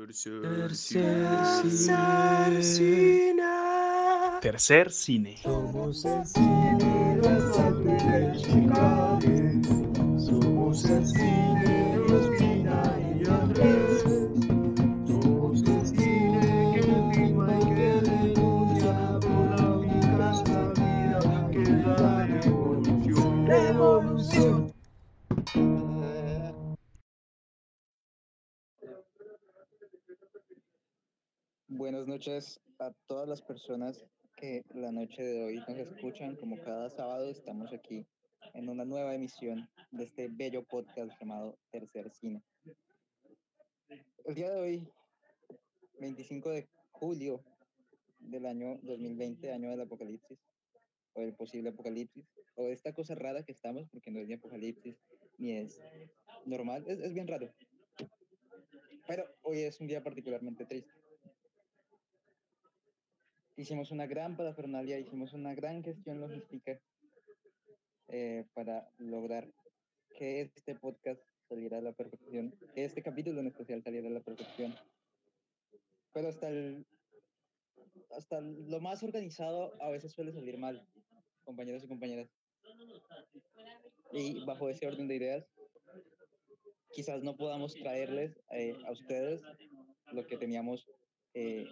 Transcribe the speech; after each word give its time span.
Tercer 0.00 0.74
cine. 0.74 1.28
Tercer 4.40 4.90
cine. 4.90 5.36
Somos 5.42 6.04
el 6.06 6.26
cine 6.26 7.18
de 7.20 8.32
Chicago. 8.38 9.20
Somos 10.18 10.84
el 10.86 11.06
cine 11.06 11.96
de 11.96 12.14
Ospina 12.14 12.96
y 13.20 13.28
Andrés. 13.28 13.89
Buenas 31.80 32.06
noches 32.06 32.60
a 32.78 32.92
todas 33.06 33.26
las 33.26 33.40
personas 33.40 34.04
que 34.36 34.62
la 34.74 34.92
noche 34.92 35.22
de 35.22 35.42
hoy 35.42 35.64
nos 35.66 35.78
escuchan. 35.78 36.36
Como 36.36 36.60
cada 36.62 36.90
sábado 36.90 37.30
estamos 37.30 37.72
aquí 37.72 38.06
en 38.52 38.68
una 38.68 38.84
nueva 38.84 39.14
emisión 39.14 39.66
de 39.90 40.04
este 40.04 40.28
bello 40.28 40.62
podcast 40.62 41.10
llamado 41.18 41.58
Tercer 41.70 42.10
Cine. 42.10 42.42
El 44.26 44.34
día 44.34 44.50
de 44.50 44.60
hoy, 44.60 44.88
25 46.00 46.50
de 46.50 46.68
julio 46.90 47.42
del 48.18 48.44
año 48.44 48.78
2020, 48.82 49.50
año 49.50 49.70
del 49.70 49.80
apocalipsis, 49.80 50.38
o 51.14 51.22
del 51.22 51.34
posible 51.34 51.70
apocalipsis, 51.70 52.26
o 52.56 52.66
esta 52.66 52.92
cosa 52.92 53.14
rara 53.14 53.42
que 53.42 53.52
estamos, 53.52 53.88
porque 53.88 54.10
no 54.10 54.20
es 54.20 54.28
ni 54.28 54.34
apocalipsis, 54.34 54.98
ni 55.38 55.52
es 55.52 55.80
normal, 56.44 56.84
es, 56.86 57.00
es 57.00 57.14
bien 57.14 57.26
raro. 57.26 57.50
Pero 59.08 59.24
hoy 59.40 59.60
es 59.60 59.80
un 59.80 59.86
día 59.86 60.04
particularmente 60.04 60.66
triste 60.66 60.99
hicimos 63.60 63.90
una 63.90 64.06
gran 64.06 64.36
parafernalia, 64.36 64.98
hicimos 64.98 65.32
una 65.34 65.54
gran 65.54 65.84
gestión 65.84 66.20
logística 66.20 66.80
eh, 68.08 68.46
para 68.54 68.90
lograr 68.98 69.52
que 70.16 70.40
este 70.40 70.74
podcast 70.74 71.22
saliera 71.48 71.78
a 71.78 71.82
la 71.82 71.92
perfección, 71.92 72.54
que 72.74 72.84
este 72.84 73.02
capítulo 73.02 73.40
en 73.40 73.48
especial 73.48 73.82
saliera 73.82 74.08
a 74.08 74.12
la 74.12 74.20
perfección. 74.20 74.74
Pero 76.12 76.28
hasta 76.28 76.48
el, 76.48 76.86
hasta 78.16 78.40
lo 78.40 78.80
más 78.80 79.02
organizado 79.02 79.74
a 79.82 79.90
veces 79.90 80.12
suele 80.12 80.32
salir 80.32 80.56
mal, 80.58 80.86
compañeros 81.44 81.84
y 81.84 81.88
compañeras. 81.88 82.28
Y 84.12 84.44
bajo 84.44 84.68
ese 84.68 84.86
orden 84.86 85.06
de 85.06 85.16
ideas, 85.16 85.46
quizás 86.92 87.22
no 87.22 87.36
podamos 87.36 87.74
traerles 87.74 88.40
eh, 88.50 88.76
a 88.86 88.92
ustedes 88.92 89.42
lo 90.12 90.26
que 90.26 90.36
teníamos 90.36 90.88
eh, 91.34 91.66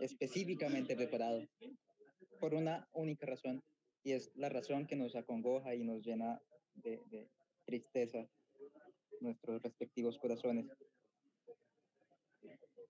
específicamente 0.00 0.96
preparado 0.96 1.46
por 2.38 2.54
una 2.54 2.88
única 2.92 3.26
razón 3.26 3.62
y 4.02 4.12
es 4.12 4.30
la 4.34 4.48
razón 4.48 4.86
que 4.86 4.96
nos 4.96 5.14
acongoja 5.14 5.74
y 5.74 5.84
nos 5.84 6.02
llena 6.02 6.40
de, 6.74 7.00
de 7.10 7.28
tristeza 7.64 8.26
nuestros 9.20 9.62
respectivos 9.62 10.18
corazones. 10.18 10.66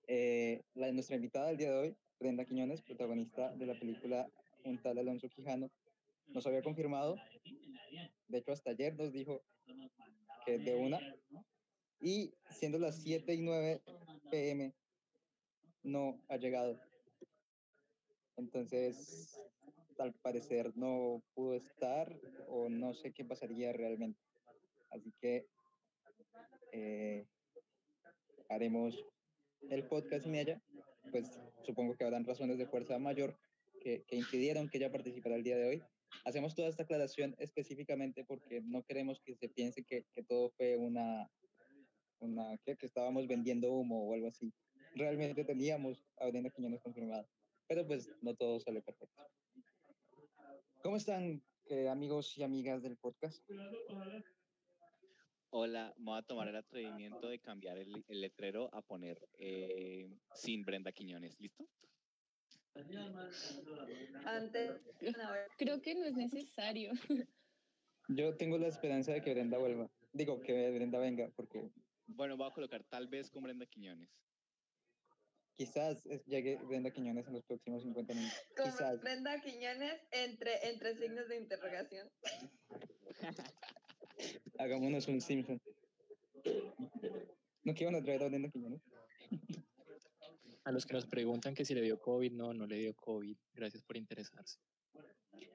Eh, 0.07 0.61
la, 0.73 0.91
nuestra 0.91 1.15
invitada 1.15 1.47
del 1.47 1.57
día 1.57 1.71
de 1.71 1.77
hoy, 1.77 1.97
Brenda 2.19 2.45
Quiñones, 2.45 2.81
protagonista 2.81 3.51
de 3.55 3.65
la 3.65 3.79
película 3.79 4.27
Un 4.63 4.81
tal 4.81 4.97
Alonso 4.97 5.29
Quijano, 5.29 5.69
nos 6.27 6.45
había 6.45 6.61
confirmado, 6.61 7.15
de 8.27 8.37
hecho 8.37 8.51
hasta 8.51 8.71
ayer 8.71 8.95
nos 8.95 9.11
dijo 9.11 9.41
que 10.45 10.57
de 10.57 10.75
una, 10.75 10.99
y 12.01 12.33
siendo 12.49 12.79
las 12.79 13.01
7 13.01 13.33
y 13.33 13.41
9 13.41 13.81
pm 14.29 14.73
no 15.83 16.21
ha 16.29 16.37
llegado. 16.37 16.79
Entonces, 18.37 19.37
al 19.97 20.13
parecer 20.13 20.75
no 20.75 21.21
pudo 21.33 21.55
estar 21.55 22.19
o 22.47 22.69
no 22.69 22.93
sé 22.93 23.13
qué 23.13 23.23
pasaría 23.25 23.71
realmente. 23.73 24.19
Así 24.89 25.13
que 25.21 25.47
eh, 26.71 27.27
haremos 28.49 29.05
el 29.69 29.87
podcast 29.87 30.23
sin 30.23 30.35
ella. 30.35 30.61
Pues 31.11 31.39
supongo 31.63 31.95
que 31.95 32.03
habrán 32.03 32.25
razones 32.25 32.57
de 32.57 32.67
fuerza 32.67 32.97
mayor 32.99 33.37
que, 33.79 34.03
que 34.07 34.15
impidieron 34.15 34.69
que 34.69 34.77
ella 34.77 34.91
participara 34.91 35.35
el 35.35 35.43
día 35.43 35.57
de 35.57 35.67
hoy. 35.67 35.83
Hacemos 36.25 36.55
toda 36.55 36.69
esta 36.69 36.83
aclaración 36.83 37.35
específicamente 37.37 38.25
porque 38.25 38.61
no 38.61 38.83
queremos 38.83 39.21
que 39.21 39.35
se 39.35 39.49
piense 39.49 39.83
que, 39.83 40.05
que 40.13 40.23
todo 40.23 40.51
fue 40.51 40.77
una, 40.77 41.29
una 42.19 42.57
que, 42.65 42.75
que 42.75 42.85
estábamos 42.85 43.27
vendiendo 43.27 43.71
humo 43.71 44.07
o 44.07 44.13
algo 44.13 44.27
así 44.27 44.53
realmente 44.95 45.43
teníamos 45.43 46.03
a 46.17 46.27
Brenda 46.27 46.49
Quiñones 46.49 46.81
confirmada. 46.81 47.27
Pero 47.67 47.85
pues 47.87 48.09
no 48.21 48.35
todo 48.35 48.59
sale 48.59 48.81
perfecto. 48.81 49.21
¿Cómo 50.83 50.97
están, 50.97 51.41
eh, 51.65 51.89
amigos 51.89 52.37
y 52.37 52.43
amigas 52.43 52.81
del 52.81 52.97
podcast? 52.97 53.41
Hola, 55.51 55.93
me 55.97 56.05
voy 56.05 56.19
a 56.19 56.23
tomar 56.23 56.47
el 56.47 56.55
atrevimiento 56.55 57.27
de 57.29 57.39
cambiar 57.39 57.77
el, 57.77 58.03
el 58.07 58.21
letrero 58.21 58.73
a 58.73 58.81
poner 58.81 59.19
eh, 59.37 60.09
sin 60.33 60.63
Brenda 60.63 60.91
Quiñones. 60.91 61.39
¿Listo? 61.39 61.67
Antes, 64.25 64.71
Creo 65.57 65.81
que 65.81 65.95
no 65.95 66.05
es 66.05 66.15
necesario. 66.15 66.91
Yo 68.07 68.35
tengo 68.37 68.57
la 68.57 68.67
esperanza 68.67 69.11
de 69.13 69.21
que 69.21 69.33
Brenda 69.33 69.57
vuelva. 69.57 69.89
Digo, 70.13 70.41
que 70.41 70.71
Brenda 70.71 70.99
venga, 70.99 71.29
porque 71.35 71.69
Bueno, 72.07 72.37
voy 72.37 72.47
a 72.47 72.53
colocar 72.53 72.83
tal 72.85 73.07
vez 73.07 73.29
con 73.29 73.43
Brenda 73.43 73.65
Quiñones. 73.65 74.09
Quizás 75.61 76.03
llegue 76.25 76.57
Brenda 76.63 76.89
Quiñones 76.89 77.27
en 77.27 77.33
los 77.33 77.43
próximos 77.43 77.83
50 77.83 78.15
minutos. 78.15 78.37
como 78.57 78.71
Quizás. 78.71 78.99
Brenda 78.99 79.39
Quiñones 79.41 80.01
entre, 80.11 80.69
entre 80.69 80.95
signos 80.95 81.27
de 81.29 81.37
interrogación. 81.37 82.09
Hagámonos 84.57 85.07
un 85.07 85.21
Simpson. 85.21 85.61
¿No 87.63 87.75
que 87.75 87.83
iban 87.83 87.93
a 87.93 88.01
traer 88.01 88.23
a 88.23 88.29
Brenda 88.29 88.49
Quiñones? 88.49 88.81
A 90.63 90.71
los 90.71 90.87
que 90.87 90.93
nos 90.93 91.05
preguntan 91.05 91.53
que 91.53 91.63
si 91.63 91.75
le 91.75 91.81
dio 91.81 91.99
COVID, 91.99 92.31
no, 92.31 92.55
no 92.55 92.65
le 92.65 92.77
dio 92.77 92.95
COVID. 92.95 93.37
Gracias 93.53 93.83
por 93.83 93.97
interesarse. 93.97 94.57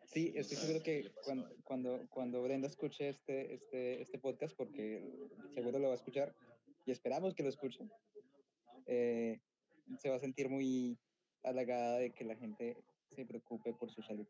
Sí, 0.04 0.32
estoy 0.36 0.56
seguro 0.56 0.84
¿Qué 0.84 1.02
que 1.02 1.10
cuando, 1.24 1.50
cuando, 1.64 2.06
cuando 2.10 2.42
Brenda 2.44 2.68
escuche 2.68 3.08
este, 3.08 3.54
este, 3.54 4.02
este 4.02 4.20
podcast, 4.20 4.56
porque 4.56 5.02
seguro 5.52 5.80
lo 5.80 5.88
va 5.88 5.94
a 5.94 5.96
escuchar 5.96 6.32
y 6.84 6.92
esperamos 6.92 7.34
que 7.34 7.42
lo 7.42 7.48
escuche, 7.48 7.88
eh, 8.86 9.40
se 9.98 10.08
va 10.08 10.16
a 10.16 10.20
sentir 10.20 10.48
muy 10.48 10.98
halagada 11.42 11.98
de 11.98 12.12
que 12.12 12.24
la 12.24 12.36
gente 12.36 12.76
se 13.10 13.24
preocupe 13.24 13.72
por 13.74 13.90
su 13.90 14.02
salud. 14.02 14.26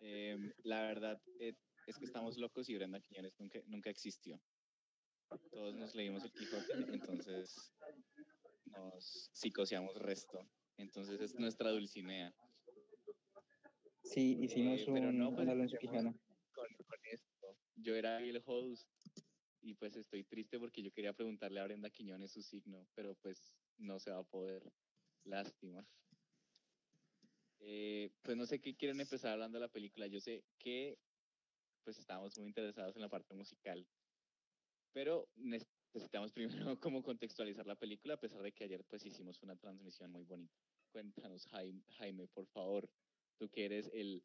Em, 0.00 0.52
la 0.64 0.82
verdad 0.82 1.20
eh, 1.38 1.54
es 1.86 1.98
que 1.98 2.04
estamos 2.04 2.36
locos 2.36 2.68
y 2.68 2.74
Brenda 2.74 3.00
Quiñones 3.00 3.38
nunca, 3.38 3.60
nunca 3.66 3.90
existió. 3.90 4.40
Todos 5.50 5.74
nos 5.74 5.94
leímos 5.94 6.24
el 6.24 6.32
Quijote, 6.32 6.72
entonces 6.92 7.72
nos 8.66 9.30
psicoseamos 9.32 9.96
resto. 9.96 10.46
Entonces 10.76 11.20
es 11.20 11.34
nuestra 11.38 11.70
Dulcinea. 11.70 12.34
Sí, 14.04 14.36
hicimos 14.40 14.80
Eh, 14.80 14.86
pero 14.92 15.08
un, 15.08 15.18
no, 15.18 15.28
un 15.30 15.36
pues, 15.36 15.48
con, 15.48 16.66
con 16.86 16.98
esto. 17.10 17.56
Yo 17.76 17.94
era 17.94 18.20
el 18.20 18.42
host 18.44 18.88
y 19.62 19.74
pues 19.74 19.96
estoy 19.96 20.24
triste 20.24 20.58
porque 20.58 20.82
yo 20.82 20.92
quería 20.92 21.12
preguntarle 21.12 21.60
a 21.60 21.64
Brenda 21.64 21.90
Quiñones 21.90 22.32
su 22.32 22.42
signo, 22.42 22.86
pero 22.94 23.14
pues 23.14 23.54
no 23.78 23.98
se 24.00 24.10
va 24.10 24.18
a 24.18 24.24
poder. 24.24 24.72
Lástima. 25.24 25.86
Eh, 27.60 28.10
pues 28.22 28.36
no 28.36 28.44
sé 28.44 28.60
qué 28.60 28.74
quieren 28.74 29.00
empezar 29.00 29.32
hablando 29.32 29.58
de 29.58 29.66
la 29.66 29.72
película. 29.72 30.08
Yo 30.08 30.20
sé 30.20 30.44
que 30.58 30.98
pues 31.84 31.98
estamos 31.98 32.36
muy 32.38 32.48
interesados 32.48 32.96
en 32.96 33.02
la 33.02 33.08
parte 33.08 33.34
musical, 33.34 33.86
pero 34.92 35.28
necesitamos 35.36 36.32
primero 36.32 36.76
como 36.80 37.02
contextualizar 37.02 37.66
la 37.66 37.76
película, 37.76 38.14
a 38.14 38.20
pesar 38.20 38.42
de 38.42 38.52
que 38.52 38.64
ayer 38.64 38.84
pues 38.84 39.04
hicimos 39.06 39.42
una 39.42 39.56
transmisión 39.56 40.10
muy 40.10 40.24
bonita. 40.24 40.54
Cuéntanos, 40.90 41.46
Jaime, 41.46 41.82
Jaime 41.98 42.26
por 42.28 42.46
favor, 42.46 42.90
tú 43.38 43.48
que 43.48 43.64
eres 43.64 43.90
el 43.94 44.24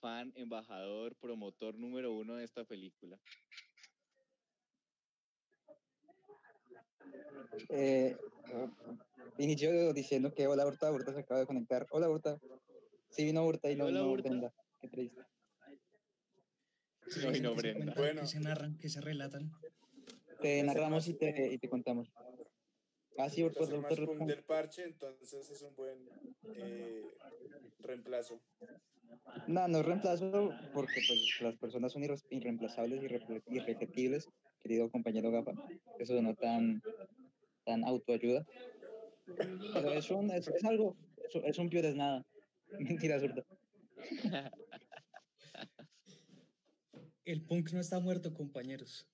fan, 0.00 0.32
embajador, 0.36 1.16
promotor 1.16 1.78
número 1.78 2.12
uno 2.12 2.34
de 2.34 2.44
esta 2.44 2.64
película. 2.64 3.18
Eh, 7.68 8.16
inició 9.38 9.92
diciendo 9.92 10.32
que 10.34 10.46
hola 10.46 10.66
Hurta, 10.66 10.90
Hurta 10.90 11.12
se 11.12 11.20
acaba 11.20 11.40
de 11.40 11.46
conectar. 11.46 11.86
Hola 11.90 12.08
Hurta. 12.08 12.38
Sí 13.10 13.24
vino 13.24 13.44
Hurta 13.46 13.70
y 13.70 13.76
no 13.76 13.84
Hola, 13.86 14.00
vino 14.00 14.12
Hurta. 14.12 14.28
Brenda. 14.28 14.54
Qué 14.80 14.88
triste. 14.88 15.20
Sí, 17.08 17.20
No, 17.20 17.26
y 17.28 17.32
dicen 17.32 17.42
no 17.44 17.54
que 17.54 17.60
se 17.60 17.62
Brenda. 17.62 17.78
cuentan, 17.94 18.02
Bueno. 18.04 18.20
Que 18.22 18.26
se 18.26 18.40
narran, 18.40 18.78
que 18.78 18.88
se 18.88 19.00
relatan. 19.00 19.52
Te 20.40 20.62
narramos 20.62 21.08
y 21.08 21.14
te, 21.14 21.52
y 21.52 21.58
te 21.58 21.68
contamos. 21.68 22.12
Ah, 23.18 23.30
sí, 23.30 23.42
Hurta, 23.42 23.64
del 23.64 24.44
parche, 24.44 24.84
entonces 24.84 25.48
es 25.50 25.62
un 25.62 25.74
buen 25.74 26.06
eh, 26.54 27.02
reemplazo. 27.78 28.42
No, 29.46 29.66
no 29.68 29.78
es 29.78 29.86
reemplazo 29.86 30.50
porque 30.74 31.00
pues, 31.06 31.40
las 31.40 31.56
personas 31.56 31.92
son 31.92 32.02
irre- 32.02 32.22
irreemplazables 32.28 33.02
y 33.02 33.06
irre- 33.06 33.42
irrepetibles 33.46 34.28
querido 34.62 34.90
compañero 34.90 35.30
Gafa. 35.30 35.52
Eso 35.98 36.20
no 36.20 36.34
tan, 36.34 36.82
tan 37.66 37.84
autoayuda. 37.84 38.46
Pero 39.74 39.92
es, 39.92 40.10
un, 40.10 40.30
es, 40.30 40.48
es 40.48 40.64
algo, 40.64 40.96
es, 41.28 41.34
es 41.44 41.58
un 41.58 41.68
peor 41.68 41.84
es 41.84 41.96
nada. 41.96 42.24
Mentira, 42.78 43.16
absurda. 43.16 43.44
El 47.24 47.42
punk 47.42 47.72
no 47.72 47.80
está 47.80 47.98
muerto, 47.98 48.32
compañeros. 48.32 49.08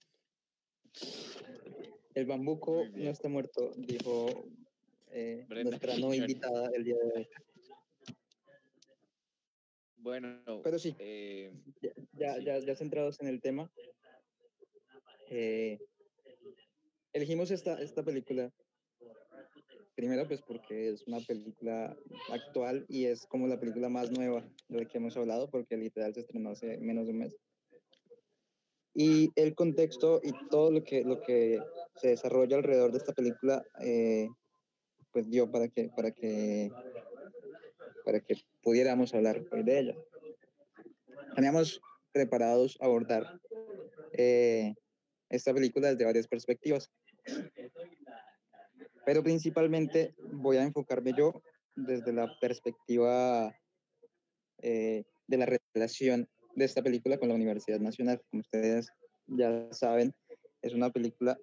El 2.14 2.26
bambuco 2.26 2.84
no 2.93 3.10
está 3.10 3.31
muerto, 3.31 3.72
dijo 3.78 4.44
eh, 5.10 5.46
nuestra 5.48 5.96
no 5.96 6.12
invitada 6.12 6.70
el 6.75 6.84
día 6.84 6.96
de 6.96 7.12
hoy. 7.20 7.28
Bueno, 9.96 10.60
Pero 10.62 10.78
sí, 10.78 10.94
eh, 10.98 11.55
ya, 11.81 11.94
ya, 12.12 12.34
Sí. 12.34 12.44
ya, 12.44 12.58
ya 12.58 12.76
centrados 12.76 13.19
en 13.22 13.28
el 13.28 13.40
tema, 13.40 13.70
eh, 15.31 15.78
elegimos 17.12 17.50
esta, 17.50 17.81
esta 17.81 18.03
película, 18.03 18.53
primero 19.94 20.26
pues 20.26 20.41
porque 20.43 20.88
es 20.88 21.06
una 21.06 21.20
película 21.20 21.97
actual 22.31 22.85
y 22.88 23.05
es 23.06 23.26
como 23.26 23.47
la 23.47 23.61
película 23.61 23.88
más 23.88 24.11
nueva 24.11 24.49
de 24.69 24.82
la 24.82 24.88
que 24.88 24.99
hemos 24.99 25.17
hablado, 25.17 25.50
porque 25.50 25.76
literal 25.76 26.14
se 26.14 26.20
estrenó 26.20 26.50
hace 26.50 26.79
menos 26.79 27.06
de 27.06 27.12
un 27.12 27.19
mes. 27.19 27.37
Y 28.94 29.31
el 29.37 29.55
contexto 29.55 30.20
y 30.23 30.32
todo 30.50 30.70
lo 30.70 30.85
que, 30.85 31.03
lo 31.03 31.23
que 31.23 31.61
se 31.97 32.09
desarrolla 32.09 32.56
alrededor 32.56 32.93
de 32.93 32.99
esta 32.99 33.12
película, 33.12 33.65
eh, 33.81 34.29
pues 35.12 35.31
dio 35.31 35.50
para 35.50 35.69
que, 35.69 35.91
para 35.94 36.11
que, 36.11 36.70
para 38.05 38.20
que 38.20 38.37
pudiéramos 38.62 39.15
hablar 39.15 39.43
hoy 39.50 39.62
de 39.62 39.79
ella. 39.79 39.97
Teníamos 41.35 41.81
preparados 42.12 42.76
abordar 42.81 43.41
eh, 44.12 44.75
esta 45.31 45.55
película 45.55 45.88
desde 45.88 46.05
varias 46.05 46.29
perspectivas. 46.29 46.91
Pero 49.04 49.22
principalmente 49.22 50.14
voy 50.32 50.56
a 50.56 50.62
enfocarme 50.62 51.12
yo 51.16 51.42
desde 51.74 52.12
la 52.12 52.32
perspectiva 52.40 53.54
eh, 54.58 55.04
de 55.26 55.36
la 55.36 55.46
relación 55.74 56.28
de 56.54 56.64
esta 56.64 56.82
película 56.82 57.19
con 57.19 57.28
la 57.28 57.34
Universidad 57.34 57.80
Nacional. 57.80 58.20
Como 58.30 58.40
ustedes 58.40 58.88
ya 59.26 59.72
saben, 59.72 60.12
es 60.60 60.74
una 60.74 60.90
película 60.90 61.36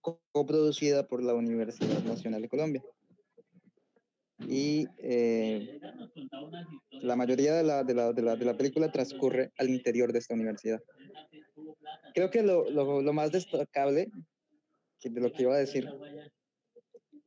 co- 0.00 0.20
coproducida 0.32 1.06
por 1.06 1.22
la 1.22 1.34
Universidad 1.34 2.02
Nacional 2.02 2.42
de 2.42 2.48
Colombia. 2.48 2.82
Y 4.40 4.86
eh, 4.98 5.80
la 7.02 7.16
mayoría 7.16 7.54
de 7.54 7.64
la, 7.64 7.84
de, 7.84 7.94
la, 7.94 8.12
de, 8.12 8.22
la, 8.22 8.36
de 8.36 8.44
la 8.44 8.56
película 8.56 8.90
transcurre 8.90 9.52
al 9.58 9.68
interior 9.68 10.12
de 10.12 10.20
esta 10.20 10.34
universidad. 10.34 10.80
Creo 12.14 12.30
que 12.30 12.42
lo, 12.42 12.70
lo, 12.70 13.02
lo 13.02 13.12
más 13.12 13.32
destacable 13.32 14.10
que 15.00 15.10
de 15.10 15.20
lo 15.20 15.32
que 15.32 15.42
iba 15.42 15.54
a 15.54 15.58
decir 15.58 15.88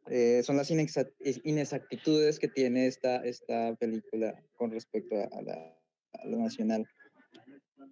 eh, 0.08 0.42
son 0.44 0.58
las 0.58 0.70
inexa- 0.72 1.12
inexactitudes 1.44 2.40
que 2.40 2.48
tiene 2.48 2.88
esta, 2.88 3.18
esta 3.24 3.76
película 3.76 4.44
con 4.56 4.72
respecto 4.72 5.16
a, 5.16 5.42
la, 5.42 5.78
a 6.14 6.26
la 6.28 6.38
nacional. 6.38 6.86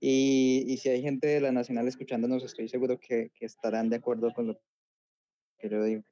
Y, 0.01 0.65
y 0.67 0.77
si 0.77 0.89
hay 0.89 1.01
gente 1.01 1.27
de 1.27 1.41
la 1.41 1.51
nacional 1.51 1.87
escuchándonos, 1.87 2.43
estoy 2.43 2.67
seguro 2.67 2.99
que, 2.99 3.31
que 3.33 3.45
estarán 3.45 3.89
de 3.89 3.97
acuerdo 3.97 4.33
con 4.33 4.47
lo 4.47 4.61
que 5.59 5.69
yo 5.69 5.83
digo. 5.83 6.03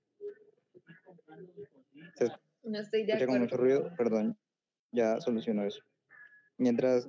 Se 2.16 2.28
No 2.64 2.80
estoy 2.80 3.06
de 3.06 3.14
escucha 3.14 3.28
con 3.28 3.40
mucho 3.40 3.58
ruido, 3.58 3.92
perdón, 3.98 4.38
ya 4.92 5.20
solucionó 5.22 5.64
eso. 5.64 5.82
Mientras 6.58 7.08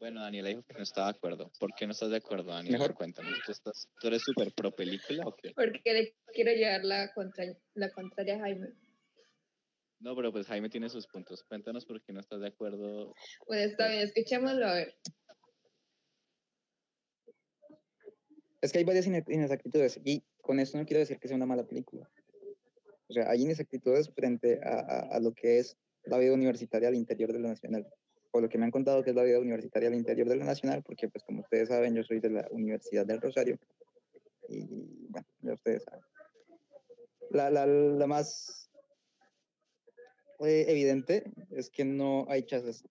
bueno, 0.00 0.22
Daniela 0.22 0.48
dijo 0.48 0.62
que 0.62 0.72
no 0.74 0.82
estaba 0.82 1.12
de 1.12 1.18
acuerdo. 1.18 1.52
¿Por 1.60 1.74
qué 1.74 1.86
no 1.86 1.92
estás 1.92 2.10
de 2.10 2.16
acuerdo, 2.16 2.50
Daniela? 2.52 2.78
Mejor. 2.78 2.94
Cuéntanos. 2.94 3.38
¿Tú, 3.46 3.52
estás, 3.52 3.88
¿Tú 4.00 4.08
eres 4.08 4.22
súper 4.22 4.52
pro 4.52 4.74
película 4.74 5.24
o 5.26 5.36
qué? 5.36 5.52
Porque 5.54 5.92
le 5.92 6.16
quiero 6.32 6.52
llevar 6.52 6.84
la, 6.84 7.12
contra, 7.12 7.44
la 7.74 7.90
contraria 7.92 8.36
a 8.36 8.40
Jaime. 8.40 8.68
No, 10.00 10.16
pero 10.16 10.32
pues 10.32 10.46
Jaime 10.46 10.70
tiene 10.70 10.88
sus 10.88 11.06
puntos. 11.06 11.44
Cuéntanos 11.44 11.84
por 11.84 12.02
qué 12.02 12.12
no 12.14 12.20
estás 12.20 12.40
de 12.40 12.48
acuerdo. 12.48 13.14
Bueno, 13.46 13.62
está 13.70 13.88
bien, 13.88 14.00
escuchémoslo 14.00 14.66
a 14.66 14.74
ver. 14.74 14.96
Es 18.62 18.72
que 18.72 18.78
hay 18.78 18.84
varias 18.84 19.06
ine- 19.06 19.24
inexactitudes 19.28 20.00
y 20.04 20.22
con 20.42 20.58
esto 20.60 20.76
no 20.78 20.84
quiero 20.86 21.00
decir 21.00 21.18
que 21.18 21.28
sea 21.28 21.36
una 21.36 21.46
mala 21.46 21.66
película. 21.66 22.10
O 23.08 23.12
sea, 23.12 23.28
hay 23.30 23.42
inexactitudes 23.42 24.10
frente 24.14 24.60
a, 24.62 24.80
a- 24.80 25.16
a 25.16 25.20
lo 25.20 25.34
que 25.34 25.58
es 25.58 25.76
la 26.04 26.18
vida 26.18 26.32
universitaria 26.32 26.88
al 26.88 26.94
interior 26.94 27.32
de 27.32 27.38
la 27.40 27.48
Nacional, 27.48 27.86
o 28.32 28.40
lo 28.40 28.48
que 28.48 28.58
me 28.58 28.64
han 28.64 28.70
contado 28.70 29.02
que 29.02 29.10
es 29.10 29.16
la 29.16 29.22
vida 29.22 29.38
universitaria 29.38 29.88
al 29.88 29.94
interior 29.94 30.28
de 30.28 30.36
la 30.36 30.44
Nacional, 30.44 30.82
porque 30.82 31.08
pues 31.08 31.24
como 31.24 31.40
ustedes 31.40 31.68
saben, 31.68 31.94
yo 31.94 32.02
soy 32.02 32.20
de 32.20 32.30
la 32.30 32.48
Universidad 32.50 33.06
del 33.06 33.20
Rosario 33.20 33.58
y 34.48 34.66
bueno, 35.08 35.26
ya 35.42 35.54
ustedes 35.54 35.84
saben. 35.84 36.00
La, 37.30 37.50
la, 37.50 37.66
la 37.66 38.06
más 38.06 38.70
eh, 40.40 40.64
evidente 40.68 41.24
es 41.50 41.70
que 41.70 41.84
no 41.84 42.26
hay 42.28 42.42
chazas 42.44 42.84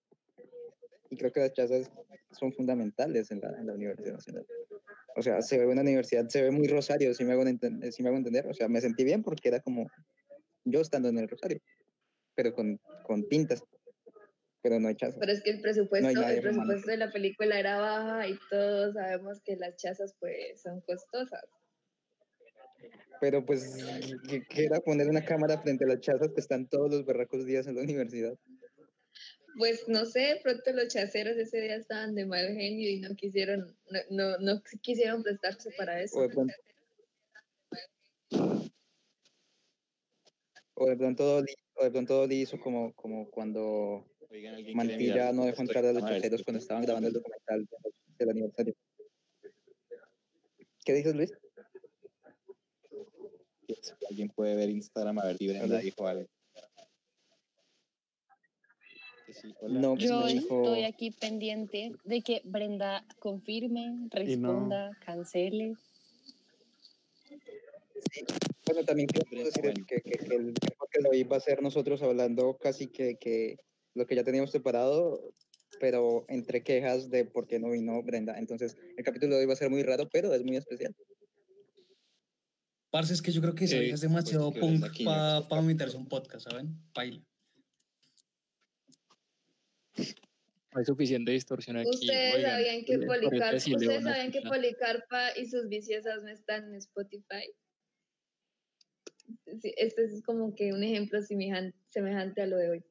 y 1.10 1.16
creo 1.16 1.32
que 1.32 1.40
las 1.40 1.52
chazas 1.52 1.90
son 2.32 2.52
fundamentales 2.52 3.30
en 3.30 3.40
la, 3.40 3.50
en 3.58 3.66
la 3.66 3.74
Universidad 3.74 4.12
Nacional. 4.12 4.46
O 5.16 5.22
sea, 5.22 5.42
se 5.42 5.58
ve 5.58 5.66
una 5.66 5.82
universidad, 5.82 6.28
se 6.28 6.42
ve 6.42 6.50
muy 6.50 6.68
Rosario, 6.68 7.12
si 7.14 7.24
me, 7.24 7.32
hago 7.32 7.42
si 7.90 8.02
me 8.02 8.08
hago 8.08 8.18
entender. 8.18 8.46
O 8.46 8.54
sea, 8.54 8.68
me 8.68 8.80
sentí 8.80 9.02
bien 9.02 9.22
porque 9.22 9.48
era 9.48 9.60
como 9.60 9.90
yo 10.64 10.80
estando 10.80 11.08
en 11.08 11.18
el 11.18 11.28
Rosario, 11.28 11.60
pero 12.36 12.54
con, 12.54 12.80
con 13.02 13.28
tintas, 13.28 13.64
pero 14.62 14.78
no 14.78 14.88
hay 14.88 14.94
chazas. 14.94 15.18
Pero 15.18 15.32
es 15.32 15.42
que 15.42 15.50
el 15.50 15.60
presupuesto, 15.60 16.08
el 16.08 16.40
presupuesto 16.40 16.90
de 16.90 16.96
la 16.96 17.10
película 17.10 17.58
era 17.58 17.78
baja 17.78 18.28
y 18.28 18.38
todos 18.50 18.94
sabemos 18.94 19.40
que 19.42 19.56
las 19.56 19.76
chazas 19.76 20.14
pues 20.18 20.60
son 20.62 20.80
costosas. 20.82 21.44
Pero 23.20 23.44
pues, 23.44 23.76
que 24.48 24.64
era 24.64 24.80
poner 24.80 25.08
una 25.08 25.24
cámara 25.24 25.60
frente 25.60 25.84
a 25.84 25.88
las 25.88 26.00
chazas 26.00 26.30
que 26.32 26.40
están 26.40 26.68
todos 26.68 26.90
los 26.90 27.04
berracos 27.04 27.44
días 27.44 27.66
en 27.66 27.76
la 27.76 27.82
universidad. 27.82 28.34
Pues 29.58 29.88
no 29.88 30.06
sé, 30.06 30.40
pronto 30.42 30.72
los 30.72 30.88
chaceros 30.88 31.36
ese 31.36 31.60
día 31.60 31.76
estaban 31.76 32.14
de 32.14 32.24
mal 32.24 32.46
genio 32.54 32.88
y 32.88 33.00
no 33.00 33.14
quisieron, 33.16 33.76
no, 33.90 34.00
no, 34.10 34.38
no 34.38 34.62
quisieron 34.80 35.22
prestarse 35.22 35.70
para 35.76 36.00
eso. 36.00 36.18
O 36.18 36.22
de 36.22 36.28
pronto, 36.28 36.54
o 40.74 40.86
de 40.86 40.96
pronto, 40.96 41.24
Dolly, 41.24 41.54
o 41.74 41.84
de 41.84 41.90
pronto 41.90 42.14
Dolly 42.14 42.40
hizo 42.42 42.58
como, 42.58 42.94
como 42.94 43.28
cuando 43.30 44.06
Oigan, 44.30 44.54
¿alguien 44.54 44.76
quiere 44.78 44.88
Mantilla 44.96 45.32
no 45.32 45.44
dejó 45.44 45.62
entrar 45.62 45.84
a 45.84 45.88
los 45.92 45.96
cámara? 46.02 46.08
A 46.08 46.12
ver 46.14 46.22
chaceros 46.22 46.40
si- 46.40 46.44
cuando 46.44 46.58
estaban 46.60 46.82
grabando 46.84 47.08
el 47.08 47.14
documental 47.14 47.66
de- 47.66 47.92
del 48.18 48.30
aniversario. 48.30 48.74
¿Qué 50.84 50.92
dices, 50.94 51.14
Luis? 51.14 51.32
Si 53.68 54.06
alguien 54.08 54.28
puede 54.28 54.56
ver 54.56 54.70
Instagram 54.70 55.18
a 55.18 55.26
ver 55.26 55.36
si 55.36 55.48
Brenda 55.48 55.66
Hola. 55.66 55.78
dijo 55.80 56.06
algo. 56.06 56.26
Sí. 59.32 59.54
No, 59.68 59.96
Yo 59.96 60.26
dijo... 60.26 60.62
estoy 60.64 60.84
aquí 60.84 61.10
pendiente 61.12 61.92
de 62.04 62.20
que 62.22 62.40
Brenda 62.44 63.04
confirme, 63.20 64.08
responda, 64.10 64.90
cancele. 65.04 65.74
Bueno, 68.66 68.84
también 68.84 69.06
quiero 69.08 69.44
decir 69.44 69.72
que, 69.86 70.00
que, 70.00 70.18
que 70.18 70.34
el 70.34 70.52
tema 70.54 70.84
que 70.90 71.00
lo 71.00 71.14
iba 71.14 71.36
a 71.36 71.40
ser 71.40 71.62
nosotros 71.62 72.02
hablando 72.02 72.56
casi 72.58 72.88
que, 72.88 73.16
que 73.16 73.56
lo 73.94 74.06
que 74.06 74.14
ya 74.14 74.24
teníamos 74.24 74.50
preparado, 74.50 75.32
pero 75.80 76.24
entre 76.28 76.62
quejas 76.62 77.10
de 77.10 77.24
por 77.24 77.46
qué 77.46 77.58
no 77.58 77.70
vino 77.70 78.02
Brenda. 78.02 78.38
Entonces, 78.38 78.76
el 78.96 79.04
capítulo 79.04 79.34
de 79.34 79.42
hoy 79.42 79.46
va 79.46 79.54
a 79.54 79.56
ser 79.56 79.70
muy 79.70 79.82
raro, 79.82 80.08
pero 80.12 80.34
es 80.34 80.42
muy 80.42 80.56
especial. 80.56 80.94
Parce, 82.90 83.14
es 83.14 83.22
que 83.22 83.30
yo 83.30 83.40
creo 83.40 83.54
que 83.54 83.64
esa 83.66 83.76
Eh, 83.76 83.90
es 83.90 84.00
demasiado 84.00 84.50
pues, 84.50 84.60
punk 84.60 85.04
para 85.04 85.62
meterse 85.62 85.96
un 85.96 86.08
podcast, 86.08 86.50
¿saben? 86.50 86.76
Paila. 86.92 87.22
Hay 90.72 90.84
suficiente 90.84 91.32
distorsión 91.32 91.76
aquí. 91.76 91.88
Ustedes 91.90 92.34
oigan, 92.36 92.50
sabían 92.52 92.84
que 92.84 92.94
eh, 92.94 92.98
Policarpa, 93.06 93.56
ustedes 93.56 94.02
sabían 94.04 94.30
que. 94.32 94.42
Policarpa 94.42 95.36
y 95.36 95.46
sus 95.46 95.68
viciosas 95.68 96.22
no 96.22 96.28
están 96.28 96.64
en 96.64 96.74
Spotify. 96.76 97.52
Sí, 99.60 99.72
este 99.76 100.04
es 100.04 100.22
como 100.24 100.54
que 100.54 100.72
un 100.72 100.82
ejemplo 100.82 101.20
semejan- 101.22 101.74
semejante 101.88 102.42
a 102.42 102.46
lo 102.46 102.56
de 102.56 102.70
hoy. 102.70 102.84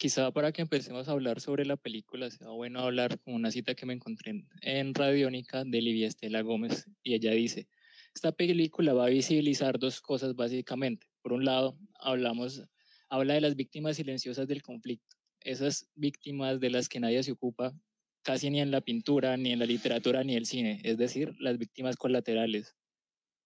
Quizá 0.00 0.30
para 0.30 0.50
que 0.50 0.62
empecemos 0.62 1.08
a 1.08 1.12
hablar 1.12 1.42
sobre 1.42 1.66
la 1.66 1.76
película, 1.76 2.30
sea 2.30 2.48
bueno 2.48 2.80
hablar 2.80 3.20
con 3.20 3.34
una 3.34 3.50
cita 3.50 3.74
que 3.74 3.84
me 3.84 3.92
encontré 3.92 4.46
en, 4.62 4.94
Radiónica 4.94 5.62
de 5.62 5.82
Livia 5.82 6.08
Estela 6.08 6.40
Gómez 6.40 6.86
y 7.02 7.12
ella 7.12 7.32
dice, 7.32 7.68
esta 8.14 8.32
película 8.32 8.94
va 8.94 9.04
a 9.04 9.10
visibilizar 9.10 9.78
dos 9.78 10.00
cosas 10.00 10.34
básicamente. 10.34 11.06
Por 11.20 11.34
un 11.34 11.44
lado, 11.44 11.78
hablamos, 11.98 12.64
habla 13.10 13.34
de 13.34 13.42
las 13.42 13.56
víctimas 13.56 13.96
silenciosas 13.96 14.48
del 14.48 14.62
conflicto, 14.62 15.18
esas 15.40 15.86
víctimas 15.94 16.60
de 16.60 16.70
las 16.70 16.88
que 16.88 16.98
nadie 16.98 17.22
se 17.22 17.32
ocupa 17.32 17.74
casi 18.22 18.48
ni 18.48 18.62
en 18.62 18.70
la 18.70 18.80
pintura, 18.80 19.36
ni 19.36 19.52
en 19.52 19.58
la 19.58 19.66
literatura, 19.66 20.24
ni 20.24 20.34
el 20.34 20.46
cine, 20.46 20.80
es 20.82 20.96
decir, 20.96 21.34
las 21.40 21.58
víctimas 21.58 21.96
colaterales. 21.96 22.74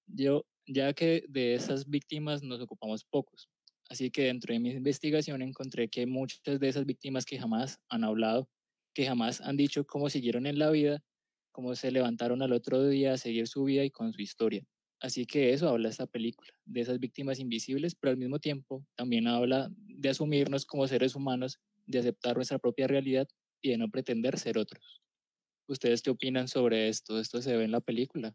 Yo, 0.07 0.47
ya 0.69 0.93
que 0.93 1.25
de 1.29 1.55
esas 1.55 1.91
víctimas 1.91 2.45
nos 2.45 2.61
ocupamos 2.61 3.03
pocos, 3.03 3.49
Así 3.95 4.11
que 4.11 4.25
dentro 4.25 4.53
de 4.53 4.59
mi 4.59 4.71
investigación 4.71 5.41
encontré 5.41 5.89
que 5.89 6.05
muchas 6.05 6.59
de 6.59 6.69
esas 6.69 6.85
víctimas 6.85 7.25
que 7.25 7.39
jamás 7.39 7.79
han 7.89 8.03
hablado, 8.03 8.49
que 8.93 9.07
jamás 9.07 9.41
han 9.41 9.57
dicho 9.57 9.87
cómo 9.87 10.11
siguieron 10.11 10.47
en 10.47 10.59
la 10.59 10.69
vida, 10.71 11.01
cómo 11.53 11.77
se 11.77 11.93
levantaron 11.93 12.43
al 12.43 12.53
otro 12.53 12.89
día 12.89 13.13
a 13.13 13.19
seguir 13.19 13.47
su 13.47 13.63
vida 13.63 13.85
y 13.85 13.93
con 13.93 14.13
su 14.13 14.21
historia. 14.21 14.67
Así 15.01 15.27
que 15.27 15.53
eso 15.53 15.69
habla 15.69 15.91
esta 15.91 16.09
película, 16.09 16.51
de 16.65 16.81
esas 16.81 16.99
víctimas 16.99 17.39
invisibles, 17.39 17.95
pero 17.95 18.11
al 18.11 18.17
mismo 18.17 18.41
tiempo 18.41 18.85
también 18.97 19.29
habla 19.29 19.71
de 19.77 20.09
asumirnos 20.09 20.67
como 20.67 20.89
seres 20.89 21.15
humanos, 21.15 21.61
de 21.87 22.01
aceptar 22.01 22.35
nuestra 22.35 22.59
propia 22.59 22.89
realidad 22.89 23.29
y 23.63 23.71
de 23.71 23.79
no 23.79 23.89
pretender 23.91 24.41
ser 24.41 24.59
otros. 24.59 25.03
¿Ustedes 25.69 26.03
qué 26.03 26.11
opinan 26.11 26.49
sobre 26.49 26.89
esto? 26.89 27.21
¿Esto 27.21 27.41
se 27.41 27.57
ve 27.57 27.63
en 27.63 27.71
la 27.71 27.81
película? 27.81 28.35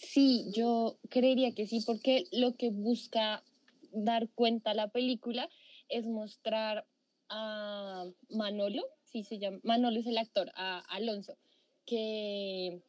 Sí, 0.00 0.46
yo 0.50 0.98
creería 1.10 1.52
que 1.54 1.66
sí, 1.66 1.82
porque 1.84 2.24
lo 2.32 2.56
que 2.56 2.70
busca 2.70 3.44
dar 3.92 4.30
cuenta 4.30 4.72
la 4.72 4.88
película 4.88 5.50
es 5.90 6.06
mostrar 6.06 6.86
a 7.28 8.06
Manolo, 8.30 8.82
sí 9.04 9.24
se 9.24 9.38
llama, 9.38 9.60
Manolo 9.62 10.00
es 10.00 10.06
el 10.06 10.16
actor, 10.16 10.50
a 10.54 10.78
Alonso, 10.88 11.36
que 11.84 12.80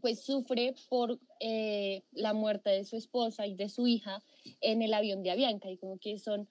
pues 0.00 0.24
sufre 0.24 0.74
por 0.88 1.20
eh, 1.38 2.02
la 2.10 2.34
muerte 2.34 2.70
de 2.70 2.84
su 2.84 2.96
esposa 2.96 3.46
y 3.46 3.54
de 3.54 3.68
su 3.68 3.86
hija 3.86 4.24
en 4.60 4.82
el 4.82 4.94
avión 4.94 5.22
de 5.22 5.30
Avianca 5.30 5.70
y 5.70 5.76
como 5.76 5.98
que 5.98 6.18
son, 6.18 6.48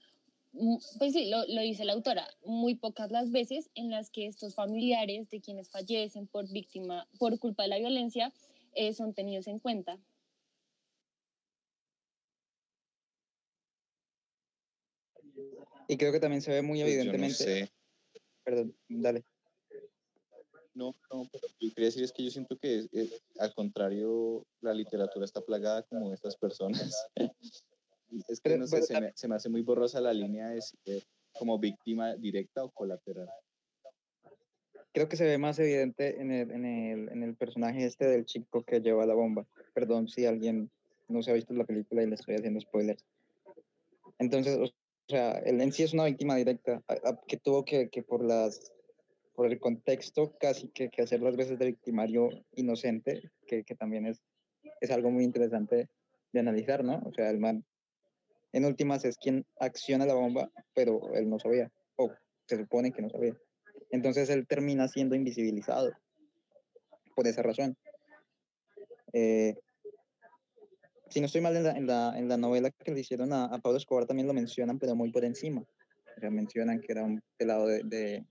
mm, 0.54 0.78
pues 1.00 1.12
sí, 1.12 1.30
lo, 1.30 1.46
lo 1.48 1.62
dice 1.62 1.84
la 1.84 1.94
autora, 1.94 2.26
muy 2.46 2.76
pocas 2.76 3.12
las 3.12 3.30
veces 3.30 3.70
en 3.76 3.92
las 3.92 4.10
que 4.10 4.26
estos 4.26 4.56
familiares 4.56 5.30
de 5.30 5.42
quienes 5.42 5.70
fallecen 5.70 6.28
por 6.28 6.50
víctima, 6.50 7.10
por 7.20 7.38
culpa 7.40 7.64
de 7.64 7.70
la 7.70 7.78
violencia, 7.78 8.32
eh, 8.76 8.94
son 8.94 9.14
tenidos 9.14 9.48
en 9.48 9.60
cuenta. 9.60 10.00
Y 15.88 15.98
creo 15.98 16.12
que 16.12 16.20
también 16.20 16.42
se 16.42 16.52
ve 16.52 16.62
muy 16.62 16.82
Pues 16.82 16.94
yo 16.94 16.98
no 16.98 17.02
evidentemente. 17.12 17.36
sé. 17.36 17.72
Perdón, 18.44 18.76
dale. 18.90 19.24
No, 20.74 20.94
no, 21.12 21.28
pero 21.32 21.48
yo 21.60 21.70
quería 21.74 21.86
decir 21.86 22.04
es 22.04 22.12
que 22.12 22.24
yo 22.24 22.30
siento 22.32 22.58
que 22.58 22.80
es- 22.80 22.90
es- 22.92 23.24
al 23.40 23.54
contrario, 23.54 24.46
la 24.62 24.74
literatura 24.74 25.24
está 25.26 25.40
plagada 25.42 25.84
como 25.84 26.10
de 26.10 26.16
estas 26.16 26.36
personas. 26.36 26.94
es 28.28 28.40
que 28.42 28.50
Pero- 28.50 28.58
no 28.58 28.68
sé, 28.68 28.76
pero 28.78 28.86
se 28.86 29.02
me, 29.02 29.12
se 29.16 29.28
me 29.30 29.36
hace 29.36 29.50
muy 29.50 29.62
borrosa 29.62 30.02
la 30.02 30.14
línea 30.14 30.50
de 30.50 30.62
ser 30.62 31.04
como 31.34 31.58
víctima 31.60 32.16
directa 32.16 32.64
o 32.64 32.72
colateral. 32.72 33.30
Creo 34.96 35.10
que 35.10 35.18
se 35.18 35.26
ve 35.26 35.38
más 35.38 35.60
evidente 35.60 36.22
en 36.22 36.32
el, 36.32 36.52
en 36.52 36.66
el, 36.66 37.10
en 37.10 37.22
el 37.22 37.36
personaje 37.36 37.86
este 37.86 38.08
del 38.08 38.24
chico 38.24 38.64
que 38.64 38.80
lleva 38.80 39.06
la 39.06 39.14
bomba. 39.14 39.46
Perdón 39.74 40.08
si 40.08 40.26
alguien 40.26 40.72
no 41.10 41.22
se 41.22 41.32
ha 41.32 41.34
visto 41.34 41.54
la 41.54 41.66
película 41.66 42.02
y 42.02 42.08
le 42.08 42.16
estoy 42.16 42.36
haciendo 42.36 42.62
spoilers. 42.62 43.04
Entonces, 44.20 44.58
o 44.58 44.74
sea, 45.10 45.34
él 45.40 45.60
en 45.60 45.74
sí 45.74 45.84
es 45.84 45.94
una 45.94 46.06
víctima 46.06 46.38
directa 46.38 46.82
a- 46.88 47.10
a- 47.10 47.22
que 47.28 47.36
tuvo 47.36 47.66
que, 47.66 47.90
que 47.90 48.04
por 48.04 48.24
las 48.24 48.72
por 49.36 49.48
el 49.48 49.60
contexto 49.60 50.34
casi 50.40 50.70
que, 50.70 50.90
que 50.90 51.02
hacer 51.02 51.20
las 51.22 51.36
veces 51.36 51.60
de 51.60 51.66
victimario 51.66 52.30
inocente, 52.54 53.32
que, 53.46 53.66
que 53.66 53.76
también 53.76 54.06
es, 54.06 54.24
es 54.80 54.92
algo 54.92 55.12
muy 55.12 55.26
interesante 55.26 55.90
de 56.32 56.40
analizar, 56.40 56.86
¿no? 56.86 57.02
O 57.06 57.12
sea, 57.14 57.30
el 57.32 57.40
man 57.40 57.66
en 58.54 58.64
últimas 58.64 59.04
es 59.04 59.18
quien 59.18 59.46
acciona 59.60 60.06
la 60.06 60.14
bomba, 60.14 60.50
pero 60.74 61.14
él 61.16 61.30
no 61.30 61.38
sabía, 61.38 61.70
o 61.98 62.14
se 62.48 62.56
supone 62.56 62.94
que 62.94 63.02
no 63.02 63.10
sabía. 63.10 63.36
Entonces 63.92 64.30
él 64.30 64.48
termina 64.48 64.88
siendo 64.88 65.16
invisibilizado 65.16 65.92
por 67.16 67.28
esa 67.28 67.42
razón. 67.42 67.78
Eh, 69.14 69.56
si 71.10 71.20
no 71.20 71.28
estoy 71.28 71.42
mal, 71.42 71.56
en 71.56 71.64
la, 71.64 71.72
en 71.72 71.88
la, 71.88 72.14
en 72.18 72.28
la 72.28 72.38
novela 72.38 72.72
que 72.72 72.92
le 72.92 73.00
hicieron 73.00 73.32
a, 73.32 73.46
a 73.46 73.60
Pablo 73.60 73.78
Escobar 73.78 74.06
también 74.06 74.28
lo 74.28 74.34
mencionan, 74.34 74.80
pero 74.80 74.96
muy 74.96 75.12
por 75.12 75.24
encima. 75.24 75.62
O 75.62 76.32
mencionan 76.32 76.82
que 76.82 76.92
era 76.92 77.04
un 77.04 77.22
pelado 77.38 77.68
de, 77.68 77.84
de, 77.84 78.26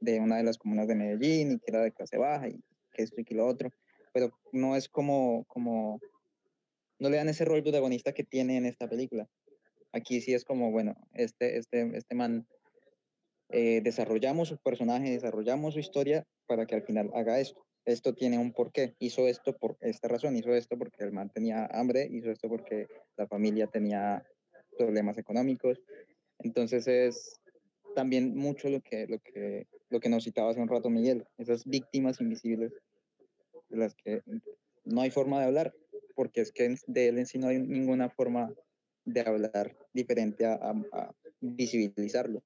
de 0.00 0.20
una 0.20 0.36
de 0.36 0.44
las 0.44 0.58
comunas 0.58 0.88
de 0.88 0.94
Medellín 0.94 1.52
y 1.52 1.58
que 1.58 1.64
era 1.68 1.82
de 1.82 1.92
clase 1.92 2.18
baja 2.18 2.48
y 2.48 2.60
que 2.92 3.02
esto 3.02 3.20
y 3.20 3.24
que 3.24 3.34
lo 3.34 3.46
otro, 3.46 3.70
pero 4.12 4.30
no 4.52 4.76
es 4.76 4.88
como, 4.88 5.44
como, 5.46 6.00
no 6.98 7.10
le 7.10 7.16
dan 7.16 7.28
ese 7.28 7.44
rol 7.44 7.62
protagonista 7.62 8.12
que 8.12 8.24
tiene 8.24 8.56
en 8.56 8.66
esta 8.66 8.88
película. 8.88 9.28
Aquí 9.92 10.20
sí 10.20 10.34
es 10.34 10.44
como, 10.44 10.70
bueno, 10.70 10.96
este, 11.12 11.58
este, 11.58 11.96
este 11.96 12.14
man, 12.14 12.46
eh, 13.50 13.80
desarrollamos 13.82 14.48
su 14.48 14.58
personaje, 14.58 15.10
desarrollamos 15.10 15.74
su 15.74 15.80
historia 15.80 16.24
para 16.46 16.66
que 16.66 16.74
al 16.74 16.82
final 16.82 17.10
haga 17.14 17.40
esto. 17.40 17.64
Esto 17.84 18.14
tiene 18.14 18.38
un 18.38 18.52
porqué. 18.52 18.96
Hizo 18.98 19.28
esto 19.28 19.56
por 19.56 19.76
esta 19.80 20.08
razón, 20.08 20.36
hizo 20.36 20.52
esto 20.54 20.76
porque 20.76 21.04
el 21.04 21.12
man 21.12 21.30
tenía 21.30 21.66
hambre, 21.66 22.08
hizo 22.10 22.30
esto 22.30 22.48
porque 22.48 22.88
la 23.16 23.28
familia 23.28 23.68
tenía 23.68 24.24
problemas 24.76 25.18
económicos. 25.18 25.80
Entonces 26.40 26.88
es 26.88 27.40
también 27.94 28.36
mucho 28.36 28.68
lo 28.68 28.80
que, 28.80 29.06
lo 29.06 29.20
que, 29.20 29.68
lo 29.88 30.00
que 30.00 30.08
nos 30.08 30.24
citaba 30.24 30.50
hace 30.50 30.60
un 30.60 30.68
rato 30.68 30.90
Miguel, 30.90 31.24
esas 31.38 31.64
víctimas 31.64 32.20
invisibles 32.20 32.72
de 33.68 33.78
las 33.78 33.94
que 33.94 34.22
no 34.84 35.00
hay 35.00 35.10
forma 35.10 35.40
de 35.40 35.46
hablar, 35.46 35.74
porque 36.14 36.40
es 36.40 36.52
que 36.52 36.76
de 36.86 37.08
él 37.08 37.18
en 37.18 37.26
sí 37.26 37.38
no 37.38 37.48
hay 37.48 37.58
ninguna 37.58 38.10
forma 38.10 38.52
de 39.04 39.20
hablar 39.20 39.76
diferente 39.92 40.44
a, 40.44 40.54
a, 40.54 40.74
a 40.92 41.14
visibilizarlo. 41.40 42.42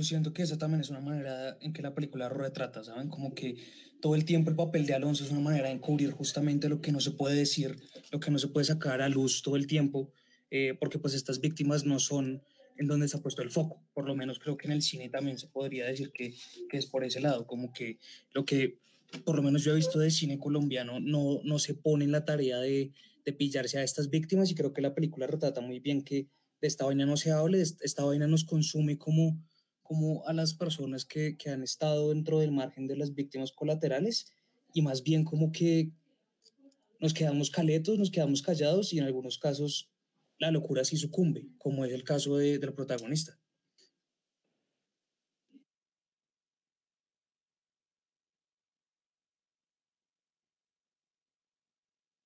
Yo 0.00 0.04
siento 0.04 0.32
que 0.32 0.40
esa 0.40 0.56
también 0.56 0.80
es 0.80 0.88
una 0.88 1.00
manera 1.00 1.58
en 1.60 1.74
que 1.74 1.82
la 1.82 1.94
película 1.94 2.30
retrata, 2.30 2.82
¿saben? 2.82 3.10
Como 3.10 3.34
que 3.34 3.56
todo 4.00 4.14
el 4.14 4.24
tiempo 4.24 4.48
el 4.48 4.56
papel 4.56 4.86
de 4.86 4.94
Alonso 4.94 5.24
es 5.24 5.30
una 5.30 5.40
manera 5.40 5.68
de 5.68 5.74
encubrir 5.74 6.10
justamente 6.12 6.70
lo 6.70 6.80
que 6.80 6.90
no 6.90 7.00
se 7.00 7.10
puede 7.10 7.36
decir, 7.36 7.76
lo 8.10 8.18
que 8.18 8.30
no 8.30 8.38
se 8.38 8.48
puede 8.48 8.64
sacar 8.64 9.02
a 9.02 9.10
luz 9.10 9.42
todo 9.42 9.56
el 9.56 9.66
tiempo, 9.66 10.10
eh, 10.50 10.74
porque 10.80 10.98
pues 10.98 11.12
estas 11.12 11.42
víctimas 11.42 11.84
no 11.84 11.98
son 11.98 12.42
en 12.78 12.86
donde 12.86 13.08
se 13.08 13.18
ha 13.18 13.20
puesto 13.20 13.42
el 13.42 13.50
foco. 13.50 13.82
Por 13.92 14.06
lo 14.06 14.16
menos 14.16 14.38
creo 14.38 14.56
que 14.56 14.68
en 14.68 14.72
el 14.72 14.80
cine 14.80 15.10
también 15.10 15.36
se 15.36 15.48
podría 15.48 15.84
decir 15.84 16.12
que, 16.12 16.34
que 16.70 16.78
es 16.78 16.86
por 16.86 17.04
ese 17.04 17.20
lado, 17.20 17.46
como 17.46 17.70
que 17.70 17.98
lo 18.32 18.46
que 18.46 18.78
por 19.26 19.36
lo 19.36 19.42
menos 19.42 19.64
yo 19.64 19.72
he 19.72 19.76
visto 19.76 19.98
de 19.98 20.10
cine 20.10 20.38
colombiano 20.38 20.98
no, 20.98 21.42
no 21.44 21.58
se 21.58 21.74
pone 21.74 22.06
en 22.06 22.12
la 22.12 22.24
tarea 22.24 22.58
de, 22.58 22.90
de 23.26 23.32
pillarse 23.34 23.76
a 23.76 23.82
estas 23.82 24.08
víctimas 24.08 24.50
y 24.50 24.54
creo 24.54 24.72
que 24.72 24.80
la 24.80 24.94
película 24.94 25.26
retrata 25.26 25.60
muy 25.60 25.78
bien 25.78 26.00
que 26.00 26.26
de 26.62 26.68
esta 26.68 26.86
vaina 26.86 27.04
no 27.04 27.18
se 27.18 27.32
hable, 27.32 27.60
esta 27.60 28.04
vaina 28.04 28.26
nos 28.26 28.44
consume 28.44 28.96
como 28.96 29.38
como 29.90 30.24
a 30.24 30.32
las 30.32 30.54
personas 30.54 31.04
que, 31.04 31.36
que, 31.36 31.50
han 31.50 31.64
estado 31.64 32.10
dentro 32.10 32.38
del 32.38 32.52
margen 32.52 32.86
de 32.86 32.94
las 32.96 33.12
víctimas 33.12 33.50
colaterales 33.50 34.32
y 34.72 34.82
más 34.82 35.02
bien 35.02 35.24
como 35.24 35.50
que 35.50 35.90
nos 37.00 37.12
quedamos 37.12 37.50
caletos, 37.50 37.98
nos 37.98 38.12
quedamos 38.12 38.40
callados 38.40 38.92
y 38.92 38.98
en 38.98 39.04
algunos 39.06 39.36
casos 39.38 39.90
la 40.38 40.52
locura 40.52 40.84
sí 40.84 40.96
sucumbe, 40.96 41.48
como 41.58 41.84
es 41.84 41.92
el 41.92 42.04
caso 42.04 42.36
de, 42.36 42.60
del 42.60 42.72
protagonista. 42.72 43.36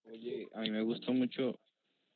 Oye, 0.04 0.50
a 0.52 0.61
mí 0.61 0.71
me 0.71 0.83
gustó 0.83 1.14
mucho 1.14 1.59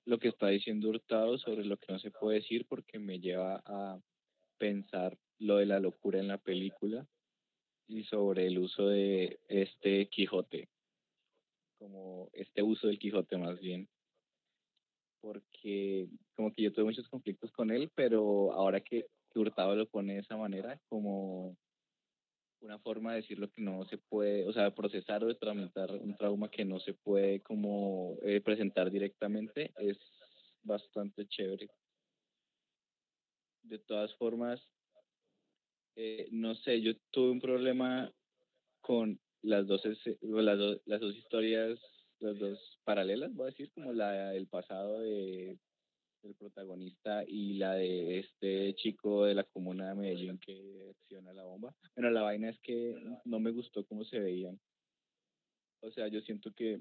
lo 0.04 0.18
que 0.18 0.28
está 0.28 0.48
diciendo 0.48 0.90
Hurtado 0.90 1.38
sobre 1.38 1.64
lo 1.64 1.78
que 1.78 1.90
no 1.90 1.98
se 1.98 2.10
puede 2.10 2.40
decir 2.40 2.66
porque 2.68 2.98
me 2.98 3.18
lleva 3.18 3.62
a 3.64 3.98
pensar 4.58 5.18
lo 5.38 5.56
de 5.56 5.66
la 5.66 5.80
locura 5.80 6.18
en 6.18 6.28
la 6.28 6.38
película 6.38 7.06
y 7.86 8.04
sobre 8.04 8.46
el 8.46 8.58
uso 8.58 8.88
de 8.88 9.40
este 9.48 10.08
Quijote, 10.08 10.68
como 11.78 12.28
este 12.32 12.62
uso 12.62 12.88
del 12.88 12.98
Quijote 12.98 13.38
más 13.38 13.58
bien, 13.60 13.88
porque 15.20 16.08
como 16.34 16.52
que 16.52 16.62
yo 16.62 16.72
tuve 16.72 16.84
muchos 16.84 17.08
conflictos 17.08 17.50
con 17.52 17.70
él, 17.70 17.90
pero 17.94 18.52
ahora 18.52 18.80
que, 18.80 19.06
Hurtado 19.34 19.76
lo 19.76 19.88
pone 19.88 20.14
de 20.14 20.20
esa 20.20 20.36
manera, 20.36 20.80
como 20.88 21.56
una 22.60 22.78
forma 22.80 23.12
de 23.12 23.20
decir 23.20 23.38
lo 23.38 23.48
que 23.48 23.62
no 23.62 23.84
se 23.84 23.98
puede, 23.98 24.48
o 24.48 24.52
sea, 24.52 24.74
procesar 24.74 25.22
o 25.22 25.28
de 25.28 25.36
tramitar 25.36 25.92
un 25.92 26.16
trauma 26.16 26.50
que 26.50 26.64
no 26.64 26.80
se 26.80 26.94
puede 26.94 27.40
como 27.40 28.16
eh, 28.22 28.40
presentar 28.40 28.90
directamente, 28.90 29.72
es 29.76 29.96
bastante 30.64 31.24
chévere. 31.28 31.68
De 33.68 33.78
todas 33.78 34.14
formas, 34.16 34.66
eh, 35.94 36.28
no 36.30 36.54
sé, 36.54 36.80
yo 36.80 36.96
tuve 37.10 37.32
un 37.32 37.40
problema 37.40 38.10
con 38.80 39.20
las 39.42 39.66
dos, 39.66 39.82
las, 40.22 40.58
las 40.86 41.00
dos 41.00 41.14
historias, 41.14 41.78
las 42.20 42.38
dos 42.38 42.80
paralelas, 42.84 43.34
voy 43.34 43.44
a 43.44 43.50
decir, 43.50 43.70
como 43.72 43.92
la 43.92 44.30
del 44.30 44.46
pasado 44.46 45.00
de, 45.00 45.58
del 46.22 46.34
protagonista 46.34 47.24
y 47.26 47.58
la 47.58 47.74
de 47.74 48.20
este 48.20 48.74
chico 48.76 49.26
de 49.26 49.34
la 49.34 49.44
comuna 49.44 49.90
de 49.90 49.94
Medellín 49.96 50.38
que 50.38 50.90
acciona 50.90 51.34
la 51.34 51.44
bomba. 51.44 51.74
Bueno, 51.94 52.10
la 52.10 52.22
vaina 52.22 52.48
es 52.48 52.58
que 52.60 52.94
no 53.24 53.38
me 53.38 53.50
gustó 53.50 53.84
cómo 53.84 54.04
se 54.04 54.18
veían. 54.18 54.58
O 55.82 55.90
sea, 55.90 56.08
yo 56.08 56.22
siento 56.22 56.52
que, 56.54 56.80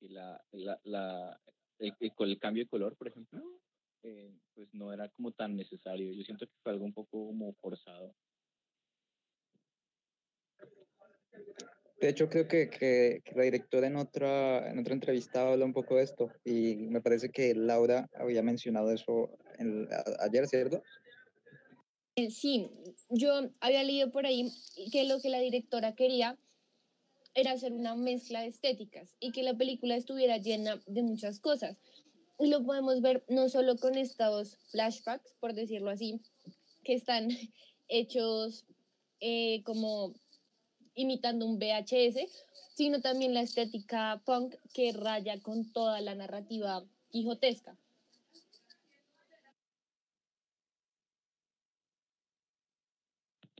la, 0.00 0.42
la, 0.52 1.40
el, 1.78 1.94
el, 2.00 2.12
el 2.18 2.38
cambio 2.40 2.64
de 2.64 2.68
color, 2.68 2.96
por 2.96 3.06
ejemplo, 3.06 3.40
eh, 4.02 4.32
pues 4.54 4.68
no 4.72 4.92
era 4.92 5.08
como 5.10 5.32
tan 5.32 5.56
necesario. 5.56 6.12
Yo 6.12 6.22
siento 6.24 6.46
que 6.46 6.52
fue 6.62 6.72
algo 6.72 6.84
un 6.84 6.92
poco 6.94 7.26
como 7.26 7.52
forzado. 7.54 8.14
De 12.00 12.08
hecho, 12.08 12.30
creo 12.30 12.48
que, 12.48 12.70
que, 12.70 13.20
que 13.22 13.34
la 13.34 13.42
directora 13.42 13.86
en 13.86 13.96
otra, 13.96 14.70
en 14.70 14.78
otra 14.78 14.94
entrevista 14.94 15.46
habla 15.52 15.66
un 15.66 15.74
poco 15.74 15.96
de 15.96 16.04
esto 16.04 16.32
y 16.44 16.76
me 16.76 17.02
parece 17.02 17.28
que 17.28 17.54
Laura 17.54 18.08
había 18.14 18.42
mencionado 18.42 18.90
eso 18.90 19.36
en- 19.58 19.86
a- 19.92 20.24
ayer, 20.24 20.46
¿cierto? 20.48 20.82
Eh, 22.16 22.30
Sí, 22.30 22.70
yo 23.10 23.50
había 23.60 23.82
leído 23.82 24.10
por 24.10 24.24
ahí 24.24 24.50
que 24.90 25.04
lo 25.04 25.20
que 25.20 25.28
la 25.28 25.40
directora 25.40 25.94
quería 25.94 26.38
era 27.34 27.52
hacer 27.52 27.72
una 27.74 27.94
mezcla 27.94 28.40
de 28.40 28.48
estéticas 28.48 29.14
y 29.20 29.30
que 29.32 29.42
la 29.42 29.54
película 29.56 29.94
estuviera 29.94 30.38
llena 30.38 30.82
de 30.86 31.02
muchas 31.02 31.38
cosas. 31.38 31.78
Y 32.40 32.48
lo 32.48 32.64
podemos 32.64 33.02
ver 33.02 33.22
no 33.28 33.50
solo 33.50 33.76
con 33.76 33.98
estos 33.98 34.56
flashbacks, 34.70 35.34
por 35.40 35.52
decirlo 35.52 35.90
así, 35.90 36.22
que 36.82 36.94
están 36.94 37.28
hechos 37.88 38.64
eh, 39.20 39.62
como 39.64 40.14
imitando 40.94 41.44
un 41.46 41.58
VHS, 41.58 42.46
sino 42.74 43.02
también 43.02 43.34
la 43.34 43.42
estética 43.42 44.22
punk 44.24 44.54
que 44.72 44.92
raya 44.92 45.38
con 45.42 45.70
toda 45.70 46.00
la 46.00 46.14
narrativa 46.14 46.82
quijotesca. 47.10 47.76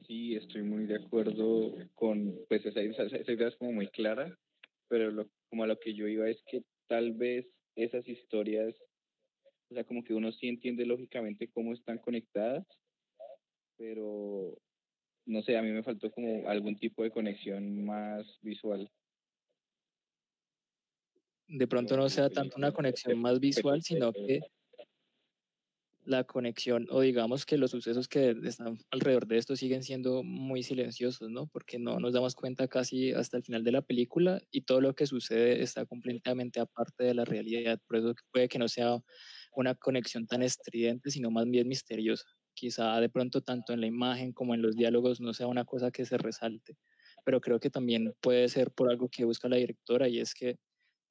Sí, 0.06 0.36
estoy 0.36 0.62
muy 0.62 0.86
de 0.86 0.96
acuerdo 0.96 1.74
con, 1.94 2.34
pues 2.48 2.64
esa, 2.64 2.80
esa, 2.80 3.32
idea 3.32 3.48
es 3.48 3.56
como 3.56 3.72
muy 3.72 3.88
clara, 3.88 4.36
pero 4.88 5.10
lo, 5.10 5.28
como 5.50 5.64
a 5.64 5.66
lo 5.66 5.78
que 5.78 5.94
yo 5.94 6.08
iba 6.08 6.28
es 6.28 6.42
que 6.46 6.64
tal 6.88 7.12
vez 7.12 7.46
esas 7.84 8.08
historias, 8.08 8.74
o 9.70 9.74
sea, 9.74 9.84
como 9.84 10.02
que 10.02 10.14
uno 10.14 10.32
sí 10.32 10.48
entiende 10.48 10.84
lógicamente 10.84 11.48
cómo 11.48 11.72
están 11.72 11.98
conectadas, 11.98 12.66
pero 13.76 14.58
no 15.26 15.42
sé, 15.42 15.56
a 15.56 15.62
mí 15.62 15.70
me 15.70 15.82
faltó 15.82 16.10
como 16.10 16.48
algún 16.48 16.76
tipo 16.76 17.02
de 17.02 17.10
conexión 17.10 17.84
más 17.84 18.38
visual. 18.42 18.90
De 21.46 21.66
pronto 21.66 21.96
no 21.96 22.08
sea 22.08 22.30
tanto 22.30 22.56
una 22.56 22.72
conexión 22.72 23.18
más 23.18 23.40
visual, 23.40 23.82
sino 23.82 24.12
que 24.12 24.40
la 26.10 26.24
conexión 26.24 26.86
o 26.90 27.00
digamos 27.00 27.46
que 27.46 27.56
los 27.56 27.70
sucesos 27.70 28.08
que 28.08 28.36
están 28.44 28.78
alrededor 28.90 29.26
de 29.26 29.38
esto 29.38 29.54
siguen 29.56 29.82
siendo 29.82 30.22
muy 30.24 30.62
silenciosos, 30.62 31.30
¿no? 31.30 31.46
Porque 31.46 31.78
no 31.78 32.00
nos 32.00 32.12
damos 32.12 32.34
cuenta 32.34 32.68
casi 32.68 33.12
hasta 33.12 33.36
el 33.36 33.44
final 33.44 33.62
de 33.62 33.72
la 33.72 33.82
película 33.82 34.42
y 34.50 34.62
todo 34.62 34.80
lo 34.80 34.94
que 34.94 35.06
sucede 35.06 35.62
está 35.62 35.86
completamente 35.86 36.60
aparte 36.60 37.04
de 37.04 37.14
la 37.14 37.24
realidad. 37.24 37.80
Por 37.86 37.98
eso 37.98 38.14
puede 38.32 38.48
que 38.48 38.58
no 38.58 38.68
sea 38.68 38.98
una 39.54 39.74
conexión 39.76 40.26
tan 40.26 40.42
estridente, 40.42 41.10
sino 41.10 41.30
más 41.30 41.46
bien 41.48 41.68
misteriosa. 41.68 42.26
Quizá 42.54 43.00
de 43.00 43.08
pronto 43.08 43.40
tanto 43.40 43.72
en 43.72 43.80
la 43.80 43.86
imagen 43.86 44.32
como 44.32 44.54
en 44.54 44.62
los 44.62 44.76
diálogos 44.76 45.20
no 45.20 45.32
sea 45.32 45.46
una 45.46 45.64
cosa 45.64 45.92
que 45.92 46.04
se 46.04 46.18
resalte, 46.18 46.76
pero 47.24 47.40
creo 47.40 47.60
que 47.60 47.70
también 47.70 48.14
puede 48.20 48.48
ser 48.48 48.72
por 48.72 48.90
algo 48.90 49.08
que 49.08 49.24
busca 49.24 49.48
la 49.48 49.56
directora 49.56 50.08
y 50.08 50.18
es 50.18 50.34
que 50.34 50.56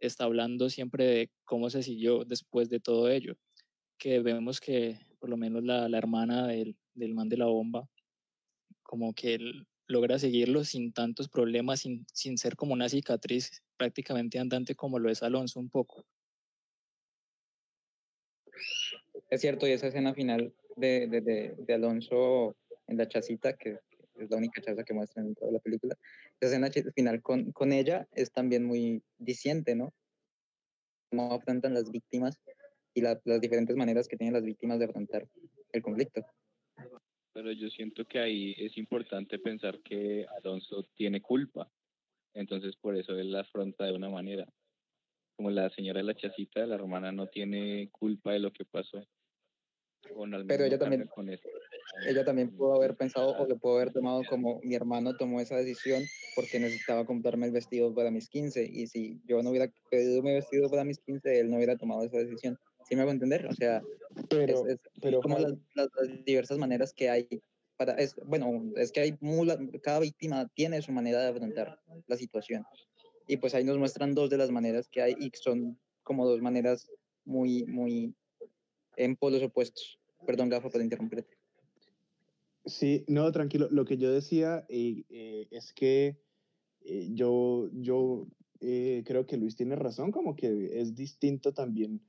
está 0.02 0.26
hablando 0.26 0.70
siempre 0.70 1.06
de 1.06 1.32
cómo 1.46 1.70
se 1.70 1.84
siguió 1.84 2.26
después 2.26 2.70
de 2.70 2.80
todo 2.80 3.10
ello 3.10 3.38
que 4.00 4.20
vemos 4.22 4.60
que 4.60 4.98
por 5.20 5.30
lo 5.30 5.38
menos 5.38 5.64
la, 5.64 5.88
la 5.90 5.98
hermana 5.98 6.48
del, 6.48 6.76
del, 6.94 7.14
man 7.14 7.30
de 7.30 7.38
la 7.38 7.46
bomba, 7.46 7.88
como 8.82 9.14
que 9.14 9.36
él 9.36 9.68
logra 9.86 10.18
seguirlo 10.18 10.64
sin 10.64 10.94
tantos 10.94 11.28
problemas, 11.28 11.82
sin, 11.82 12.06
sin 12.14 12.38
ser 12.38 12.56
como 12.56 12.74
una 12.74 12.90
cicatriz 12.90 13.62
prácticamente 13.78 14.40
andante 14.40 14.76
como 14.76 14.98
lo 14.98 15.10
es 15.10 15.22
Alonso 15.22 15.60
un 15.60 15.70
poco. 15.70 16.06
Es 19.30 19.42
cierto, 19.42 19.68
y 19.68 19.72
esa 19.72 19.88
escena 19.88 20.14
final 20.14 20.54
de, 20.76 21.08
de, 21.08 21.22
de, 21.22 21.56
de 21.58 21.74
Alonso 21.74 22.56
en 22.88 22.98
la 22.98 23.08
chacita, 23.08 23.54
que, 23.58 23.80
es 24.16 24.30
la 24.30 24.38
única 24.38 24.62
chaza 24.62 24.84
que 24.84 24.94
muestran 24.94 25.28
en 25.28 25.36
toda 25.36 25.52
la 25.52 25.60
película, 25.60 25.96
esa 26.40 26.58
escena 26.58 26.70
final 26.94 27.22
con, 27.22 27.52
con 27.52 27.72
ella 27.74 28.08
es 28.14 28.32
también 28.32 28.66
muy 28.66 29.04
diciente, 29.18 29.76
¿no? 29.76 29.94
Cómo 31.10 31.34
afrontan 31.34 31.74
las 31.74 31.90
víctimas 31.90 32.40
y 33.00 33.02
la, 33.02 33.20
las 33.24 33.42
diferentes 33.42 33.76
maneras 33.76 34.08
que 34.08 34.18
tienen 34.18 34.34
las 34.34 34.44
víctimas 34.44 34.80
de 34.80 34.86
afrontar 34.86 35.28
el 35.72 35.82
conflicto. 35.82 36.26
Pero 37.34 37.52
yo 37.52 37.70
siento 37.70 38.06
que 38.06 38.20
ahí 38.20 38.56
es 38.58 38.78
importante 38.78 39.40
pensar 39.40 39.80
que 39.80 40.26
Alonso 40.38 40.84
tiene 40.96 41.22
culpa, 41.22 41.72
entonces 42.34 42.76
por 42.76 42.98
eso 42.98 43.18
él 43.18 43.32
la 43.32 43.42
afronta 43.42 43.86
de 43.86 43.94
una 43.94 44.10
manera. 44.10 44.46
Como 45.36 45.50
la 45.50 45.70
señora 45.70 46.00
de 46.00 46.04
la 46.04 46.16
chacita, 46.16 46.66
la 46.66 46.76
hermana 46.76 47.12
no 47.12 47.28
tiene 47.28 47.90
culpa 47.92 48.34
de 48.34 48.40
lo 48.40 48.52
que 48.52 48.66
pasó. 48.66 49.02
No, 50.16 50.46
Pero 50.48 50.64
ella 50.64 50.80
también, 50.80 51.08
con 51.08 51.30
eso. 51.30 51.48
ella 52.08 52.26
también 52.26 52.56
pudo 52.56 52.76
haber 52.76 52.96
pensado 52.96 53.38
o 53.38 53.48
lo 53.48 53.58
pudo 53.58 53.76
haber 53.78 53.92
tomado 53.92 54.22
como 54.30 54.60
mi 54.64 54.74
hermano 54.74 55.16
tomó 55.16 55.40
esa 55.40 55.58
decisión 55.58 56.04
porque 56.36 56.60
necesitaba 56.60 57.06
comprarme 57.06 57.48
el 57.48 57.52
vestido 57.52 57.94
para 57.94 58.10
mis 58.10 58.30
15 58.30 58.66
y 58.66 58.88
si 58.88 59.22
yo 59.26 59.44
no 59.44 59.50
hubiera 59.50 59.72
pedido 59.92 60.24
mi 60.24 60.34
vestido 60.34 60.70
para 60.70 60.84
mis 60.84 61.00
15, 61.00 61.40
él 61.40 61.50
no 61.50 61.58
hubiera 61.58 61.78
tomado 61.78 62.04
esa 62.04 62.18
decisión. 62.18 62.58
¿Sí 62.90 62.96
me 62.96 63.04
hago 63.04 63.12
entender? 63.12 63.46
O 63.46 63.54
sea, 63.54 63.84
pero, 64.30 64.66
es, 64.66 64.74
es 64.74 64.80
pero 65.00 65.22
como 65.22 65.38
las, 65.38 65.54
las, 65.76 65.90
las, 65.96 66.26
diversas 66.26 66.58
maneras 66.58 66.92
que 66.92 67.10
hay 67.10 67.28
para, 67.78 67.94
es, 67.94 68.16
bueno, 68.26 68.74
es 68.76 68.92
que 68.92 69.00
hay, 69.00 69.18
cada 69.82 70.00
víctima 70.00 70.50
tiene 70.56 70.82
su 70.82 70.92
manera 70.92 71.22
de 71.22 71.30
afrontar 71.30 71.80
la 72.08 72.18
situación. 72.18 72.66
Y 73.28 73.38
pues 73.38 73.54
ahí 73.54 73.64
nos 73.64 73.78
muestran 73.78 74.16
dos 74.16 74.30
de 74.30 74.38
las 74.38 74.50
maneras 74.50 74.90
que 74.90 75.02
hay 75.02 75.16
y 75.20 75.32
son 75.36 75.80
como 76.04 76.28
dos 76.28 76.42
maneras 76.42 76.90
muy, 77.26 77.64
muy 77.66 78.16
en 78.98 79.16
polos 79.16 79.44
opuestos. 79.44 80.00
Perdón, 80.26 80.50
Gafa, 80.50 80.70
por 80.70 80.82
interrumpirte. 80.82 81.38
Sí, 82.66 83.06
no, 83.08 83.32
tranquilo. 83.32 83.68
Lo 83.72 83.86
que 83.86 83.98
yo 83.98 84.12
decía 84.12 84.66
eh, 84.68 85.04
eh, 85.10 85.48
es 85.52 85.72
que 85.72 86.18
eh, 86.82 87.10
yo, 87.12 87.70
yo 87.72 88.28
creo 88.60 89.26
que 89.26 89.38
Luis 89.38 89.56
tiene 89.56 89.76
razón, 89.78 90.12
como 90.12 90.36
que 90.36 90.82
es 90.82 90.96
distinto 90.96 91.54
también 91.54 92.02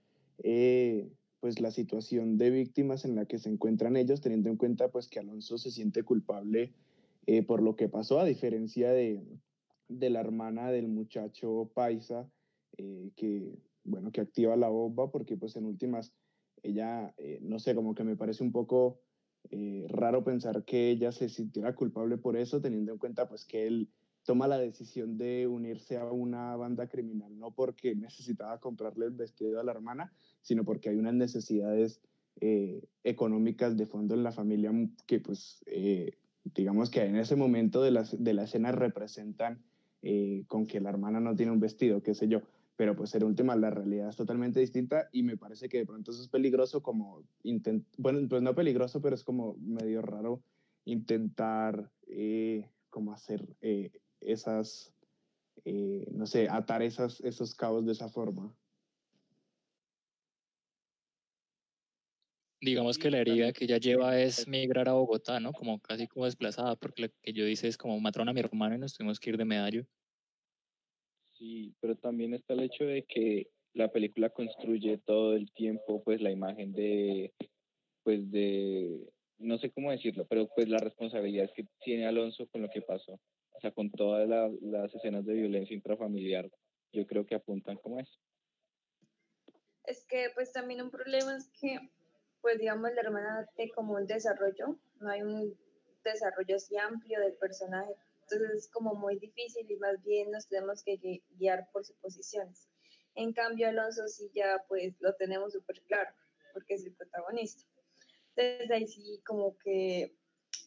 eh, 0.42 1.11
pues 1.40 1.61
la 1.61 1.70
situación 1.70 2.37
de 2.37 2.50
víctimas 2.50 3.05
en 3.05 3.16
la 3.16 3.24
que 3.24 3.38
se 3.38 3.48
encuentran 3.48 3.96
ellos, 3.96 4.20
teniendo 4.20 4.50
en 4.50 4.57
cuenta 4.57 4.90
pues 4.90 5.09
que 5.09 5.18
Alonso 5.18 5.59
se 5.59 5.70
siente 5.70 6.03
culpable 6.03 6.74
eh, 7.26 7.42
por 7.42 7.62
lo 7.62 7.76
que 7.76 7.88
pasó, 7.88 8.20
a 8.20 8.24
diferencia 8.24 8.90
de, 8.90 9.22
de 9.88 10.11
la 10.11 10.20
hermana 10.20 10.70
del 10.70 10.88
muchacho 10.88 11.70
Paisa, 11.74 12.31
eh, 12.76 13.11
que 13.16 13.59
bueno, 13.85 14.12
que 14.12 14.20
activa 14.20 14.57
la 14.57 14.68
bomba, 14.68 15.11
porque 15.11 15.37
pues 15.37 15.57
en 15.57 15.64
últimas 15.64 16.12
ella, 16.62 17.14
eh, 17.16 17.38
no 17.40 17.59
sé, 17.59 17.74
como 17.74 17.94
que 17.94 18.05
me 18.05 18.16
parece 18.16 18.44
un 18.44 18.53
poco 18.53 19.00
raro 19.88 20.22
pensar 20.22 20.66
que 20.66 20.90
ella 20.90 21.12
se 21.12 21.31
sintiera 21.31 21.74
culpable 21.74 22.18
por 22.18 22.37
eso, 22.37 22.61
teniendo 22.61 22.92
en 22.92 22.98
cuenta 22.98 23.26
pues 23.26 23.46
que 23.46 23.66
él 23.66 23.88
toma 24.24 24.48
la 24.48 24.59
decisión 24.59 25.18
de 25.18 25.46
unirse 25.46 25.96
a 25.96 26.04
una 26.04 26.56
banda 26.56 26.88
criminal, 26.88 27.38
no 27.38 27.52
porque 27.52 27.94
necesitaba 27.94 28.61
comprarle 28.61 29.06
el 29.06 29.12
vestido 29.12 29.61
a 29.61 29.64
la 29.64 29.72
hermana, 29.72 30.12
sino 30.42 30.64
porque 30.64 30.90
hay 30.90 30.96
unas 30.96 31.14
necesidades 31.14 32.00
eh, 32.40 32.83
económicas 33.04 33.76
de 33.76 33.87
fondo 33.87 34.14
en 34.14 34.22
la 34.22 34.33
familia 34.33 34.72
que 35.06 35.20
pues 35.20 35.62
eh, 35.66 36.12
digamos 36.44 36.90
que 36.90 37.02
en 37.02 37.16
ese 37.16 37.37
momento 37.37 37.83
de 37.83 37.90
la, 37.90 38.04
de 38.18 38.35
la 38.35 38.44
escena 38.44 38.72
representan 38.72 39.62
eh, 40.02 40.44
con 40.48 40.66
que 40.66 40.80
la 40.80 40.90
hermana 40.90 41.20
no 41.20 41.37
tiene 41.37 41.52
un 41.52 41.61
vestido, 41.61 42.02
qué 42.02 42.14
sé 42.14 42.28
yo, 42.28 42.40
pero 42.76 42.96
pues 42.96 43.14
en 43.14 43.24
última 43.24 43.54
la 43.56 43.68
realidad 43.68 44.09
es 44.09 44.16
totalmente 44.16 44.61
distinta 44.61 45.11
y 45.12 45.22
me 45.22 45.37
parece 45.37 45.68
que 45.68 45.78
de 45.78 45.87
pronto 45.87 46.12
eso 46.12 46.22
es 46.22 46.28
peligroso 46.28 46.83
como, 46.83 47.22
intent 47.42 47.85
bueno, 47.98 48.26
pues 48.28 48.40
no 48.40 48.54
peligroso, 48.54 49.02
pero 49.02 49.14
es 49.14 49.24
como 49.24 49.56
medio 49.56 50.00
raro 50.00 50.42
intentar 50.87 51.90
eh, 52.06 52.70
como 52.88 53.12
hacer 53.12 53.46
eh, 53.61 53.92
esas, 54.20 54.92
eh, 55.64 56.06
no 56.11 56.26
sé, 56.26 56.48
atar 56.48 56.83
esas, 56.83 57.20
esos 57.20 57.54
cabos 57.54 57.87
de 57.87 57.92
esa 57.92 58.09
forma. 58.09 58.54
Digamos 62.62 62.98
que 62.98 63.11
la 63.11 63.18
herida 63.18 63.52
que 63.52 63.64
ella 63.64 63.78
lleva 63.78 64.20
es 64.20 64.46
migrar 64.46 64.88
a 64.88 64.92
Bogotá, 64.92 65.40
¿no? 65.40 65.52
Como 65.52 65.80
casi 65.80 66.06
como 66.06 66.26
desplazada, 66.26 66.76
porque 66.76 67.02
lo 67.02 67.09
que 67.22 67.33
yo 67.33 67.46
dice 67.46 67.68
es 67.68 67.78
como 67.78 67.98
mataron 68.00 68.28
a 68.28 68.35
mi 68.35 68.40
hermano 68.40 68.74
y 68.74 68.78
nos 68.78 68.92
tuvimos 68.92 69.18
que 69.18 69.30
ir 69.30 69.38
de 69.38 69.46
medallo. 69.46 69.87
Sí, 71.33 71.74
pero 71.80 71.96
también 71.96 72.35
está 72.35 72.52
el 72.52 72.61
hecho 72.61 72.85
de 72.85 73.04
que 73.04 73.50
la 73.72 73.90
película 73.90 74.28
construye 74.28 74.98
todo 74.98 75.35
el 75.35 75.50
tiempo, 75.52 76.02
pues, 76.04 76.20
la 76.20 76.30
imagen 76.30 76.72
de, 76.72 77.33
pues, 78.02 78.30
de, 78.30 79.11
no 79.40 79.59
sé 79.59 79.70
cómo 79.70 79.90
decirlo, 79.90 80.26
pero 80.26 80.48
pues 80.54 80.68
la 80.68 80.78
responsabilidad 80.78 81.50
que 81.54 81.66
tiene 81.83 82.06
Alonso 82.06 82.46
con 82.48 82.62
lo 82.62 82.68
que 82.68 82.83
pasó. 82.83 83.18
O 83.60 83.62
sea, 83.62 83.72
con 83.72 83.90
todas 83.90 84.26
la, 84.26 84.50
las 84.62 84.94
escenas 84.94 85.26
de 85.26 85.34
violencia 85.34 85.76
intrafamiliar, 85.76 86.50
yo 86.94 87.06
creo 87.06 87.26
que 87.26 87.34
apuntan 87.34 87.76
como 87.76 88.00
eso. 88.00 88.18
Es 89.84 90.02
que 90.06 90.28
pues 90.34 90.50
también 90.50 90.80
un 90.80 90.90
problema 90.90 91.36
es 91.36 91.50
que, 91.60 91.78
pues 92.40 92.58
digamos, 92.58 92.90
la 92.94 93.02
hermana 93.02 93.46
tiene 93.56 93.70
como 93.72 93.96
un 93.96 94.06
desarrollo, 94.06 94.78
no 95.00 95.10
hay 95.10 95.20
un 95.20 95.54
desarrollo 96.02 96.56
así 96.56 96.74
amplio 96.78 97.20
del 97.20 97.34
personaje, 97.34 97.92
entonces 98.22 98.64
es 98.64 98.70
como 98.70 98.94
muy 98.94 99.18
difícil 99.18 99.70
y 99.70 99.76
más 99.76 100.02
bien 100.04 100.30
nos 100.30 100.48
tenemos 100.48 100.82
que 100.82 101.20
guiar 101.38 101.68
por 101.70 101.84
suposiciones. 101.84 102.66
En 103.14 103.34
cambio, 103.34 103.68
Alonso 103.68 104.08
sí 104.08 104.30
ya 104.34 104.64
pues 104.68 104.94
lo 105.00 105.14
tenemos 105.16 105.52
súper 105.52 105.82
claro, 105.82 106.14
porque 106.54 106.76
es 106.76 106.86
el 106.86 106.94
protagonista. 106.94 107.62
Entonces 108.34 108.70
ahí 108.70 108.86
sí 108.86 109.20
como 109.26 109.54
que 109.58 110.16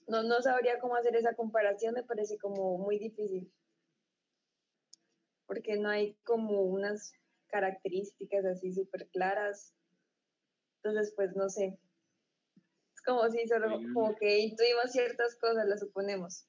no, 0.08 0.24
no 0.24 0.42
sabría 0.42 0.80
cómo 0.80 0.96
hacer 0.96 1.16
esa 1.16 1.36
comparación, 1.36 1.94
me 1.96 2.04
parece 2.04 2.38
como 2.38 2.78
muy 2.78 3.00
difícil. 3.00 3.52
porque 5.46 5.78
no 5.78 5.90
hay 5.90 6.16
como 6.24 6.62
unas 6.64 7.14
características 7.48 8.44
así 8.46 8.74
súper 8.74 9.08
claras. 9.10 9.76
Entonces, 10.78 11.14
pues 11.16 11.36
no 11.36 11.50
sé. 11.50 11.78
Es 12.96 13.02
como 13.06 13.30
si 13.30 13.48
solo 13.48 13.78
Sí. 13.78 13.86
como 13.94 14.16
que 14.16 14.40
intuimos 14.40 14.92
ciertas 14.92 15.36
cosas, 15.36 15.68
las 15.68 15.82
suponemos. 15.82 16.48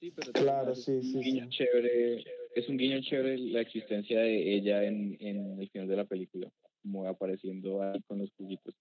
Sí, 0.00 0.10
pero 0.12 0.32
Claro, 0.32 0.58
además 0.72 0.78
es 0.78 0.84
sí, 0.84 0.92
un 0.92 1.02
sí, 1.02 1.20
guiño 1.22 1.44
sí. 1.44 1.50
chévere, 1.56 2.24
es 2.54 2.68
un 2.68 2.76
guiño 2.76 3.00
chévere 3.02 3.38
la 3.38 3.60
existencia 3.62 4.20
de 4.20 4.54
ella 4.54 4.84
en, 4.84 5.16
en 5.20 5.60
el 5.60 5.70
final 5.70 5.88
de 5.88 5.96
la 5.96 6.04
película, 6.04 6.52
como 6.82 7.06
apareciendo 7.08 7.82
ahí 7.82 8.00
con 8.02 8.18
los 8.18 8.30
juguitos. 8.36 8.74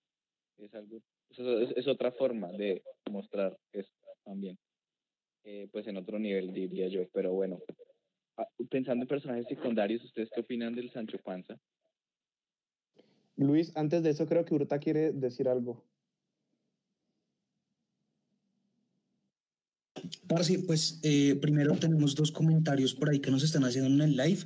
Es 0.58 0.74
algo, 0.76 1.00
eso 1.34 1.60
es, 1.60 1.72
es 1.76 1.88
otra 1.88 2.12
forma 2.12 2.52
de 2.52 2.84
mostrar 3.12 3.58
esto 3.72 3.94
también. 4.24 4.58
Eh, 5.44 5.68
pues 5.72 5.88
en 5.88 5.98
otro 5.98 6.20
nivel 6.20 6.54
diría 6.54 6.88
yo, 6.88 7.08
pero 7.14 7.34
bueno. 7.34 7.60
Ah, 8.38 8.48
Pensando 8.70 9.04
en 9.04 9.08
personajes 9.08 9.48
secundarios, 9.48 10.04
¿ustedes 10.04 10.30
qué 10.34 10.42
opinan 10.42 10.74
del 10.74 10.92
Sancho 10.92 11.18
Panza? 11.18 11.60
Luis, 13.36 13.76
antes 13.76 14.04
de 14.04 14.12
eso 14.12 14.26
creo 14.26 14.46
que 14.46 14.54
Urta 14.54 14.80
quiere 14.80 15.12
decir 15.12 15.48
algo. 15.48 15.84
Parce, 20.28 20.60
pues 20.60 21.00
eh, 21.04 21.36
primero 21.42 21.76
tenemos 21.76 22.16
dos 22.16 22.32
comentarios 22.32 22.94
por 22.94 23.10
ahí 23.10 23.20
que 23.20 23.32
nos 23.32 23.44
están 23.44 23.64
haciendo 23.64 23.90
en 23.90 24.10
el 24.10 24.18
live. 24.18 24.42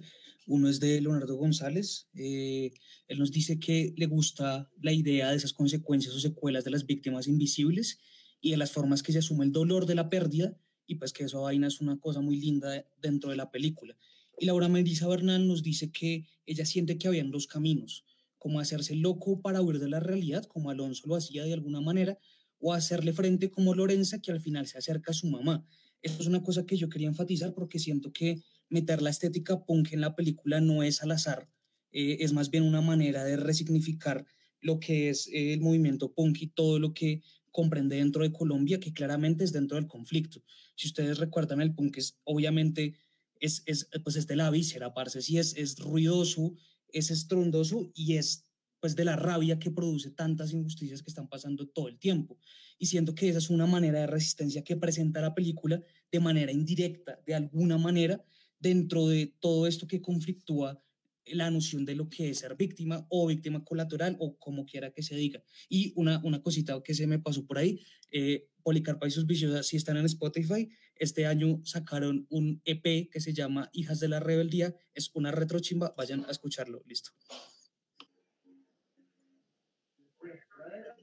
Uno 0.48 0.70
es 0.70 0.80
de 0.80 1.00
Leonardo 1.02 1.36
González. 1.36 2.08
eh, 2.16 2.72
él 3.08 3.20
nos 3.20 3.32
dice 3.32 3.60
que 3.60 3.94
le 3.96 4.08
gusta 4.08 4.72
la 4.82 4.94
idea 4.94 5.30
de 5.30 5.38
esas 5.38 5.54
consecuencias 5.54 6.16
o 6.16 6.20
secuelas 6.20 6.64
de 6.64 6.72
las 6.72 6.86
víctimas 6.86 7.28
invisibles 7.28 8.00
y 8.42 8.52
de 8.52 8.58
las 8.58 8.72
formas 8.72 9.04
que 9.04 9.12
se 9.12 9.20
asume 9.20 9.46
el 9.46 9.52
dolor 9.52 9.86
de 9.86 9.96
la 9.96 10.10
pérdida 10.10 10.58
y 10.88 10.96
pues 10.96 11.12
que 11.14 11.26
esa 11.26 11.38
vaina 11.40 11.68
es 11.68 11.82
una 11.82 12.00
cosa 12.00 12.22
muy 12.22 12.40
linda 12.40 12.86
dentro 13.02 13.30
de 13.30 13.36
la 13.36 13.52
película. 13.52 13.98
Y 14.40 14.46
Laura 14.46 14.70
Melissa 14.70 15.08
Bernal 15.08 15.48
nos 15.48 15.64
dice 15.64 15.92
que 15.92 16.26
ella 16.46 16.66
siente 16.66 16.98
que 16.98 17.08
habían 17.08 17.32
dos 17.32 17.48
caminos, 17.48 18.06
como 18.38 18.60
hacerse 18.60 18.96
loco 18.96 19.42
para 19.42 19.62
huir 19.62 19.80
de 19.80 19.90
la 19.90 20.00
realidad, 20.00 20.46
como 20.46 20.70
Alonso 20.70 21.08
lo 21.08 21.16
hacía 21.16 21.44
de 21.44 21.54
alguna 21.54 21.82
manera, 21.82 22.18
o 22.60 22.74
hacerle 22.74 23.14
frente 23.14 23.50
como 23.52 23.76
Lorenza, 23.76 24.22
que 24.22 24.32
al 24.32 24.40
final 24.40 24.68
se 24.68 24.78
acerca 24.78 25.12
a 25.12 25.16
su 25.16 25.28
mamá. 25.28 25.68
Esto 26.02 26.22
es 26.22 26.28
una 26.28 26.44
cosa 26.44 26.66
que 26.66 26.78
yo 26.78 26.88
quería 26.90 27.08
enfatizar 27.08 27.54
porque 27.54 27.80
siento 27.80 28.14
que 28.14 28.44
meter 28.70 29.02
la 29.02 29.10
estética 29.10 29.64
punk 29.66 29.94
en 29.94 30.02
la 30.02 30.16
película 30.16 30.62
no 30.62 30.84
es 30.84 31.02
al 31.02 31.12
azar, 31.12 31.50
eh, 31.92 32.18
es 32.20 32.34
más 32.34 32.50
bien 32.50 32.64
una 32.64 32.82
manera 32.82 33.24
de 33.24 33.38
resignificar 33.38 34.26
lo 34.62 34.80
que 34.80 35.10
es 35.10 35.28
eh, 35.28 35.54
el 35.54 35.62
movimiento 35.62 36.14
punk 36.14 36.42
y 36.42 36.48
todo 36.48 36.80
lo 36.80 36.94
que 36.94 37.22
comprende 37.52 37.96
dentro 37.96 38.24
de 38.24 38.32
Colombia, 38.32 38.80
que 38.80 38.94
claramente 38.94 39.44
es 39.44 39.52
dentro 39.52 39.78
del 39.78 39.88
conflicto. 39.88 40.44
Si 40.76 40.88
ustedes 40.88 41.18
recuerdan, 41.18 41.62
el 41.62 41.74
punk 41.74 41.98
es 41.98 42.20
obviamente 42.24 42.96
es, 43.40 43.64
es, 43.66 43.90
pues 44.04 44.16
es 44.16 44.28
de 44.28 44.36
la 44.36 44.50
víscera, 44.50 44.94
parce, 44.94 45.22
sí 45.22 45.38
es, 45.38 45.56
es 45.56 45.78
ruidoso, 45.80 46.56
es 46.90 47.12
estrondoso 47.12 47.92
y 47.94 48.16
es 48.16 48.44
pues 48.80 48.96
de 48.96 49.06
la 49.06 49.16
rabia 49.16 49.58
que 49.58 49.72
produce 49.72 50.12
tantas 50.12 50.54
injusticias 50.54 51.02
que 51.02 51.10
están 51.10 51.28
pasando 51.28 51.68
todo 51.68 51.88
el 51.88 51.98
tiempo. 51.98 52.38
Y 52.78 52.86
siento 52.86 53.16
que 53.16 53.30
esa 53.30 53.40
es 53.40 53.50
una 53.50 53.66
manera 53.66 54.02
de 54.02 54.08
resistencia 54.08 54.64
que 54.64 54.76
presenta 54.76 55.20
la 55.20 55.34
película 55.34 55.82
de 56.12 56.20
manera 56.20 56.52
indirecta, 56.52 57.20
de 57.26 57.34
alguna 57.34 57.78
manera, 57.78 58.24
dentro 58.60 59.08
de 59.08 59.34
todo 59.40 59.68
esto 59.68 59.88
que 59.88 60.02
conflictúa 60.02 60.82
la 61.26 61.52
noción 61.52 61.84
de 61.84 61.94
lo 61.96 62.08
que 62.10 62.30
es 62.30 62.40
ser 62.40 62.56
víctima 62.56 63.06
o 63.10 63.28
víctima 63.28 63.64
colateral 63.66 64.16
o 64.20 64.38
como 64.38 64.66
quiera 64.66 64.92
que 64.92 65.04
se 65.04 65.16
diga. 65.16 65.44
Y 65.68 65.92
una, 65.98 66.22
una 66.24 66.42
cosita 66.42 66.82
que 66.82 66.94
se 66.94 67.06
me 67.06 67.20
pasó 67.20 67.46
por 67.46 67.58
ahí, 67.58 67.82
eh, 68.12 68.48
Policarpa 68.64 69.08
y 69.08 69.12
sus 69.12 69.26
viciosas, 69.28 69.68
si 69.68 69.76
están 69.78 69.98
en 69.98 70.06
Spotify, 70.06 70.70
este 70.96 71.26
año 71.26 71.60
sacaron 71.66 72.26
un 72.30 72.62
EP 72.66 73.10
que 73.12 73.20
se 73.20 73.34
llama 73.34 73.70
Hijas 73.74 74.00
de 74.00 74.08
la 74.08 74.20
Rebeldía, 74.22 74.74
es 74.94 75.12
una 75.14 75.32
retrochimba, 75.32 75.94
vayan 75.98 76.24
a 76.26 76.32
escucharlo, 76.32 76.82
listo. 76.86 77.12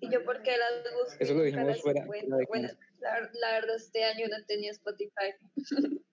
Y 0.01 0.11
yo 0.11 0.25
porque 0.25 0.51
las 0.57 0.85
busqué. 0.95 1.25
Eso 1.25 1.35
lo 1.35 1.43
dijimos 1.43 1.81
fuera- 1.81 2.07
Bueno, 2.49 2.69
la, 3.01 3.31
la 3.41 3.53
verdad 3.61 3.77
este 3.77 4.05
año 4.05 4.27
no 4.29 4.45
tenía 4.47 4.71
Spotify. 4.73 5.33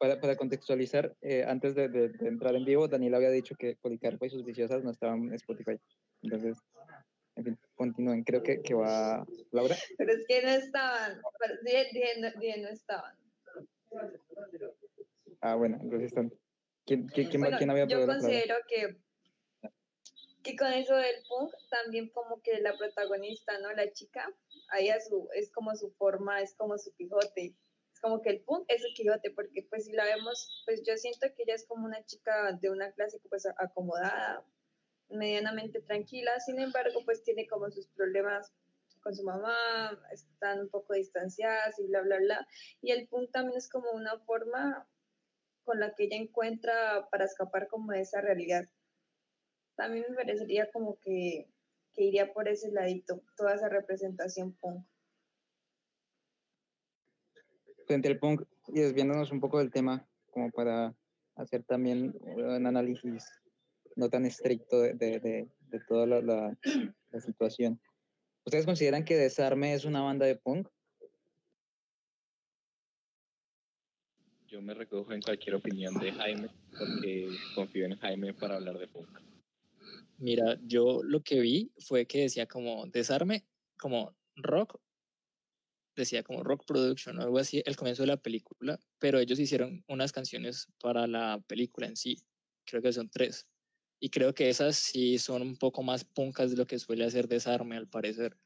Para, 0.00 0.18
para 0.18 0.34
contextualizar, 0.34 1.14
eh, 1.20 1.44
antes 1.46 1.74
de, 1.74 1.88
de- 1.90 2.08
de 2.08 2.26
entrar 2.28 2.54
en 2.56 2.64
vivo, 2.64 2.88
Daniel 2.88 3.14
había 3.16 3.30
dicho 3.30 3.54
que 3.54 3.76
Policarpa 3.76 4.26
y 4.26 4.30
sus 4.30 4.44
viciosas 4.46 4.82
no 4.82 4.90
estaban 4.90 5.24
en 5.28 5.34
Spotify. 5.34 5.78
Entonces, 6.22 6.56
en 7.36 7.44
fin, 7.44 7.58
continúen. 7.74 8.24
Creo 8.24 8.42
que, 8.42 8.62
que 8.62 8.72
va 8.72 9.26
Laura. 9.52 9.76
Pero 9.98 10.12
es 10.14 10.24
que 10.26 10.40
no 10.42 10.48
estaban. 10.48 11.20
pero 11.38 11.54
Dije, 11.62 11.88
dije 11.92 12.08
no, 12.18 12.40
dije 12.40 12.62
no 12.62 12.68
estaban. 12.70 13.14
Ah, 15.42 15.54
bueno, 15.56 15.78
entonces 15.82 16.08
están. 16.08 16.32
¿Quién, 16.86 17.06
quién, 17.08 17.28
quién, 17.28 17.42
va- 17.42 17.46
Bueno, 17.46 17.58
quién 17.58 17.70
había 17.70 17.86
yo 17.86 18.06
considero 18.06 18.54
que, 18.68 18.96
que 20.42 20.56
con 20.56 20.72
eso 20.72 20.96
del 20.96 21.16
punk 21.28 21.52
también 21.68 22.08
como 22.08 22.40
que 22.42 22.58
la 22.60 22.76
protagonista, 22.76 23.58
¿no? 23.60 23.70
La 23.72 23.92
chica, 23.92 24.32
ahí 24.70 24.88
a 24.88 24.98
su, 25.00 25.28
es 25.34 25.52
como 25.52 25.74
su 25.76 25.90
forma, 25.92 26.40
es 26.40 26.54
como 26.54 26.78
su 26.78 26.90
Quijote. 26.94 27.54
Como 28.00 28.22
que 28.22 28.30
el 28.30 28.40
punk 28.40 28.64
es 28.68 28.82
su 28.82 28.88
Quijote, 28.94 29.30
porque 29.30 29.66
pues 29.68 29.84
si 29.84 29.92
la 29.92 30.04
vemos, 30.04 30.62
pues 30.64 30.82
yo 30.86 30.96
siento 30.96 31.26
que 31.34 31.42
ella 31.42 31.54
es 31.54 31.66
como 31.66 31.86
una 31.86 32.04
chica 32.04 32.52
de 32.60 32.70
una 32.70 32.92
clase 32.92 33.20
pues 33.28 33.46
acomodada, 33.58 34.44
medianamente 35.10 35.80
tranquila, 35.82 36.38
sin 36.40 36.60
embargo 36.60 37.04
pues 37.04 37.22
tiene 37.22 37.46
como 37.46 37.70
sus 37.70 37.88
problemas 37.88 38.52
con 39.02 39.14
su 39.14 39.24
mamá, 39.24 39.98
están 40.12 40.60
un 40.60 40.68
poco 40.68 40.94
distanciadas 40.94 41.78
y 41.78 41.86
bla, 41.86 42.02
bla, 42.02 42.18
bla. 42.18 42.46
Y 42.80 42.92
el 42.92 43.08
punk 43.08 43.30
también 43.32 43.58
es 43.58 43.68
como 43.68 43.90
una 43.92 44.18
forma 44.20 44.86
con 45.64 45.80
la 45.80 45.94
que 45.94 46.04
ella 46.04 46.16
encuentra 46.16 47.08
para 47.10 47.24
escapar 47.24 47.68
como 47.68 47.92
de 47.92 48.00
esa 48.00 48.20
realidad. 48.20 48.68
También 49.76 50.04
me 50.08 50.16
parecería 50.16 50.70
como 50.70 50.98
que, 51.00 51.48
que 51.94 52.02
iría 52.02 52.32
por 52.32 52.48
ese 52.48 52.70
ladito, 52.70 53.22
toda 53.36 53.54
esa 53.54 53.68
representación 53.68 54.52
punk. 54.52 54.84
Frente 57.90 58.06
al 58.06 58.20
punk 58.20 58.42
y 58.68 58.78
desviándonos 58.78 59.32
un 59.32 59.40
poco 59.40 59.58
del 59.58 59.72
tema, 59.72 60.08
como 60.30 60.52
para 60.52 60.94
hacer 61.34 61.64
también 61.64 62.16
un 62.20 62.64
análisis 62.64 63.26
no 63.96 64.08
tan 64.08 64.24
estricto 64.26 64.80
de, 64.80 64.94
de, 64.94 65.18
de, 65.18 65.48
de 65.58 65.80
toda 65.88 66.06
la, 66.06 66.20
la, 66.20 66.56
la 67.10 67.20
situación. 67.20 67.80
¿Ustedes 68.44 68.64
consideran 68.64 69.04
que 69.04 69.16
Desarme 69.16 69.74
es 69.74 69.84
una 69.84 70.02
banda 70.02 70.24
de 70.24 70.36
punk? 70.36 70.68
Yo 74.46 74.62
me 74.62 74.72
recojo 74.72 75.12
en 75.12 75.20
cualquier 75.20 75.56
opinión 75.56 75.92
de 75.94 76.12
Jaime, 76.12 76.48
porque 76.78 77.28
confío 77.56 77.86
en 77.86 77.96
Jaime 77.96 78.34
para 78.34 78.54
hablar 78.54 78.78
de 78.78 78.86
punk. 78.86 79.18
Mira, 80.18 80.60
yo 80.62 81.02
lo 81.02 81.22
que 81.22 81.40
vi 81.40 81.72
fue 81.80 82.06
que 82.06 82.20
decía 82.20 82.46
como 82.46 82.86
desarme, 82.86 83.44
como 83.76 84.14
rock, 84.36 84.78
decía 86.00 86.22
como 86.22 86.42
rock 86.42 86.64
production 86.66 87.18
o 87.18 87.22
algo 87.22 87.38
así, 87.38 87.62
el 87.64 87.76
comienzo 87.76 88.02
de 88.02 88.08
la 88.08 88.16
película, 88.16 88.78
pero 88.98 89.18
ellos 89.18 89.38
hicieron 89.38 89.84
unas 89.88 90.12
canciones 90.12 90.68
para 90.82 91.06
la 91.06 91.42
película 91.46 91.86
en 91.86 91.96
sí, 91.96 92.18
creo 92.64 92.82
que 92.82 92.92
son 92.92 93.08
tres, 93.08 93.46
y 94.00 94.10
creo 94.10 94.34
que 94.34 94.48
esas 94.48 94.76
sí 94.76 95.18
son 95.18 95.42
un 95.42 95.56
poco 95.56 95.82
más 95.82 96.04
punkas 96.04 96.50
de 96.50 96.56
lo 96.56 96.66
que 96.66 96.78
suele 96.78 97.04
hacer 97.04 97.28
desarme 97.28 97.76
al 97.76 97.88
parecer. 97.88 98.36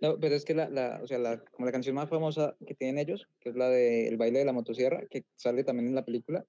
No, 0.00 0.18
pero 0.20 0.34
es 0.34 0.44
que 0.44 0.54
la, 0.54 0.68
la, 0.68 1.00
o 1.02 1.06
sea, 1.06 1.18
la, 1.18 1.44
como 1.44 1.66
la 1.66 1.72
canción 1.72 1.94
más 1.94 2.08
famosa 2.08 2.56
que 2.64 2.74
tienen 2.74 2.98
ellos, 2.98 3.28
que 3.40 3.48
es 3.48 3.56
la 3.56 3.68
de 3.68 4.06
El 4.06 4.16
baile 4.16 4.40
de 4.40 4.44
la 4.44 4.52
motosierra, 4.52 5.06
que 5.10 5.24
sale 5.34 5.64
también 5.64 5.88
en 5.88 5.94
la 5.94 6.04
película, 6.04 6.46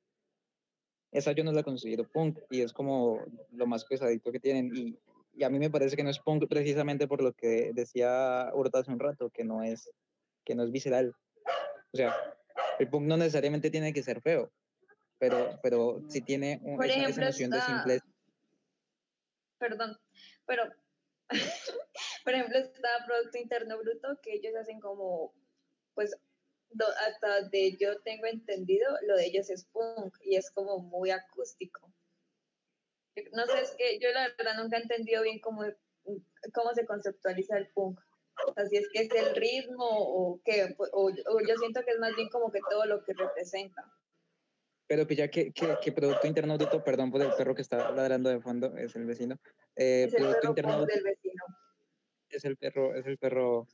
esa 1.12 1.32
yo 1.32 1.43
no 1.43 1.52
la 1.52 1.63
considero 1.63 2.08
punk 2.08 2.39
y 2.52 2.62
es 2.62 2.72
como 2.72 3.19
lo 3.52 3.65
más 3.65 3.86
pesadito 3.86 4.32
que 4.32 4.39
tienen 4.39 4.72
y, 4.76 4.98
y 5.39 5.43
a 5.45 5.49
mí 5.49 5.58
me 5.58 5.69
parece 5.69 5.95
que 5.95 6.04
no 6.04 6.10
es 6.10 6.19
punk 6.19 6.49
precisamente 6.49 7.08
por 7.08 7.21
lo 7.23 7.32
que 7.32 7.71
decía 7.73 8.52
Hurta 8.54 8.80
hace 8.80 8.91
un 8.91 8.99
rato, 8.99 9.30
que 9.30 9.45
no 9.45 9.63
es, 9.63 9.89
que 10.43 10.54
no 10.54 10.63
es 10.63 10.71
visceral. 10.71 11.15
O 11.93 11.97
sea, 11.97 12.13
el 12.78 12.89
punk 12.89 13.06
no 13.06 13.15
necesariamente 13.15 13.71
tiene 13.71 13.93
que 13.93 14.04
ser 14.04 14.21
feo, 14.21 14.52
pero, 15.17 15.58
pero 15.63 16.04
sí 16.10 16.19
tiene 16.21 16.60
un- 16.62 16.84
esa, 16.84 17.25
de 17.25 17.32
simpleza. 17.62 18.06
Perdón, 19.60 19.97
pero, 20.45 20.63
por 22.25 22.34
ejemplo, 22.34 22.58
está 22.60 22.89
Producto 23.06 23.38
Interno 23.38 23.78
Bruto, 23.78 24.19
que 24.21 24.34
ellos 24.34 24.54
hacen 24.58 24.82
como, 24.82 25.34
pues, 25.93 26.17
hasta 27.08 27.39
donde 27.41 27.78
yo 27.78 27.97
tengo 28.02 28.25
entendido, 28.25 28.89
lo 29.08 29.15
de 29.15 29.28
ellos 29.28 29.49
es 29.49 29.63
punk 29.63 30.17
y 30.21 30.36
es 30.36 30.52
como 30.52 30.80
muy 30.80 31.12
acústico. 31.12 31.89
No 33.34 33.45
sé, 33.45 33.62
es 33.62 33.76
que 33.78 34.00
yo 34.00 34.10
la 34.12 34.30
verdad 34.38 34.62
nunca 34.62 34.78
he 34.78 34.82
entendido 34.82 35.24
bien 35.24 35.39
cómo, 35.39 35.63
cómo 36.54 36.74
se 36.74 36.86
conceptualiza 36.86 37.58
el 37.58 37.69
punk. 37.69 38.00
Así 38.56 38.78
es 38.78 38.88
que 38.93 39.02
es 39.02 39.12
el 39.12 39.36
ritmo 39.36 39.86
o 39.89 40.41
qué, 40.45 40.74
o, 40.78 41.06
o 41.08 41.39
yo 41.41 41.56
siento 41.58 41.82
que 41.84 41.91
es 41.91 42.00
más 42.00 42.15
bien 42.15 42.30
como 42.30 42.52
que 42.52 42.60
todo 42.69 42.86
lo 42.86 43.04
que 43.04 43.13
representa. 43.13 43.84
Pero 44.88 45.06
pilla 45.06 45.28
que, 45.28 45.52
que, 45.52 45.78
que 45.84 45.91
Producto 45.91 46.26
Interno 46.26 46.58
Bruto, 46.58 46.84
perdón 46.84 47.12
por 47.12 47.22
el 47.22 47.32
perro 47.34 47.54
que 47.54 47.62
está 47.62 47.91
ladrando 47.91 48.30
de 48.30 48.39
fondo, 48.39 48.76
es 48.76 48.95
el 48.95 49.06
vecino. 49.06 49.36
Eh, 49.76 50.06
Es 50.08 50.13
el 50.13 50.22
Producto 50.22 50.56
perro 50.56 50.69
Interno 50.69 50.86
del 50.86 51.04
vecino. 51.04 51.43
es 52.30 52.45
el 52.45 52.58
perro, 52.58 52.95
es 52.95 53.06
el 53.06 53.17
perro 53.17 53.67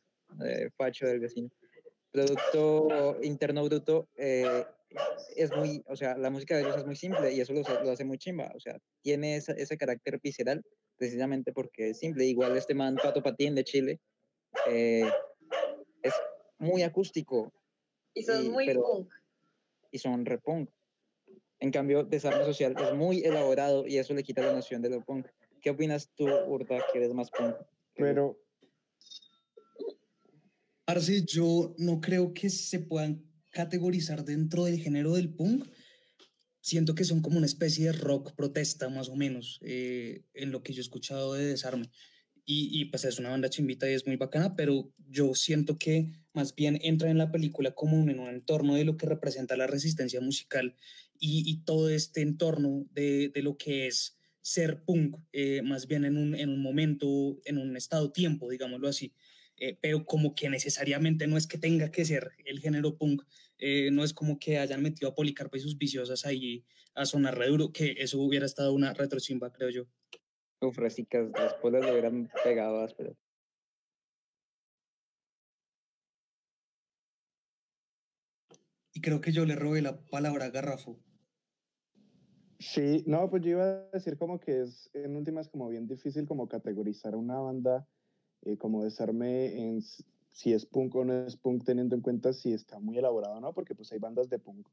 eh, 0.43 0.69
facho 0.75 1.05
del 1.05 1.19
vecino. 1.19 1.49
Producto 2.11 3.17
Interno 3.21 3.63
Bruto 3.63 4.09
eh, 4.15 4.65
es 5.35 5.55
muy, 5.55 5.83
o 5.87 5.95
sea, 5.95 6.17
la 6.17 6.29
música 6.29 6.55
de 6.55 6.61
ellos 6.63 6.77
es 6.77 6.85
muy 6.85 6.95
simple 6.95 7.33
y 7.33 7.41
eso 7.41 7.53
lo, 7.53 7.61
lo 7.61 7.91
hace 7.91 8.05
muy 8.05 8.17
chimba, 8.17 8.51
o 8.55 8.59
sea, 8.59 8.77
tiene 9.01 9.35
esa- 9.35 9.53
ese 9.53 9.77
carácter 9.77 10.19
visceral 10.23 10.63
precisamente 10.97 11.51
porque 11.51 11.89
es 11.89 11.99
simple. 11.99 12.25
Igual 12.25 12.55
este 12.55 12.73
man 12.73 12.95
Pato 12.95 13.21
Patín 13.21 13.55
de 13.55 13.63
Chile 13.63 13.99
eh, 14.69 15.09
es 16.01 16.13
muy 16.59 16.83
acústico 16.83 17.51
Y 18.13 18.23
son 18.23 18.45
y- 18.45 18.49
muy 18.49 18.65
pero- 18.65 18.81
punk. 18.83 19.11
y 19.91 19.97
son 19.99 20.25
repunk. 20.25 20.69
En 21.59 21.71
cambio, 21.71 22.03
Desarme 22.03 22.43
Social 22.45 22.75
es 22.77 22.93
muy 22.93 23.23
elaborado 23.23 23.87
y 23.87 23.97
eso 23.97 24.13
le 24.13 24.23
quita 24.23 24.41
la 24.41 24.53
noción 24.53 24.81
de 24.81 24.89
lo 24.89 25.01
punk. 25.03 25.27
¿Qué 25.61 25.69
opinas 25.71 26.09
tú, 26.15 26.25
Urta, 26.27 26.77
que 26.91 26.99
eres 26.99 27.13
más 27.13 27.29
punk? 27.31 27.55
Pero, 27.95 28.37
Parce, 30.85 31.23
yo 31.25 31.73
no 31.79 31.99
creo 31.99 32.33
que 32.33 32.49
se 32.49 32.79
puedan 32.79 33.23
categorizar 33.55 34.25
dentro 34.25 34.65
del 34.65 34.79
género 34.79 35.13
del 35.13 35.33
punk. 35.33 35.65
Siento 36.59 36.93
que 36.93 37.05
son 37.05 37.21
como 37.21 37.37
una 37.37 37.45
especie 37.45 37.85
de 37.85 37.91
rock 37.93 38.35
protesta, 38.35 38.89
más 38.89 39.07
o 39.07 39.15
menos, 39.15 39.59
eh, 39.61 40.25
en 40.33 40.51
lo 40.51 40.61
que 40.61 40.73
yo 40.73 40.81
he 40.81 40.81
escuchado 40.81 41.33
de 41.33 41.45
Desarme. 41.45 41.89
Y, 42.43 42.69
y, 42.79 42.85
pues 42.85 43.05
es 43.05 43.17
una 43.17 43.29
banda 43.29 43.49
chimbita 43.49 43.89
y 43.89 43.93
es 43.93 44.05
muy 44.05 44.17
bacana, 44.17 44.55
pero 44.55 44.91
yo 45.07 45.33
siento 45.33 45.79
que 45.79 46.11
más 46.33 46.53
bien 46.53 46.77
entra 46.83 47.09
en 47.09 47.17
la 47.17 47.31
película 47.31 47.73
como 47.73 47.97
en 48.07 48.19
un 48.19 48.27
entorno 48.27 48.75
de 48.75 48.83
lo 48.83 48.97
que 48.97 49.07
representa 49.07 49.57
la 49.57 49.65
resistencia 49.65 50.21
musical 50.21 50.75
y, 51.17 51.49
y 51.49 51.63
todo 51.63 51.89
este 51.89 52.21
entorno 52.21 52.85
de, 52.91 53.29
de 53.29 53.41
lo 53.41 53.57
que 53.57 53.87
es 53.87 54.17
ser 54.41 54.83
punk, 54.83 55.17
eh, 55.31 55.63
más 55.63 55.87
bien 55.87 56.05
en 56.05 56.17
un, 56.17 56.35
en 56.35 56.49
un 56.49 56.61
momento, 56.61 57.39
en 57.45 57.57
un 57.57 57.75
estado 57.77 58.11
tiempo, 58.11 58.49
digámoslo 58.49 58.89
así 58.89 59.13
eh, 59.57 59.77
pero 59.81 60.05
como 60.05 60.35
que 60.35 60.49
necesariamente 60.49 61.27
no 61.27 61.37
es 61.37 61.47
que 61.47 61.57
tenga 61.57 61.91
que 61.91 62.05
ser 62.05 62.31
el 62.45 62.59
género 62.59 62.97
punk, 62.97 63.23
eh, 63.57 63.89
no 63.91 64.03
es 64.03 64.13
como 64.13 64.37
que 64.37 64.59
hayan 64.59 64.83
metido 64.83 65.09
a 65.09 65.15
Policarpo 65.15 65.55
y 65.57 65.61
sus 65.61 65.77
viciosas 65.77 66.25
ahí 66.25 66.65
a 66.93 67.05
sonar 67.05 67.37
re 67.37 67.47
duro, 67.47 67.71
que 67.71 67.95
eso 67.97 68.19
hubiera 68.19 68.45
estado 68.45 68.73
una 68.73 68.93
retrochimba, 68.93 69.51
creo 69.51 69.69
yo. 69.69 69.85
Uf, 70.61 70.77
recicas, 70.77 71.31
después 71.31 71.73
lo 71.73 71.79
hubieran 71.79 72.29
pegado 72.43 72.81
áspero. 72.81 73.15
Y 78.93 79.01
creo 79.01 79.19
que 79.19 79.33
yo 79.33 79.45
le 79.45 79.55
robé 79.55 79.81
la 79.81 79.99
palabra 80.05 80.45
a 80.45 80.49
Garrafo. 80.49 80.97
sí, 82.59 83.03
no, 83.05 83.29
pues 83.29 83.43
yo 83.43 83.51
iba 83.51 83.65
a 83.65 83.89
decir 83.91 84.17
como 84.17 84.39
que 84.39 84.61
es 84.61 84.89
en 84.93 85.17
últimas 85.17 85.49
como 85.49 85.67
bien 85.67 85.85
difícil 85.85 86.25
como 86.25 86.47
categorizar 86.47 87.13
una 87.15 87.37
banda, 87.37 87.85
eh, 88.45 88.57
como 88.57 88.83
desarme 88.83 89.59
en 89.59 89.81
si 90.31 90.53
es 90.53 90.65
punk 90.65 90.95
o 90.95 91.03
no 91.03 91.25
es 91.25 91.35
punk, 91.35 91.63
teniendo 91.63 91.95
en 91.95 92.01
cuenta 92.01 92.31
si 92.31 92.53
está 92.53 92.79
muy 92.79 92.97
elaborado 92.97 93.37
o 93.37 93.39
no, 93.39 93.53
porque 93.53 93.73
pues 93.73 93.91
hay 93.91 93.99
bandas 93.99 94.29
de 94.29 94.37
punk 94.37 94.67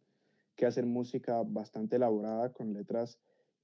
que 0.57 0.67
hacen 0.67 0.89
música 0.89 1.43
bastante 1.43 1.97
elaborada 1.97 2.53
con 2.53 2.75
letras 2.75 3.19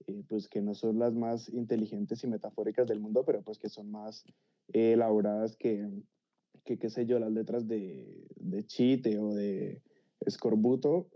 eh, 0.06 0.22
pues 0.28 0.48
que 0.48 0.62
no 0.62 0.74
son 0.74 0.98
las 0.98 1.14
más 1.14 1.48
inteligentes 1.50 2.24
y 2.24 2.26
metafóricas 2.26 2.86
del 2.86 3.00
mundo, 3.00 3.24
pero 3.24 3.42
pues 3.42 3.58
que 3.58 3.68
son 3.68 3.90
más 3.90 4.24
eh, 4.72 4.92
elaboradas 4.92 5.56
que, 5.56 5.90
que, 6.64 6.78
qué 6.78 6.88
sé 6.88 7.04
yo, 7.04 7.18
las 7.18 7.32
letras 7.32 7.68
de, 7.68 8.26
de 8.36 8.64
Chite 8.64 9.18
o 9.18 9.34
de 9.34 9.82
Escorbuto, 10.20 11.08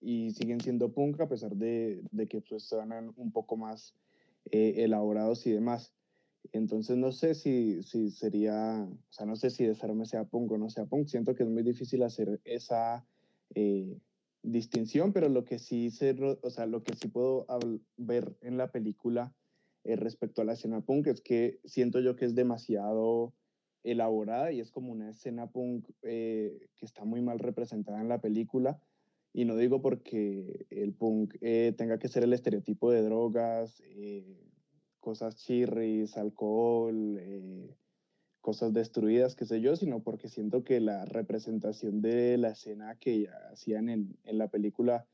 y 0.00 0.30
siguen 0.32 0.60
siendo 0.60 0.92
punk 0.92 1.20
a 1.20 1.28
pesar 1.28 1.56
de, 1.56 2.02
de 2.10 2.26
que 2.26 2.40
pues 2.40 2.72
un 3.16 3.32
poco 3.32 3.56
más 3.56 3.94
elaborados 4.50 5.46
y 5.46 5.52
demás. 5.52 5.92
Entonces 6.52 6.96
no 6.96 7.12
sé 7.12 7.34
si, 7.34 7.82
si 7.82 8.10
sería, 8.10 8.88
o 8.88 9.12
sea, 9.12 9.26
no 9.26 9.36
sé 9.36 9.50
si 9.50 9.64
desarme 9.64 10.06
sea 10.06 10.24
punk 10.24 10.52
o 10.52 10.58
no 10.58 10.70
sea 10.70 10.86
punk. 10.86 11.06
Siento 11.06 11.34
que 11.34 11.44
es 11.44 11.48
muy 11.48 11.62
difícil 11.62 12.02
hacer 12.02 12.40
esa 12.44 13.06
eh, 13.54 13.98
distinción, 14.42 15.12
pero 15.12 15.28
lo 15.28 15.44
que 15.44 15.58
sí 15.58 15.90
se, 15.90 16.16
o 16.42 16.50
sea, 16.50 16.66
lo 16.66 16.82
que 16.82 16.96
sí 16.96 17.08
puedo 17.08 17.46
ver 17.96 18.36
en 18.40 18.56
la 18.56 18.72
película 18.72 19.34
eh, 19.84 19.96
respecto 19.96 20.42
a 20.42 20.44
la 20.44 20.54
escena 20.54 20.80
punk 20.80 21.08
es 21.08 21.20
que 21.20 21.60
siento 21.64 22.00
yo 22.00 22.16
que 22.16 22.24
es 22.24 22.34
demasiado 22.34 23.34
elaborada 23.82 24.52
y 24.52 24.60
es 24.60 24.70
como 24.70 24.92
una 24.92 25.10
escena 25.10 25.50
punk 25.50 25.88
eh, 26.02 26.68
que 26.76 26.84
está 26.84 27.04
muy 27.04 27.22
mal 27.22 27.38
representada 27.38 28.00
en 28.00 28.08
la 28.08 28.20
película. 28.20 28.80
Y 29.32 29.44
no 29.44 29.56
digo 29.56 29.80
porque 29.80 30.66
el 30.70 30.92
punk 30.92 31.38
tenga 31.38 32.00
que 32.00 32.08
ser 32.08 32.24
el 32.24 32.32
estereotipo 32.32 32.90
de 32.90 33.02
drogas, 33.02 33.80
cosas 35.00 35.36
chirris, 35.36 36.16
alcohol, 36.16 37.16
eh, 37.18 37.76
cosas 38.40 38.72
destruidas, 38.72 39.34
qué 39.34 39.44
sé 39.44 39.60
yo, 39.60 39.76
sino 39.76 40.02
porque 40.02 40.28
siento 40.28 40.64
que 40.64 40.80
la 40.80 41.04
representación 41.04 42.00
de 42.00 42.38
la 42.38 42.50
escena 42.50 42.96
que 42.98 43.28
hacían 43.52 43.88
en, 43.88 44.16
en 44.24 44.38
la 44.38 44.48
película 44.48 45.06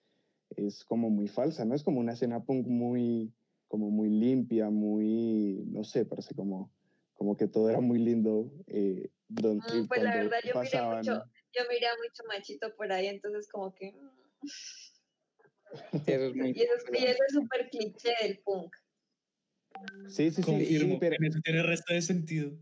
es 0.50 0.84
como 0.84 1.10
muy 1.10 1.26
falsa, 1.28 1.64
¿no? 1.64 1.74
Es 1.74 1.82
como 1.82 1.98
una 2.00 2.12
escena 2.12 2.44
punk 2.44 2.66
muy, 2.68 3.32
como 3.68 3.90
muy 3.90 4.10
limpia, 4.10 4.70
muy, 4.70 5.64
no 5.66 5.82
sé, 5.82 6.04
parece 6.04 6.34
como, 6.34 6.70
como 7.14 7.36
que 7.36 7.48
todo 7.48 7.68
era 7.68 7.80
muy 7.80 7.98
lindo. 7.98 8.52
Eh, 8.68 9.10
don- 9.28 9.58
Mm, 9.58 9.82
y 9.82 9.86
pues 9.88 10.02
la 10.02 10.14
verdad 10.16 10.38
yo 10.44 10.60
miré 10.60 10.70
pasaban- 10.70 10.98
mucho, 10.98 11.24
yo 11.52 11.62
miré 11.68 11.86
a 11.88 11.94
mucho 11.96 12.22
machito 12.28 12.76
por 12.76 12.92
ahí, 12.92 13.06
entonces 13.08 13.48
como 13.48 13.74
que... 13.74 13.92
mm. 13.92 14.46
Eso 16.06 16.26
es 16.26 16.34
muy 16.36 16.50
Y 16.50 16.62
eso, 16.62 16.74
es- 16.76 16.84
y 17.00 17.04
eso 17.06 17.22
es 17.26 17.32
súper 17.34 17.68
cliché 17.70 18.14
del 18.22 18.38
punk. 18.38 18.76
Sí, 20.08 20.30
sí, 20.30 20.42
sí, 20.42 20.42
Confirmo, 20.42 20.94
y- 20.94 20.98
pero, 20.98 21.16
eso 21.20 21.38
tiene 21.42 21.62
resto 21.62 21.92
de 21.94 22.02
sentido. 22.02 22.52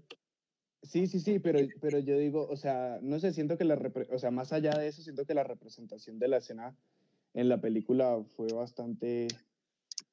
Sí, 0.82 1.06
sí, 1.06 1.20
sí, 1.20 1.38
pero, 1.38 1.60
pero 1.80 1.98
yo 1.98 2.18
digo, 2.18 2.46
o 2.48 2.56
sea, 2.56 2.98
no 3.02 3.18
sé, 3.18 3.32
siento 3.32 3.56
que 3.56 3.64
la, 3.64 3.80
o 4.10 4.18
sea, 4.18 4.30
más 4.30 4.52
allá 4.52 4.72
de 4.78 4.88
eso, 4.88 5.02
siento 5.02 5.24
que 5.24 5.32
la 5.34 5.42
representación 5.44 6.18
de 6.18 6.28
la 6.28 6.36
escena 6.38 6.76
en 7.32 7.48
la 7.48 7.60
película 7.60 8.22
fue 8.36 8.48
bastante 8.52 9.28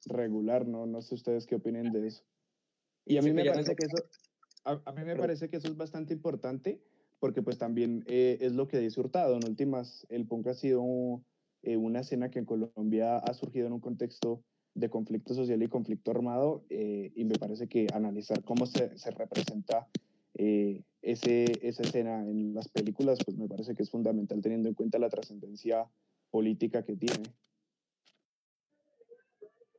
regular, 0.06 0.66
¿no? 0.66 0.86
No 0.86 1.02
sé 1.02 1.14
ustedes 1.14 1.46
qué 1.46 1.56
opinen 1.56 1.92
de 1.92 2.06
eso. 2.06 2.24
Y 3.04 3.18
a 3.18 3.22
mí 3.22 3.28
Sí, 3.28 3.34
me 3.34 3.44
no 3.44 3.50
parece 3.52 3.70
sé- 3.70 3.76
que 3.76 3.84
eso, 3.84 4.04
a, 4.64 4.80
a 4.84 4.92
mí 4.92 5.04
me 5.04 5.16
parece 5.16 5.48
que 5.50 5.56
eso 5.58 5.68
es 5.68 5.76
bastante 5.76 6.14
importante, 6.14 6.80
porque 7.20 7.42
pues 7.42 7.58
también 7.58 8.04
eh, 8.06 8.38
es 8.40 8.52
lo 8.52 8.66
que 8.66 8.78
dice 8.78 8.98
Hurtado, 9.00 9.36
en 9.36 9.44
últimas, 9.46 10.06
el 10.08 10.26
punk 10.26 10.46
ha 10.48 10.54
sido 10.54 10.82
eh, 11.62 11.76
una 11.76 12.00
escena 12.00 12.30
que 12.30 12.38
en 12.38 12.46
Colombia 12.46 13.18
ha 13.18 13.34
surgido 13.34 13.66
en 13.66 13.74
un 13.74 13.80
contexto 13.80 14.42
de 14.74 14.88
conflicto 14.88 15.34
social 15.34 15.62
y 15.62 15.68
conflicto 15.68 16.10
armado, 16.10 16.64
eh, 16.70 17.12
y 17.14 17.24
me 17.24 17.38
parece 17.38 17.68
que 17.68 17.86
analizar 17.92 18.42
cómo 18.42 18.66
se, 18.66 18.96
se 18.96 19.10
representa 19.10 19.88
eh, 20.34 20.82
ese, 21.02 21.44
esa 21.62 21.82
escena 21.82 22.20
en 22.20 22.54
las 22.54 22.68
películas, 22.68 23.18
pues 23.24 23.36
me 23.36 23.48
parece 23.48 23.74
que 23.74 23.82
es 23.82 23.90
fundamental 23.90 24.40
teniendo 24.40 24.68
en 24.68 24.74
cuenta 24.74 24.98
la 24.98 25.10
trascendencia 25.10 25.86
política 26.30 26.82
que 26.84 26.96
tiene. 26.96 27.22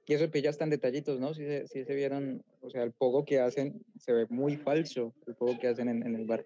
Y 0.06 0.14
eso 0.14 0.30
pilla 0.30 0.50
hasta 0.50 0.66
en 0.66 0.70
detallitos, 0.70 1.20
¿no? 1.20 1.34
Si 1.34 1.44
se, 1.46 1.66
sí 1.68 1.86
se 1.86 1.96
vieron, 1.96 2.44
o 2.62 2.70
sea, 2.70 2.84
el 2.84 2.92
poco 2.92 3.24
que 3.24 3.40
hacen 3.40 3.82
se 3.98 4.12
ve 4.12 4.28
muy 4.30 4.58
falso, 4.58 5.14
el 5.26 5.36
poco 5.36 5.58
que 5.58 5.70
hacen 5.70 5.88
en, 5.88 6.06
en 6.06 6.16
el 6.16 6.26
bar 6.26 6.46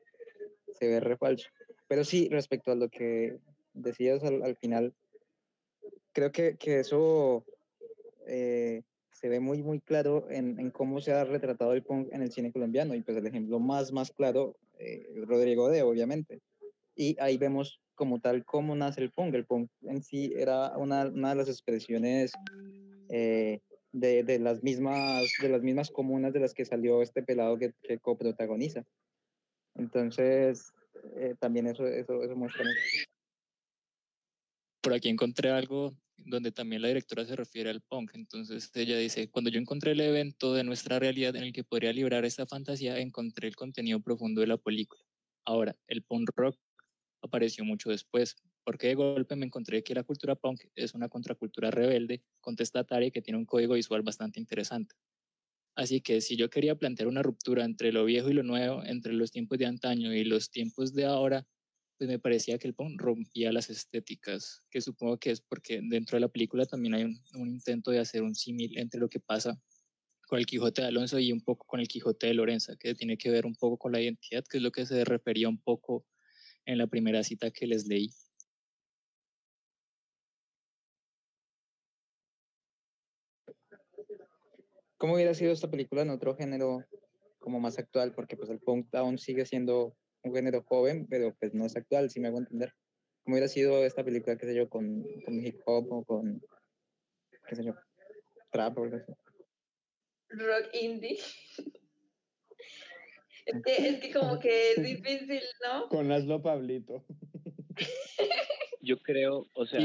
se 0.80 0.88
ve 0.88 1.00
re 1.00 1.18
falso. 1.18 1.50
Pero 1.88 2.04
sí, 2.04 2.30
respecto 2.30 2.72
a 2.72 2.76
lo 2.76 2.88
que 2.90 3.40
decías 3.74 4.24
al, 4.24 4.44
al 4.44 4.56
final, 4.58 4.94
creo 6.14 6.32
que, 6.32 6.56
que 6.58 6.80
eso 6.80 7.46
eh, 8.28 8.84
se 9.12 9.30
ve 9.30 9.40
muy, 9.40 9.63
muy 9.63 9.80
claro 9.80 10.28
en, 10.30 10.70
cómo 10.72 11.02
se 11.02 11.12
ha 11.12 11.24
retratado 11.24 11.74
el 11.74 11.84
punk 11.84 12.10
en 12.12 12.22
el 12.22 12.32
cine 12.32 12.52
colombiano. 12.52 12.94
Y 12.94 13.02
pues 13.02 13.18
el 13.18 13.26
ejemplo 13.26 13.60
más, 13.60 13.92
más 13.92 14.12
claro, 14.12 14.56
eh, 14.78 15.08
Rodrigo 15.26 15.70
De, 15.70 15.82
obviamente. 15.82 16.40
Y 16.96 17.16
ahí 17.20 17.38
vemos 17.38 17.82
como 17.96 18.20
tal 18.20 18.46
cómo 18.46 18.76
nace 18.76 19.02
el 19.02 19.12
punk. 19.12 19.34
El 19.34 19.46
punk 19.46 19.72
en 19.82 20.04
sí 20.04 20.34
era 20.36 20.78
una, 20.78 21.08
una 21.08 21.30
de 21.30 21.36
las 21.36 21.50
expresiones 21.50 22.32
eh, 23.10 23.60
de, 23.92 24.24
de, 24.24 24.38
las 24.38 24.62
mismas, 24.62 25.24
de 25.42 25.50
las 25.50 25.63
mismas 25.63 25.90
comunas 25.90 26.34
de 26.34 26.40
las 26.40 26.54
que 26.54 26.66
salió 26.66 27.02
este 27.02 27.24
pelado 27.24 27.58
que, 27.58 27.74
que 27.82 27.98
coprotagoniza. 27.98 28.86
Entonces, 29.74 30.72
eh, 31.16 31.36
también 31.40 31.68
eso, 31.68 31.88
eso, 31.88 32.22
eso 32.24 32.36
muestra. 32.36 32.66
Por 34.82 34.94
aquí 34.94 35.10
encontré 35.10 35.50
algo 35.50 35.94
donde 36.17 36.51
también 36.51 36.82
la 36.82 36.89
directora 36.89 37.25
se 37.25 37.36
refiere 37.36 37.69
al 37.69 37.82
punk. 37.82 38.12
Entonces 38.15 38.71
ella 38.75 38.97
dice, 38.97 39.30
cuando 39.30 39.49
yo 39.49 39.60
encontré 39.60 39.91
el 39.91 40.01
evento 40.01 40.53
de 40.53 40.63
nuestra 40.63 40.99
realidad 40.99 41.36
en 41.36 41.43
el 41.43 41.53
que 41.53 41.63
podría 41.63 41.93
librar 41.93 42.25
esta 42.25 42.45
fantasía, 42.45 42.99
encontré 42.99 43.47
el 43.47 43.56
contenido 43.56 44.01
profundo 44.01 44.41
de 44.41 44.47
la 44.47 44.58
película. 44.58 45.01
Ahora, 45.45 45.75
el 45.88 46.03
punk 46.03 46.32
rock 46.36 46.58
apareció 47.21 47.65
mucho 47.65 47.89
después, 47.89 48.36
porque 48.63 48.88
de 48.88 48.95
golpe 48.95 49.36
me 49.36 49.45
encontré 49.45 49.84
que 49.84 49.95
la 49.95 50.03
cultura 50.03 50.36
punk 50.36 50.62
es 50.75 50.93
una 50.93 51.10
contracultura 51.10 51.71
rebelde, 51.71 52.23
contestataria 52.41 53.12
que 53.12 53.21
tiene 53.21 53.38
un 53.39 53.45
código 53.45 53.75
visual 53.75 54.01
bastante 54.01 54.39
interesante. 54.39 54.95
Así 55.75 56.01
que 56.01 56.21
si 56.21 56.36
yo 56.38 56.49
quería 56.49 56.75
plantear 56.75 57.08
una 57.08 57.23
ruptura 57.23 57.63
entre 57.63 57.91
lo 57.91 58.03
viejo 58.06 58.30
y 58.30 58.34
lo 58.34 58.43
nuevo, 58.43 58.84
entre 58.84 59.13
los 59.13 59.32
tiempos 59.32 59.60
de 59.60 59.67
antaño 59.67 60.13
y 60.13 60.23
los 60.23 60.49
tiempos 60.49 60.93
de 60.93 61.06
ahora, 61.06 61.45
pues 61.98 62.10
me 62.10 62.20
parecía 62.20 62.58
que 62.60 62.68
el 62.68 62.76
Pong 62.76 62.96
rompía 62.98 63.52
las 63.52 63.70
estéticas, 63.70 64.64
que 64.70 64.82
supongo 64.82 65.18
que 65.18 65.32
es 65.32 65.42
porque 65.42 65.82
dentro 65.84 66.16
de 66.16 66.22
la 66.22 66.28
película 66.28 66.66
también 66.66 66.94
hay 66.94 67.04
un, 67.04 67.50
intento 67.50 67.92
de 67.92 68.00
hacer 68.00 68.22
un 68.22 68.36
símil 68.36 68.78
entre 68.78 69.00
lo 69.00 69.10
que 69.10 69.20
pasa 69.20 69.60
con 70.28 70.38
el 70.38 70.46
Quijote 70.46 70.82
de 70.82 70.90
Alonso 70.90 71.18
y 71.20 71.32
un 71.32 71.42
poco 71.42 71.66
con 71.66 71.80
el 71.80 71.88
Quijote 71.88 72.28
de 72.28 72.34
Lorenza, 72.36 72.76
que 72.78 72.94
tiene 72.94 73.18
que 73.18 73.32
ver 73.32 73.46
un 73.46 73.56
poco 73.56 73.78
con 73.78 73.92
la 73.92 74.02
identidad, 74.02 74.44
que 74.48 74.58
es 74.58 74.64
lo 74.64 74.72
que 74.72 74.86
se 74.86 75.04
refería 75.06 75.50
un 75.50 75.60
poco 75.60 76.06
en 76.66 76.78
la 76.78 76.88
primera 76.88 77.24
cita 77.24 77.50
que 77.50 77.66
les 77.66 77.88
leí. 77.88 78.12
¿Cómo 84.98 85.14
hubiera 85.14 85.34
sido 85.34 85.52
esta 85.52 85.70
película 85.70 86.02
en 86.02 86.10
otro 86.10 86.36
género 86.36 86.84
como 87.40 87.60
más 87.60 87.80
actual? 87.80 88.14
Porque 88.14 88.36
pues 88.36 88.50
el 88.50 88.60
punk 88.60 88.94
aún 88.96 89.18
sigue 89.18 89.46
siendo 89.46 89.96
un 90.23 90.34
género 90.34 90.63
joven, 90.63 91.08
pero 91.10 91.36
pues 91.39 91.53
no 91.53 91.65
es 91.65 91.75
actual, 91.75 92.10
si 92.10 92.19
me 92.19 92.27
hago 92.27 92.39
entender. 92.39 92.73
¿Cómo 93.23 93.36
hubiera 93.36 93.47
sido 93.47 93.84
esta 93.86 94.03
película, 94.03 94.38
qué 94.38 94.45
sé 94.45 94.56
yo, 94.56 94.69
con, 94.69 95.03
con 95.25 95.45
hip 95.45 95.60
hop 95.65 95.91
o 95.91 96.03
con, 96.03 96.41
qué 97.47 97.56
sé 97.56 97.63
yo, 97.65 97.75
trap 98.51 98.77
o 98.77 98.84
algo 98.84 98.97
así? 98.97 99.12
Rock 100.30 100.69
indie. 100.73 101.19
Es 103.45 103.62
que, 103.63 103.88
es 103.88 103.99
que 104.01 104.12
como 104.12 104.39
que 104.39 104.71
es 104.73 104.84
difícil, 104.84 105.41
¿no? 105.65 105.88
Con 105.88 106.10
Laszlo 106.10 106.41
Pablito. 106.41 107.06
Yo 108.82 109.01
creo, 109.01 109.47
o 109.53 109.65
sea, 109.65 109.80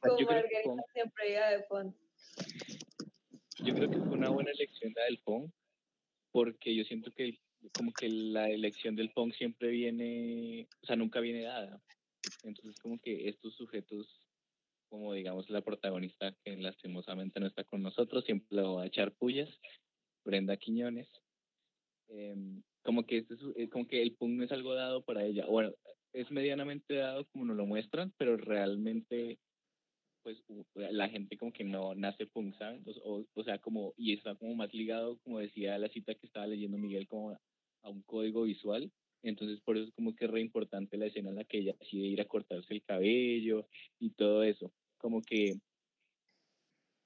Con 0.00 0.16
yo 0.18 0.26
creo 0.26 0.44
iba 1.28 1.50
de 1.50 1.62
fondo. 1.64 1.94
yo 3.62 3.74
creo 3.74 3.90
que 3.90 3.98
fue 3.98 4.08
una 4.12 4.30
buena 4.30 4.50
elección 4.52 4.92
la 4.96 5.04
del 5.04 5.18
punk, 5.20 5.52
porque 6.32 6.74
yo 6.74 6.84
siento 6.84 7.12
que 7.12 7.24
el- 7.24 7.40
como 7.72 7.92
que 7.94 8.08
la 8.08 8.50
elección 8.50 8.96
del 8.96 9.10
punk 9.12 9.34
siempre 9.34 9.68
viene, 9.70 10.68
o 10.82 10.86
sea, 10.86 10.96
nunca 10.96 11.20
viene 11.20 11.42
dada. 11.42 11.82
Entonces 12.42 12.76
como 12.80 12.98
que 13.00 13.28
estos 13.28 13.54
sujetos, 13.56 14.06
como 14.88 15.12
digamos 15.14 15.50
la 15.50 15.62
protagonista 15.62 16.34
que 16.44 16.56
lastimosamente 16.56 17.40
no 17.40 17.46
está 17.46 17.64
con 17.64 17.82
nosotros, 17.82 18.24
siempre 18.24 18.48
lo 18.58 18.74
va 18.76 18.84
a 18.84 18.86
echar 18.86 19.14
pullas, 19.16 19.50
Brenda 20.24 20.56
Quiñones, 20.56 21.08
em, 22.08 22.62
como 22.82 23.04
que 23.04 23.18
este 23.18 23.34
es, 23.34 23.40
eh, 23.56 23.68
como 23.68 23.86
que 23.86 24.02
el 24.02 24.16
punk 24.16 24.32
no 24.32 24.44
es 24.44 24.52
algo 24.52 24.74
dado 24.74 25.04
para 25.04 25.24
ella. 25.24 25.46
Bueno, 25.46 25.72
es 26.12 26.30
medianamente 26.30 26.94
dado 26.94 27.26
como 27.26 27.44
nos 27.44 27.56
lo 27.56 27.66
muestran, 27.66 28.12
pero 28.16 28.36
realmente 28.36 29.38
pues 30.22 30.42
la 30.74 31.08
gente 31.08 31.36
como 31.38 31.52
que 31.52 31.62
no 31.64 31.94
nace 31.94 32.26
punk, 32.26 32.56
¿saben? 32.58 32.84
O- 33.04 33.24
o 33.32 33.44
sea, 33.44 33.60
como, 33.60 33.94
y 33.96 34.12
está 34.12 34.34
como 34.34 34.54
más 34.56 34.74
ligado, 34.74 35.18
como 35.20 35.38
decía 35.38 35.78
la 35.78 35.88
cita 35.88 36.14
que 36.16 36.26
estaba 36.26 36.48
leyendo 36.48 36.78
Miguel, 36.78 37.06
como 37.06 37.38
a, 37.86 37.90
un 37.90 38.02
código 38.02 38.42
visual. 38.42 38.90
Entonces, 39.22 39.60
por 39.60 39.76
eso 39.76 39.88
es 39.88 39.94
como 39.94 40.14
que 40.14 40.26
es 40.26 40.30
re 40.30 40.40
importante 40.40 40.96
la 40.96 41.06
escena 41.06 41.30
en 41.30 41.36
la 41.36 41.44
que 41.44 41.58
ella 41.58 41.74
decide 41.78 42.06
ir 42.06 42.20
a 42.20 42.26
cortarse 42.26 42.72
el 42.74 42.82
cabello 42.82 43.66
y 43.98 44.10
todo 44.10 44.42
eso. 44.42 44.72
Como 44.98 45.22
que 45.22 45.54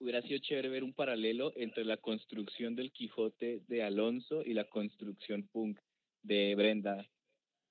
hubiera 0.00 0.22
sido 0.22 0.38
chévere 0.38 0.68
ver 0.68 0.84
un 0.84 0.94
paralelo 0.94 1.52
entre 1.56 1.84
la 1.84 1.96
construcción 1.98 2.74
del 2.74 2.92
Quijote 2.92 3.62
de 3.68 3.82
Alonso 3.82 4.42
y 4.44 4.54
la 4.54 4.64
construcción 4.64 5.48
punk 5.52 5.78
de 6.22 6.54
Brenda. 6.54 7.06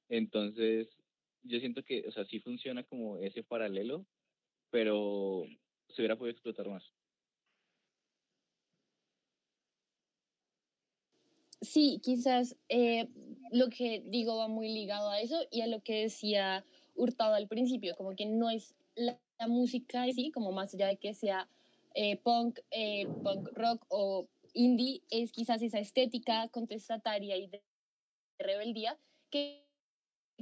Entonces, 0.10 0.88
yo 1.44 1.60
siento 1.60 1.84
que, 1.84 2.08
o 2.08 2.12
sea, 2.12 2.26
sí 2.26 2.40
funciona 2.40 2.84
como 2.84 3.18
ese 3.18 3.44
paralelo, 3.44 4.06
pero 4.72 5.46
se 5.90 6.02
hubiera 6.02 6.16
podido 6.16 6.32
explotar 6.32 6.70
más. 6.70 6.84
Sí, 11.62 12.00
quizás 12.04 12.56
eh, 12.70 13.10
lo 13.52 13.70
que 13.70 14.02
digo 14.06 14.38
va 14.38 14.48
muy 14.48 14.70
ligado 14.70 15.10
a 15.10 15.20
eso 15.20 15.40
y 15.52 15.62
a 15.62 15.68
lo 15.68 15.82
que 15.82 16.04
decía 16.04 16.64
Hurtado 16.96 17.36
al 17.36 17.48
principio, 17.48 17.96
como 17.96 18.16
que 18.16 18.26
no 18.26 18.50
es 18.50 18.76
la, 18.96 19.20
música 19.48 20.06
en 20.06 20.14
sí, 20.14 20.32
como 20.32 20.52
más 20.52 20.74
allá 20.74 20.88
de 20.88 20.98
que 20.98 21.14
sea 21.14 21.48
eh, 21.94 22.18
punk, 22.18 22.60
eh, 22.72 23.08
punk 23.24 23.50
rock 23.54 23.86
o 23.88 24.28
indie, 24.54 25.02
es 25.10 25.32
quizás 25.32 25.62
esa 25.62 25.80
estética 25.80 26.50
contestataria 26.50 27.38
y 27.38 27.48
de 27.48 27.64
rebeldía 28.38 28.98
que 29.30 29.69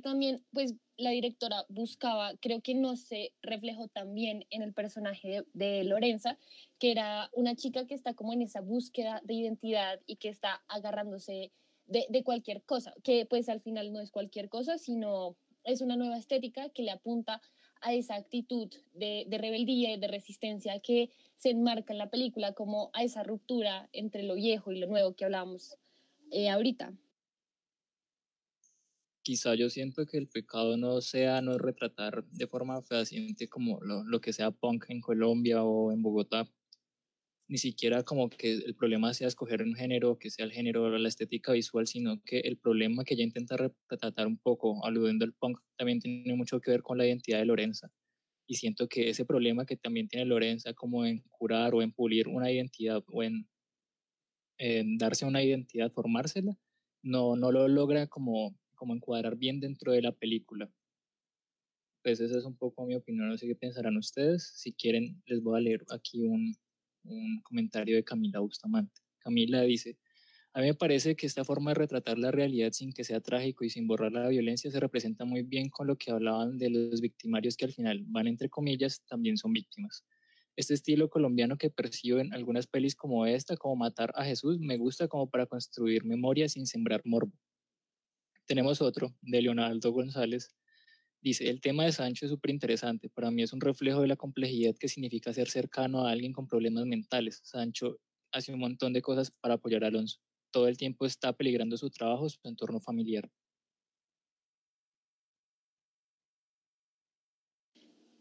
también 0.02 0.44
pues 0.52 0.76
la 0.98 1.12
directora 1.12 1.66
buscaba, 1.70 2.36
creo 2.40 2.62
que 2.62 2.74
no 2.74 2.96
se 2.96 3.34
reflejó 3.42 3.88
tan 3.88 4.14
bien 4.14 4.46
en 4.50 4.62
el 4.62 4.74
personaje 4.74 5.44
de, 5.54 5.84
Lorenza, 5.84 6.38
que 6.80 6.92
era 6.92 7.30
una 7.34 7.56
chica 7.56 7.86
que 7.86 7.94
está 7.94 8.14
como 8.14 8.34
en 8.34 8.42
esa 8.42 8.62
búsqueda 8.62 9.22
de 9.24 9.36
identidad 9.36 10.00
y 10.06 10.18
que 10.18 10.30
está 10.30 10.64
agarrándose 10.68 11.52
de, 11.86 12.24
cualquier 12.24 12.64
cosa, 12.64 12.94
que 13.04 13.26
pues 13.26 13.48
al 13.48 13.62
final 13.62 13.94
no 13.94 14.02
es 14.02 14.12
cualquier 14.12 14.50
cosa, 14.50 14.78
sino 14.78 15.38
es 15.64 15.82
una 15.82 15.96
nueva 15.96 16.18
estética 16.18 16.70
que 16.70 16.84
le 16.84 16.92
apunta 16.92 17.42
a 17.82 17.94
esa 17.94 18.16
actitud 18.16 18.74
de, 18.94 19.26
de 19.28 19.38
rebeldía 19.38 19.94
y 19.94 20.00
de 20.00 20.08
resistencia 20.08 20.80
que 20.80 21.12
se 21.38 21.52
enmarca 21.52 21.94
en 21.94 22.00
la 22.00 22.10
película 22.10 22.54
como 22.54 22.90
a 22.94 23.04
esa 23.04 23.24
ruptura 23.24 23.88
entre 23.94 24.24
lo 24.24 24.36
viejo 24.36 24.72
y 24.72 24.80
lo 24.80 24.88
nuevo 24.88 25.14
que 25.14 25.26
hablábamos 25.26 25.78
eh, 26.32 26.50
ahorita. 26.50 26.94
Quizá 29.28 29.56
yo 29.56 29.70
siento 29.70 30.06
que 30.06 30.18
el 30.18 30.30
pecado 30.30 30.78
no 30.78 31.02
sea 31.02 31.42
no 31.42 31.58
retratar 31.58 32.24
de 32.32 32.48
forma 32.48 32.82
fehaciente 32.82 33.50
como 33.50 33.78
lo, 33.82 34.06
lo 34.06 34.22
que 34.22 34.32
sea 34.32 34.52
punk 34.52 34.86
en 34.88 35.02
Colombia 35.02 35.64
o 35.66 35.92
en 35.92 36.02
Bogotá. 36.02 36.50
Ni 37.50 37.58
siquiera 37.58 38.04
como 38.04 38.30
que 38.30 38.54
el 38.54 38.74
problema 38.74 39.14
sea 39.14 39.28
escoger 39.28 39.64
un 39.64 39.76
género, 39.76 40.18
que 40.18 40.30
sea 40.30 40.46
el 40.46 40.54
género 40.54 40.84
o 40.84 40.90
la 40.90 41.10
estética 41.10 41.52
visual, 41.52 41.88
sino 41.88 42.22
que 42.24 42.40
el 42.40 42.58
problema 42.58 43.04
que 43.04 43.16
ella 43.16 43.26
intenta 43.26 43.58
retratar 43.58 44.28
un 44.28 44.38
poco, 44.38 44.86
aludiendo 44.86 45.26
al 45.26 45.34
punk, 45.34 45.60
también 45.76 46.00
tiene 46.00 46.34
mucho 46.34 46.62
que 46.62 46.72
ver 46.72 46.82
con 46.82 46.98
la 46.98 47.06
identidad 47.06 47.40
de 47.40 47.46
Lorenza. 47.48 47.92
Y 48.48 48.56
siento 48.56 48.88
que 48.88 49.10
ese 49.10 49.26
problema 49.26 49.66
que 49.66 49.76
también 49.76 50.08
tiene 50.08 50.26
Lorenza, 50.26 50.74
como 50.74 51.06
en 51.06 51.22
curar 51.30 51.76
o 51.76 51.82
en 51.82 51.92
pulir 51.92 52.30
una 52.30 52.50
identidad 52.50 53.04
o 53.08 53.24
en, 53.24 53.46
en 54.58 54.98
darse 54.98 55.26
una 55.26 55.44
identidad, 55.44 55.92
formársela, 55.92 56.58
no, 57.04 57.36
no 57.36 57.52
lo 57.52 57.68
logra 57.68 58.08
como 58.08 58.56
como 58.78 58.96
encuadrar 58.96 59.36
bien 59.36 59.60
dentro 59.60 59.92
de 59.92 60.02
la 60.02 60.14
película. 60.14 60.72
Pues 62.02 62.22
esa 62.22 62.38
es 62.38 62.46
un 62.46 62.56
poco 62.56 62.86
mi 62.86 62.96
opinión, 62.96 63.28
no 63.28 63.38
sé 63.38 63.48
qué 63.48 63.56
pensarán 63.56 63.98
ustedes. 63.98 64.54
Si 64.56 64.72
quieren, 64.72 65.22
les 65.26 65.42
voy 65.44 65.58
a 65.58 65.62
leer 65.62 65.84
aquí 65.90 66.26
un, 66.26 66.56
un 67.04 67.42
comentario 67.42 67.98
de 67.98 68.04
Camila 68.06 68.40
Bustamante. 68.40 69.02
Camila 69.20 69.62
dice, 69.64 69.98
a 70.54 70.62
mí 70.62 70.68
me 70.68 70.74
parece 70.74 71.16
que 71.16 71.28
esta 71.28 71.44
forma 71.44 71.72
de 71.72 71.76
retratar 71.76 72.18
la 72.18 72.32
realidad 72.32 72.72
sin 72.72 72.92
que 72.92 73.04
sea 73.04 73.22
trágico 73.22 73.64
y 73.64 73.70
sin 73.70 73.88
borrar 73.88 74.12
la 74.12 74.28
violencia 74.28 74.72
se 74.72 74.80
representa 74.80 75.24
muy 75.24 75.44
bien 75.44 75.70
con 75.70 75.86
lo 75.86 75.98
que 75.98 76.10
hablaban 76.12 76.58
de 76.58 76.70
los 76.70 77.00
victimarios 77.00 77.56
que 77.58 77.66
al 77.66 77.74
final 77.74 78.04
van 78.08 78.28
entre 78.28 78.50
comillas, 78.50 79.04
también 79.06 79.38
son 79.38 79.54
víctimas. 79.54 80.04
Este 80.56 80.74
estilo 80.74 81.12
colombiano 81.12 81.58
que 81.58 81.70
percibo 81.70 82.18
en 82.18 82.34
algunas 82.34 82.66
pelis 82.66 82.96
como 82.96 83.28
esta, 83.28 83.56
como 83.56 83.76
Matar 83.76 84.12
a 84.16 84.26
Jesús, 84.26 84.58
me 84.60 84.78
gusta 84.78 85.08
como 85.08 85.30
para 85.30 85.46
construir 85.46 86.04
memoria 86.04 86.50
sin 86.50 86.66
sembrar 86.66 87.02
morbo. 87.06 87.34
Tenemos 88.48 88.82
otro, 88.82 89.14
de 89.22 89.42
Leonardo 89.42 89.92
González. 89.92 90.56
Dice, 91.22 91.50
el 91.50 91.60
tema 91.60 91.84
de 91.84 91.92
Sancho 91.92 92.26
es 92.26 92.32
súper 92.32 92.52
interesante. 92.52 93.10
Para 93.10 93.30
mí 93.30 93.44
es 93.44 93.52
un 93.52 93.60
reflejo 93.60 94.02
de 94.02 94.08
la 94.08 94.16
complejidad 94.16 94.74
que 94.80 94.88
significa 94.88 95.34
ser 95.34 95.50
cercano 95.50 96.08
a 96.08 96.12
alguien 96.12 96.32
con 96.32 96.48
problemas 96.48 96.86
mentales. 96.86 97.42
Sancho 97.44 98.00
hace 98.32 98.54
un 98.54 98.60
montón 98.60 98.94
de 98.94 99.02
cosas 99.02 99.32
para 99.32 99.56
apoyar 99.56 99.84
a 99.84 99.88
Alonso. 99.88 100.20
Todo 100.52 100.70
el 100.70 100.78
tiempo 100.78 101.06
está 101.06 101.34
peligrando 101.34 101.76
su 101.76 101.90
trabajo, 101.90 102.30
su 102.30 102.40
entorno 102.46 102.80
familiar. 102.80 103.30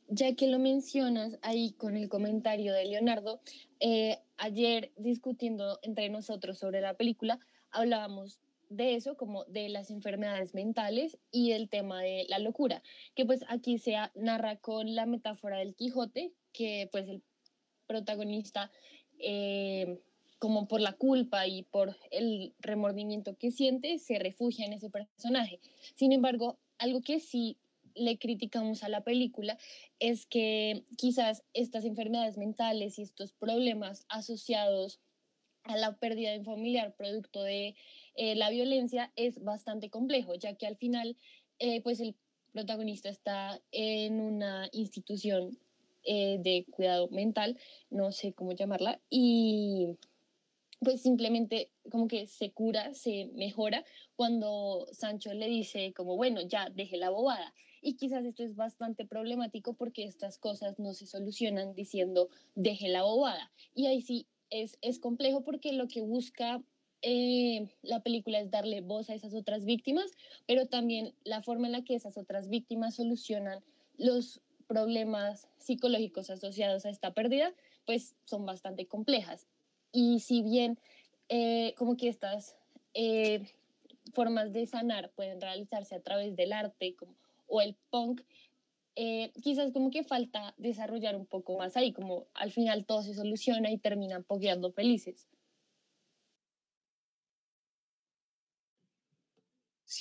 Ya 0.09 0.35
que 0.35 0.49
lo 0.49 0.59
mencionas 0.59 1.39
ahí 1.43 1.73
con 1.75 1.97
el 1.97 2.09
comentario 2.09 2.73
de 2.73 2.87
Leonardo, 2.87 3.41
eh, 3.79 4.19
ayer 4.39 4.93
discutiendo 4.97 5.79
entre 5.83 6.09
nosotros 6.09 6.59
sobre 6.59 6.81
la 6.81 6.95
película, 6.95 7.39
hablábamos 7.71 8.41
de 8.69 8.95
eso, 8.95 9.17
como 9.17 9.45
de 9.45 9.69
las 9.69 9.91
enfermedades 9.91 10.55
mentales 10.55 11.19
y 11.31 11.53
el 11.53 11.69
tema 11.69 12.03
de 12.03 12.27
la 12.29 12.39
locura, 12.39 12.83
que 13.15 13.25
pues 13.25 13.45
aquí 13.49 13.79
se 13.79 13.97
narra 14.15 14.57
con 14.57 14.95
la 14.95 15.07
metáfora 15.07 15.59
del 15.59 15.75
Quijote, 15.75 16.33
que 16.53 16.89
pues 16.91 17.09
el 17.09 17.23
protagonista, 17.87 18.71
eh, 19.19 20.01
como 20.39 20.69
por 20.69 20.81
la 20.81 20.93
culpa 20.93 21.47
y 21.47 21.63
por 21.63 21.97
el 22.11 22.55
remordimiento 22.59 23.37
que 23.37 23.51
siente, 23.51 23.99
se 23.99 24.19
refugia 24.19 24.67
en 24.67 24.75
ese 24.75 24.91
personaje. 24.91 25.61
Sin 25.95 26.13
embargo, 26.13 26.59
algo 26.79 27.01
que 27.01 27.21
sí 27.21 27.57
le 27.95 28.19
criticamos 28.19 28.83
a 28.83 28.89
la 28.89 29.03
película 29.03 29.59
es 29.99 30.27
que 30.27 30.85
quizás 30.97 31.43
estas 31.55 31.85
enfermedades 31.85 32.37
mentales 32.37 32.99
y 32.99 33.03
estos 33.03 33.33
problemas 33.33 34.05
asociados 34.09 35.01
a 35.65 35.77
la 35.77 35.97
pérdida 35.97 36.31
de 36.31 36.41
un 36.41 36.45
familiar 36.45 36.95
producto 36.95 37.43
de 37.43 37.75
eh, 38.17 38.35
la 38.35 38.51
violencia 38.51 39.13
es 39.17 39.43
bastante 39.43 39.91
complejo, 39.91 40.35
ya 40.35 40.55
que 40.55 40.67
al 40.67 40.77
final, 40.77 41.17
eh, 41.59 41.83
pues 41.83 42.01
el 42.01 42.15
protagonista 42.53 43.09
está 43.09 43.61
en 43.73 44.21
una 44.21 44.69
institución 44.73 45.59
eh, 46.05 46.39
de 46.41 46.65
cuidado 46.71 47.09
mental, 47.09 47.59
no 47.91 48.13
sé 48.13 48.33
cómo 48.33 48.53
llamarla, 48.53 49.01
y 49.11 49.97
pues 50.81 51.03
simplemente 51.03 51.71
como 51.91 52.09
que 52.09 52.27
se 52.27 52.53
cura, 52.53 52.95
se 52.95 53.27
mejora 53.35 53.85
cuando 54.15 54.87
Sancho 54.93 55.35
le 55.35 55.49
dice 55.49 55.93
como, 55.95 56.17
bueno, 56.17 56.41
ya 56.43 56.71
deje 56.71 56.97
la 56.97 57.11
bobada. 57.11 57.55
Y 57.83 57.95
quizás 57.95 58.25
esto 58.25 58.43
es 58.43 58.57
bastante 58.57 59.07
problemático 59.07 59.75
porque 59.75 60.05
estas 60.05 60.39
cosas 60.39 60.79
no 60.79 60.93
se 60.93 61.07
solucionan 61.07 61.75
diciendo, 61.75 62.29
deje 62.55 62.89
la 62.89 63.03
bobada. 63.03 63.53
Y 63.75 63.87
ahí 63.87 64.03
sí 64.03 64.27
es, 64.51 64.79
es 64.81 64.99
complejo 64.99 65.45
porque 65.45 65.73
lo 65.73 65.89
que 65.89 66.03
busca 66.03 66.63
eh, 67.03 67.69
la 67.83 68.03
película 68.03 68.41
es 68.41 68.51
darle 68.51 68.81
voz 68.81 69.11
a 69.11 69.15
esas 69.15 69.35
otras 69.35 69.65
víctimas, 69.65 70.11
pero 70.47 70.67
también 70.67 71.15
la 71.25 71.43
forma 71.43 71.67
en 71.67 71.73
la 71.73 71.85
que 71.85 71.95
esas 71.95 72.17
otras 72.19 72.49
víctimas 72.49 72.97
solucionan 72.97 73.63
los 73.97 74.41
problemas 74.67 75.49
psicológicos 75.59 76.31
asociados 76.31 76.87
a 76.87 76.91
esta 76.91 77.15
pérdida, 77.15 77.53
pues 77.85 78.17
son 78.25 78.47
bastante 78.47 78.87
complejas. 78.87 79.47
Y 79.93 80.21
si 80.21 80.43
bien 80.43 80.79
eh, 81.29 81.75
como 81.77 81.97
que 81.97 82.09
estas 82.09 82.57
eh, 82.95 83.47
formas 84.13 84.53
de 84.53 84.67
sanar 84.67 85.11
pueden 85.11 85.41
realizarse 85.41 85.95
a 85.95 86.03
través 86.03 86.37
del 86.37 86.53
arte 86.53 86.95
como, 86.95 87.15
o 87.49 87.61
el 87.61 87.77
punk, 87.91 88.23
eh, 88.95 89.33
quizás 89.43 89.73
como 89.73 89.91
que 89.91 90.05
falta 90.05 90.55
desarrollar 90.57 91.17
un 91.17 91.27
poco 91.27 91.59
más 91.59 91.77
ahí, 91.77 91.93
como 91.93 92.27
al 92.35 92.51
final 92.51 92.87
todo 92.87 93.03
se 93.03 93.15
soluciona 93.15 93.71
y 93.71 93.79
terminan 93.79 94.25
pogueando 94.25 94.73
felices. 94.73 95.29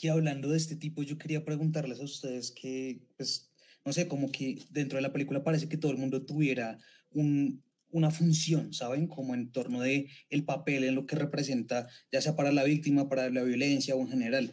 Hablando 0.10 0.50
de 0.50 0.58
este 0.58 0.76
tipo, 0.76 1.04
yo 1.04 1.18
quería 1.18 1.46
preguntarles 1.46 2.00
a 2.00 2.04
ustedes 2.04 2.52
que, 2.52 3.02
pues, 3.18 3.52
no 3.86 3.94
sé, 3.94 4.08
como 4.08 4.32
que 4.32 4.60
dentro 4.72 4.98
de 4.98 5.02
la 5.02 5.14
película 5.14 5.44
parece 5.44 5.70
que 5.70 5.78
todo 5.78 5.92
el 5.92 5.98
mundo 5.98 6.26
tuviera 6.26 6.80
un, 7.12 7.64
una 7.92 8.12
función, 8.12 8.74
¿saben? 8.74 9.08
Como 9.08 9.34
en 9.34 9.52
torno 9.52 9.82
de 9.82 10.10
el 10.30 10.44
papel, 10.44 10.84
en 10.84 10.96
lo 10.96 11.06
que 11.06 11.16
representa, 11.16 11.88
ya 12.12 12.22
sea 12.22 12.36
para 12.36 12.52
la 12.52 12.64
víctima, 12.64 13.10
para 13.10 13.30
la 13.30 13.44
violencia 13.44 13.96
o 13.96 14.02
en 14.02 14.10
general. 14.10 14.52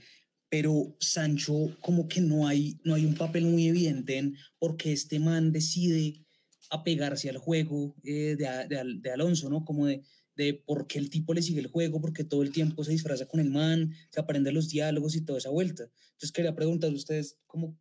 Pero 0.48 0.96
Sancho, 1.00 1.76
como 1.80 2.08
que 2.08 2.20
no 2.20 2.46
hay, 2.46 2.78
no 2.84 2.94
hay 2.94 3.06
un 3.06 3.14
papel 3.14 3.44
muy 3.46 3.66
evidente 3.66 4.18
en 4.18 4.36
por 4.58 4.76
qué 4.76 4.92
este 4.92 5.18
man 5.18 5.50
decide 5.50 6.24
apegarse 6.70 7.30
al 7.30 7.38
juego 7.38 7.94
eh, 8.04 8.36
de, 8.36 8.46
de, 8.68 8.98
de 9.00 9.10
Alonso, 9.10 9.48
¿no? 9.48 9.64
Como 9.64 9.86
de, 9.86 10.02
de 10.36 10.54
por 10.54 10.86
qué 10.86 10.98
el 10.98 11.10
tipo 11.10 11.34
le 11.34 11.42
sigue 11.42 11.60
el 11.60 11.66
juego, 11.66 12.00
porque 12.00 12.24
todo 12.24 12.42
el 12.42 12.52
tiempo 12.52 12.84
se 12.84 12.92
disfraza 12.92 13.26
con 13.26 13.40
el 13.40 13.50
man, 13.50 13.92
se 14.10 14.20
aprende 14.20 14.52
los 14.52 14.68
diálogos 14.68 15.14
y 15.14 15.24
toda 15.24 15.38
esa 15.38 15.50
vuelta. 15.50 15.84
Entonces 15.84 16.32
quería 16.32 16.54
preguntar 16.54 16.90
a 16.90 16.94
ustedes, 16.94 17.38
¿cómo, 17.46 17.78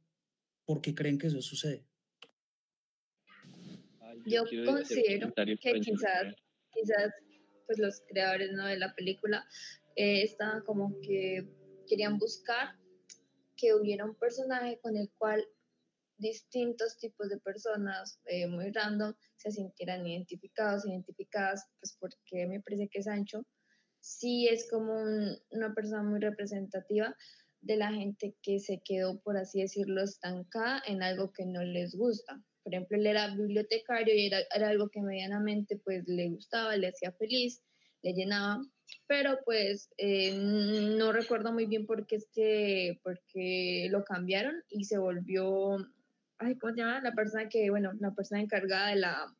¿por 0.66 0.82
qué 0.82 0.94
creen 0.94 1.18
que 1.18 1.28
eso 1.28 1.42
sucede? 1.42 1.86
Yo 4.26 4.44
considero 4.66 5.34
que 5.34 5.56
quizás, 5.56 6.36
quizás 6.74 7.12
pues 7.66 7.80
los 7.80 8.02
creadores 8.08 8.52
¿no? 8.52 8.68
de 8.68 8.78
la 8.78 8.94
película 8.94 9.46
eh, 9.96 10.24
estaban 10.24 10.64
como 10.64 11.00
que 11.02 11.48
querían 11.88 12.18
buscar 12.18 12.76
que 13.56 13.74
hubiera 13.74 14.06
un 14.06 14.16
personaje 14.16 14.80
con 14.82 14.98
el 14.98 15.10
cual 15.18 15.46
distintos 16.22 16.98
tipos 16.98 17.30
de 17.30 17.40
personas 17.40 18.20
eh, 18.26 18.48
muy 18.48 18.72
random 18.72 19.14
se 19.36 19.52
sintieran 19.52 20.08
identificados, 20.08 20.86
identificadas, 20.86 21.66
pues 21.80 21.98
porque 22.00 22.48
me 22.48 22.62
parece 22.62 22.88
que 22.90 23.04
Sancho 23.04 23.46
sí 24.00 24.48
es 24.48 24.70
como 24.70 24.94
una 25.50 25.74
persona 25.74 26.04
muy 26.04 26.20
representativa 26.20 27.16
de 27.62 27.76
la 27.76 27.92
gente 27.92 28.36
que 28.42 28.60
se 28.60 28.82
quedó, 28.84 29.20
por 29.22 29.38
así 29.38 29.62
decirlo, 29.62 30.04
estancada 30.04 30.82
en 30.88 31.04
algo 31.04 31.32
que 31.32 31.46
no 31.46 31.64
les 31.64 31.96
gusta. 31.96 32.42
Por 32.64 32.74
ejemplo, 32.74 32.98
él 32.98 33.08
era 33.08 33.36
bibliotecario 33.36 34.16
y 34.16 34.28
era, 34.28 34.40
era 34.56 34.70
algo 34.70 34.90
que 34.90 35.02
medianamente 35.02 35.78
pues 35.84 36.04
le 36.08 36.30
gustaba, 36.30 36.76
le 36.78 36.88
hacía 36.88 37.12
feliz, 37.12 37.62
le 38.02 38.14
llenaba, 38.14 38.62
pero 39.08 39.40
pues 39.46 39.90
eh, 39.98 40.34
no 40.36 41.12
recuerdo 41.12 41.54
muy 41.54 41.66
bien 41.66 41.86
por 41.86 42.06
qué, 42.08 42.18
este, 42.18 43.00
porque 43.04 43.88
lo 43.90 44.04
cambiaron 44.04 44.56
y 44.70 44.86
se 44.86 44.98
volvió 44.98 45.78
ay, 46.42 46.58
¿cómo 46.58 46.74
se 46.74 46.80
llama? 46.80 47.02
La 47.02 47.14
persona 47.14 47.50
que, 47.50 47.70
bueno, 47.70 47.92
la 48.00 48.12
persona 48.12 48.42
encargada 48.42 48.90
de 48.90 48.96
la, 48.98 49.36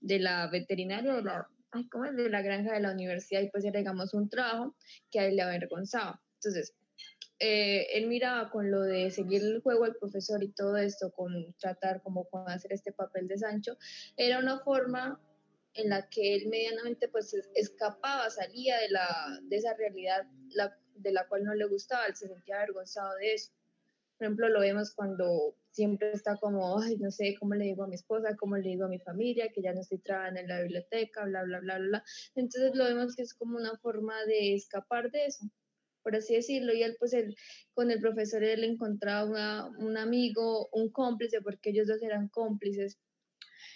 de 0.00 0.18
la 0.18 0.48
veterinaria, 0.48 1.14
de 1.14 1.22
la, 1.22 1.48
ay, 1.72 1.88
¿cómo 1.88 2.04
es? 2.04 2.16
De 2.16 2.28
la 2.28 2.42
granja 2.42 2.72
de 2.72 2.80
la 2.80 2.92
universidad, 2.92 3.40
y 3.40 3.50
pues 3.50 3.64
era, 3.64 3.78
digamos, 3.78 4.14
un 4.14 4.28
trabajo 4.28 4.76
que 5.10 5.20
a 5.20 5.26
él 5.26 5.36
le 5.36 5.42
avergonzaba. 5.42 6.20
Entonces, 6.34 6.74
eh, 7.38 7.86
él 7.94 8.06
miraba 8.06 8.50
con 8.50 8.70
lo 8.70 8.82
de 8.82 9.10
seguir 9.10 9.42
el 9.42 9.62
juego 9.62 9.84
al 9.84 9.96
profesor 9.96 10.42
y 10.42 10.52
todo 10.52 10.76
esto, 10.76 11.10
con 11.12 11.54
tratar 11.58 12.02
como 12.02 12.28
con 12.28 12.48
hacer 12.50 12.72
este 12.72 12.92
papel 12.92 13.28
de 13.28 13.38
Sancho, 13.38 13.78
era 14.16 14.38
una 14.38 14.58
forma 14.60 15.20
en 15.74 15.88
la 15.88 16.08
que 16.08 16.34
él 16.34 16.48
medianamente 16.48 17.08
pues 17.08 17.34
escapaba, 17.54 18.28
salía 18.28 18.78
de, 18.78 18.90
la, 18.90 19.38
de 19.42 19.56
esa 19.56 19.74
realidad 19.74 20.26
la, 20.50 20.76
de 20.96 21.12
la 21.12 21.26
cual 21.28 21.44
no 21.44 21.54
le 21.54 21.64
gustaba, 21.66 22.06
él 22.06 22.16
se 22.16 22.28
sentía 22.28 22.56
avergonzado 22.56 23.14
de 23.16 23.34
eso. 23.34 23.52
Por 24.18 24.26
ejemplo, 24.26 24.48
lo 24.48 24.60
vemos 24.60 24.92
cuando 24.94 25.56
siempre 25.70 26.12
está 26.12 26.36
como, 26.36 26.80
ay, 26.80 26.96
no 26.98 27.10
sé 27.10 27.34
cómo 27.38 27.54
le 27.54 27.66
digo 27.66 27.84
a 27.84 27.88
mi 27.88 27.94
esposa, 27.94 28.36
cómo 28.36 28.56
le 28.56 28.68
digo 28.68 28.84
a 28.84 28.88
mi 28.88 28.98
familia, 28.98 29.50
que 29.52 29.62
ya 29.62 29.72
no 29.72 29.80
estoy 29.80 29.98
trabajando 29.98 30.40
en 30.40 30.48
la 30.48 30.62
biblioteca, 30.62 31.24
bla, 31.24 31.44
bla, 31.44 31.60
bla, 31.60 31.78
bla. 31.78 32.04
Entonces 32.34 32.74
lo 32.74 32.84
vemos 32.84 33.14
que 33.14 33.22
es 33.22 33.34
como 33.34 33.56
una 33.56 33.76
forma 33.78 34.14
de 34.26 34.54
escapar 34.54 35.10
de 35.10 35.26
eso, 35.26 35.44
por 36.02 36.16
así 36.16 36.34
decirlo. 36.34 36.72
Y 36.72 36.82
él, 36.82 36.96
pues, 36.98 37.12
él, 37.12 37.36
con 37.74 37.90
el 37.90 38.00
profesor, 38.00 38.42
él 38.42 38.64
encontraba 38.64 39.70
un 39.78 39.96
amigo, 39.96 40.68
un 40.72 40.90
cómplice, 40.90 41.40
porque 41.40 41.70
ellos 41.70 41.86
dos 41.86 42.02
eran 42.02 42.28
cómplices 42.28 42.98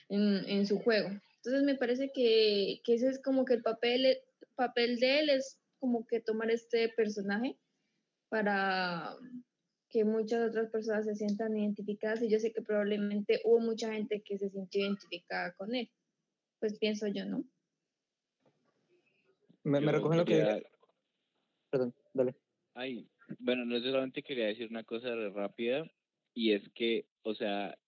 en, 0.09 0.45
en 0.49 0.67
su 0.67 0.79
juego. 0.81 1.09
Entonces 1.45 1.63
me 1.65 1.77
parece 1.77 2.11
que, 2.13 2.81
que, 2.85 2.95
ese 2.95 3.09
es 3.09 3.23
como 3.23 3.45
que 3.45 3.55
el 3.55 3.63
papel, 3.63 4.19
papel 4.55 4.99
de 4.99 5.21
él 5.21 5.31
es 5.31 5.59
como 5.79 6.07
que 6.07 6.21
tomar 6.21 6.51
este 6.51 6.89
personaje 6.89 7.59
para 8.31 9.15
que 9.95 10.05
muchas 10.05 10.49
otras 10.49 10.71
personas 10.71 11.05
se 11.05 11.15
sientan 11.15 11.57
identificadas 11.57 12.21
y 12.21 12.29
yo 12.29 12.41
sé 12.41 12.53
que 12.53 12.63
probablemente 12.63 13.41
hubo 13.45 13.61
mucha 13.61 13.93
gente 13.93 14.23
que 14.23 14.37
se 14.37 14.51
sintió 14.51 14.83
identificada 14.83 15.55
con 15.55 15.73
él. 15.73 15.89
Pues 16.59 16.77
pienso 16.81 17.07
yo, 17.07 17.25
¿no? 17.27 17.45
Me, 19.63 19.81
me 19.81 19.93
recogen 19.93 20.19
lo 20.19 20.25
que... 20.25 20.67
Perdón, 21.71 21.95
dale. 22.13 22.35
Ay, 22.75 23.09
bueno, 23.39 23.65
no 23.65 23.79
solamente 23.79 24.25
quería 24.25 24.47
decir 24.47 24.67
una 24.69 24.83
cosa 24.83 25.15
rápida 25.33 25.89
y 26.35 26.55
es 26.55 26.69
que, 26.75 27.07
o 27.23 27.37
sea, 27.37 27.79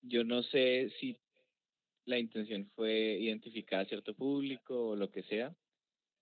yo 0.00 0.24
no 0.24 0.42
sé 0.42 0.90
si 0.98 1.20
la 2.06 2.18
intención 2.18 2.70
fue 2.74 3.18
identificar 3.20 3.80
a 3.80 3.84
cierto 3.84 4.14
público 4.14 4.88
o 4.88 4.96
lo 4.96 5.10
que 5.10 5.24
sea, 5.24 5.54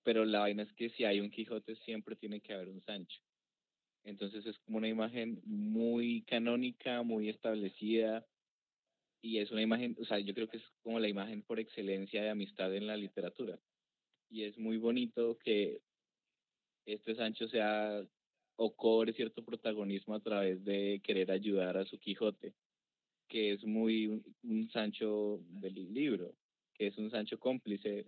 pero 0.02 0.24
la 0.24 0.40
vaina 0.40 0.64
es 0.64 0.72
que 0.72 0.90
si 0.90 1.04
hay 1.04 1.20
un 1.20 1.30
Quijote 1.30 1.76
siempre 1.76 2.16
tiene 2.16 2.40
que 2.40 2.54
haber 2.54 2.70
un 2.70 2.82
Sancho. 2.82 3.20
Entonces 4.06 4.46
es 4.46 4.56
como 4.60 4.78
una 4.78 4.88
imagen 4.88 5.42
muy 5.44 6.22
canónica, 6.22 7.02
muy 7.02 7.28
establecida 7.28 8.24
y 9.20 9.38
es 9.38 9.50
una 9.50 9.62
imagen, 9.62 9.96
o 10.00 10.04
sea, 10.04 10.20
yo 10.20 10.32
creo 10.32 10.48
que 10.48 10.58
es 10.58 10.64
como 10.82 11.00
la 11.00 11.08
imagen 11.08 11.42
por 11.42 11.58
excelencia 11.58 12.22
de 12.22 12.30
amistad 12.30 12.72
en 12.72 12.86
la 12.86 12.96
literatura. 12.96 13.58
Y 14.30 14.44
es 14.44 14.56
muy 14.58 14.76
bonito 14.76 15.36
que 15.38 15.80
este 16.86 17.16
Sancho 17.16 17.48
sea 17.48 18.00
o 18.54 18.76
cobre 18.76 19.12
cierto 19.12 19.44
protagonismo 19.44 20.14
a 20.14 20.20
través 20.20 20.64
de 20.64 21.00
querer 21.02 21.32
ayudar 21.32 21.76
a 21.76 21.84
su 21.84 21.98
Quijote, 21.98 22.54
que 23.28 23.54
es 23.54 23.64
muy 23.64 24.06
un, 24.06 24.70
Sancho 24.70 25.40
del 25.48 25.92
libro, 25.92 26.32
que 26.74 26.86
es 26.86 26.96
un 26.96 27.10
Sancho 27.10 27.40
cómplice. 27.40 28.06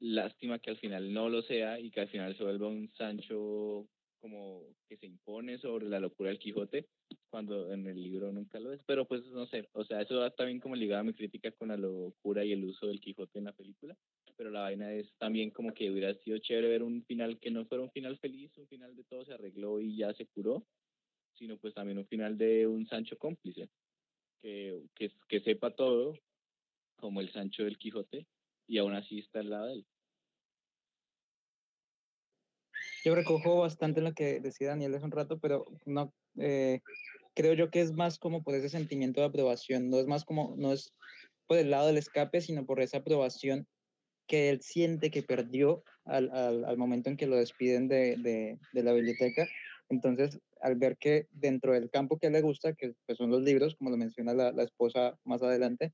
Lástima 0.00 0.58
que 0.58 0.70
al 0.70 0.78
final 0.78 1.12
no 1.12 1.28
lo 1.28 1.42
sea 1.42 1.78
y 1.78 1.92
que 1.92 2.00
al 2.00 2.08
final 2.08 2.36
se 2.36 2.42
vuelva 2.42 2.66
un 2.66 2.90
Sancho 2.96 3.86
como 4.20 4.62
que 4.88 4.96
se 4.96 5.06
impone 5.06 5.58
sobre 5.58 5.88
la 5.88 6.00
locura 6.00 6.30
del 6.30 6.38
Quijote, 6.38 6.86
cuando 7.30 7.72
en 7.72 7.86
el 7.86 8.02
libro 8.02 8.32
nunca 8.32 8.60
lo 8.60 8.72
es. 8.72 8.82
Pero 8.84 9.06
pues 9.06 9.24
no 9.26 9.46
sé, 9.46 9.68
o 9.72 9.84
sea, 9.84 10.00
eso 10.02 10.18
va 10.18 10.30
también 10.30 10.60
como 10.60 10.76
ligado 10.76 11.00
a 11.00 11.04
mi 11.04 11.14
crítica 11.14 11.50
con 11.52 11.68
la 11.68 11.76
locura 11.76 12.44
y 12.44 12.52
el 12.52 12.64
uso 12.64 12.86
del 12.86 13.00
Quijote 13.00 13.38
en 13.38 13.46
la 13.46 13.52
película. 13.52 13.96
Pero 14.36 14.50
la 14.50 14.62
vaina 14.62 14.92
es 14.92 15.12
también 15.18 15.50
como 15.50 15.72
que 15.72 15.90
hubiera 15.90 16.14
sido 16.14 16.38
chévere 16.38 16.68
ver 16.68 16.82
un 16.82 17.04
final 17.04 17.38
que 17.38 17.50
no 17.50 17.66
fuera 17.66 17.84
un 17.84 17.90
final 17.90 18.18
feliz, 18.18 18.56
un 18.56 18.68
final 18.68 18.94
de 18.96 19.04
todo 19.04 19.24
se 19.24 19.34
arregló 19.34 19.80
y 19.80 19.96
ya 19.96 20.12
se 20.14 20.26
curó, 20.26 20.64
sino 21.34 21.58
pues 21.58 21.74
también 21.74 21.98
un 21.98 22.06
final 22.06 22.38
de 22.38 22.66
un 22.66 22.86
Sancho 22.86 23.18
cómplice, 23.18 23.68
que, 24.40 24.82
que, 24.94 25.12
que 25.28 25.40
sepa 25.40 25.74
todo, 25.74 26.14
como 26.96 27.20
el 27.20 27.30
Sancho 27.32 27.64
del 27.64 27.78
Quijote, 27.78 28.26
y 28.66 28.78
aún 28.78 28.94
así 28.94 29.18
está 29.18 29.40
al 29.40 29.50
lado 29.50 29.66
de 29.66 29.72
él. 29.74 29.86
Yo 33.04 33.14
recojo 33.14 33.58
bastante 33.58 34.00
lo 34.00 34.12
que 34.12 34.40
decía 34.40 34.68
Daniel 34.68 34.94
hace 34.94 35.04
un 35.04 35.10
rato, 35.10 35.38
pero 35.38 35.64
no 35.86 36.12
eh, 36.38 36.80
creo 37.34 37.54
yo 37.54 37.70
que 37.70 37.80
es 37.80 37.92
más 37.92 38.18
como 38.18 38.42
por 38.42 38.54
ese 38.54 38.68
sentimiento 38.68 39.20
de 39.20 39.26
aprobación, 39.26 39.88
no 39.88 39.98
es 39.98 40.06
más 40.06 40.24
como, 40.24 40.54
no 40.56 40.72
es 40.72 40.92
por 41.46 41.58
el 41.58 41.70
lado 41.70 41.88
del 41.88 41.98
escape, 41.98 42.40
sino 42.40 42.66
por 42.66 42.80
esa 42.80 42.98
aprobación 42.98 43.66
que 44.26 44.50
él 44.50 44.60
siente 44.62 45.10
que 45.10 45.22
perdió 45.22 45.82
al, 46.04 46.30
al, 46.30 46.64
al 46.64 46.76
momento 46.76 47.10
en 47.10 47.16
que 47.16 47.26
lo 47.26 47.36
despiden 47.36 47.88
de, 47.88 48.16
de, 48.18 48.58
de, 48.72 48.82
la 48.82 48.92
biblioteca. 48.92 49.48
Entonces, 49.88 50.38
al 50.60 50.76
ver 50.76 50.96
que 50.98 51.26
dentro 51.32 51.72
del 51.72 51.90
campo 51.90 52.18
que 52.18 52.30
le 52.30 52.40
gusta, 52.40 52.74
que 52.74 52.92
pues 53.06 53.18
son 53.18 53.30
los 53.30 53.42
libros, 53.42 53.74
como 53.74 53.90
lo 53.90 53.96
menciona 53.96 54.32
la, 54.32 54.52
la 54.52 54.62
esposa 54.62 55.18
más 55.24 55.42
adelante, 55.42 55.92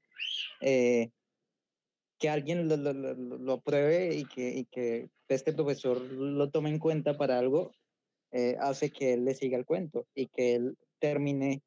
eh, 0.61 1.11
que 2.19 2.29
alguien 2.29 2.69
lo, 2.69 2.77
lo, 2.77 2.93
lo, 2.93 3.15
lo 3.15 3.61
pruebe 3.61 4.15
y 4.15 4.25
que, 4.25 4.51
y 4.51 4.65
que, 4.65 5.09
este 5.29 5.53
profesor 5.53 6.01
lo 6.01 6.51
tome 6.51 6.71
en 6.71 6.79
cuenta 6.79 7.17
para 7.17 7.39
algo, 7.39 7.73
eh, 8.31 8.57
hace 8.61 8.91
que 8.91 9.15
él 9.15 9.25
le 9.25 9.35
siga 9.35 9.59
el 9.59 9.65
cuento 9.65 10.07
y 10.15 10.29
que 10.29 10.55
él 10.55 10.77
termine 11.01 11.63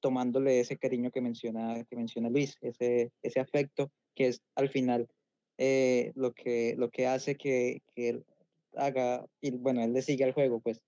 tomándole 0.00 0.60
ese 0.60 0.76
cariño 0.76 1.10
que 1.10 1.20
menciona, 1.20 1.84
que 1.84 1.96
menciona 1.96 2.28
Luis, 2.28 2.56
ese, 2.60 3.12
ese 3.22 3.40
afecto 3.40 3.90
que 4.14 4.28
es 4.28 4.42
al 4.56 4.68
final 4.68 5.08
eh, 5.58 6.12
lo, 6.16 6.32
que, 6.32 6.74
lo 6.76 6.90
que 6.90 7.06
hace 7.06 7.36
que, 7.36 7.82
que 7.94 8.08
él 8.08 8.24
haga, 8.76 9.24
y 9.40 9.52
bueno, 9.52 9.82
él 9.82 9.92
le 9.92 10.02
siga 10.02 10.26
el 10.26 10.32
juego, 10.32 10.60
pues, 10.60 10.80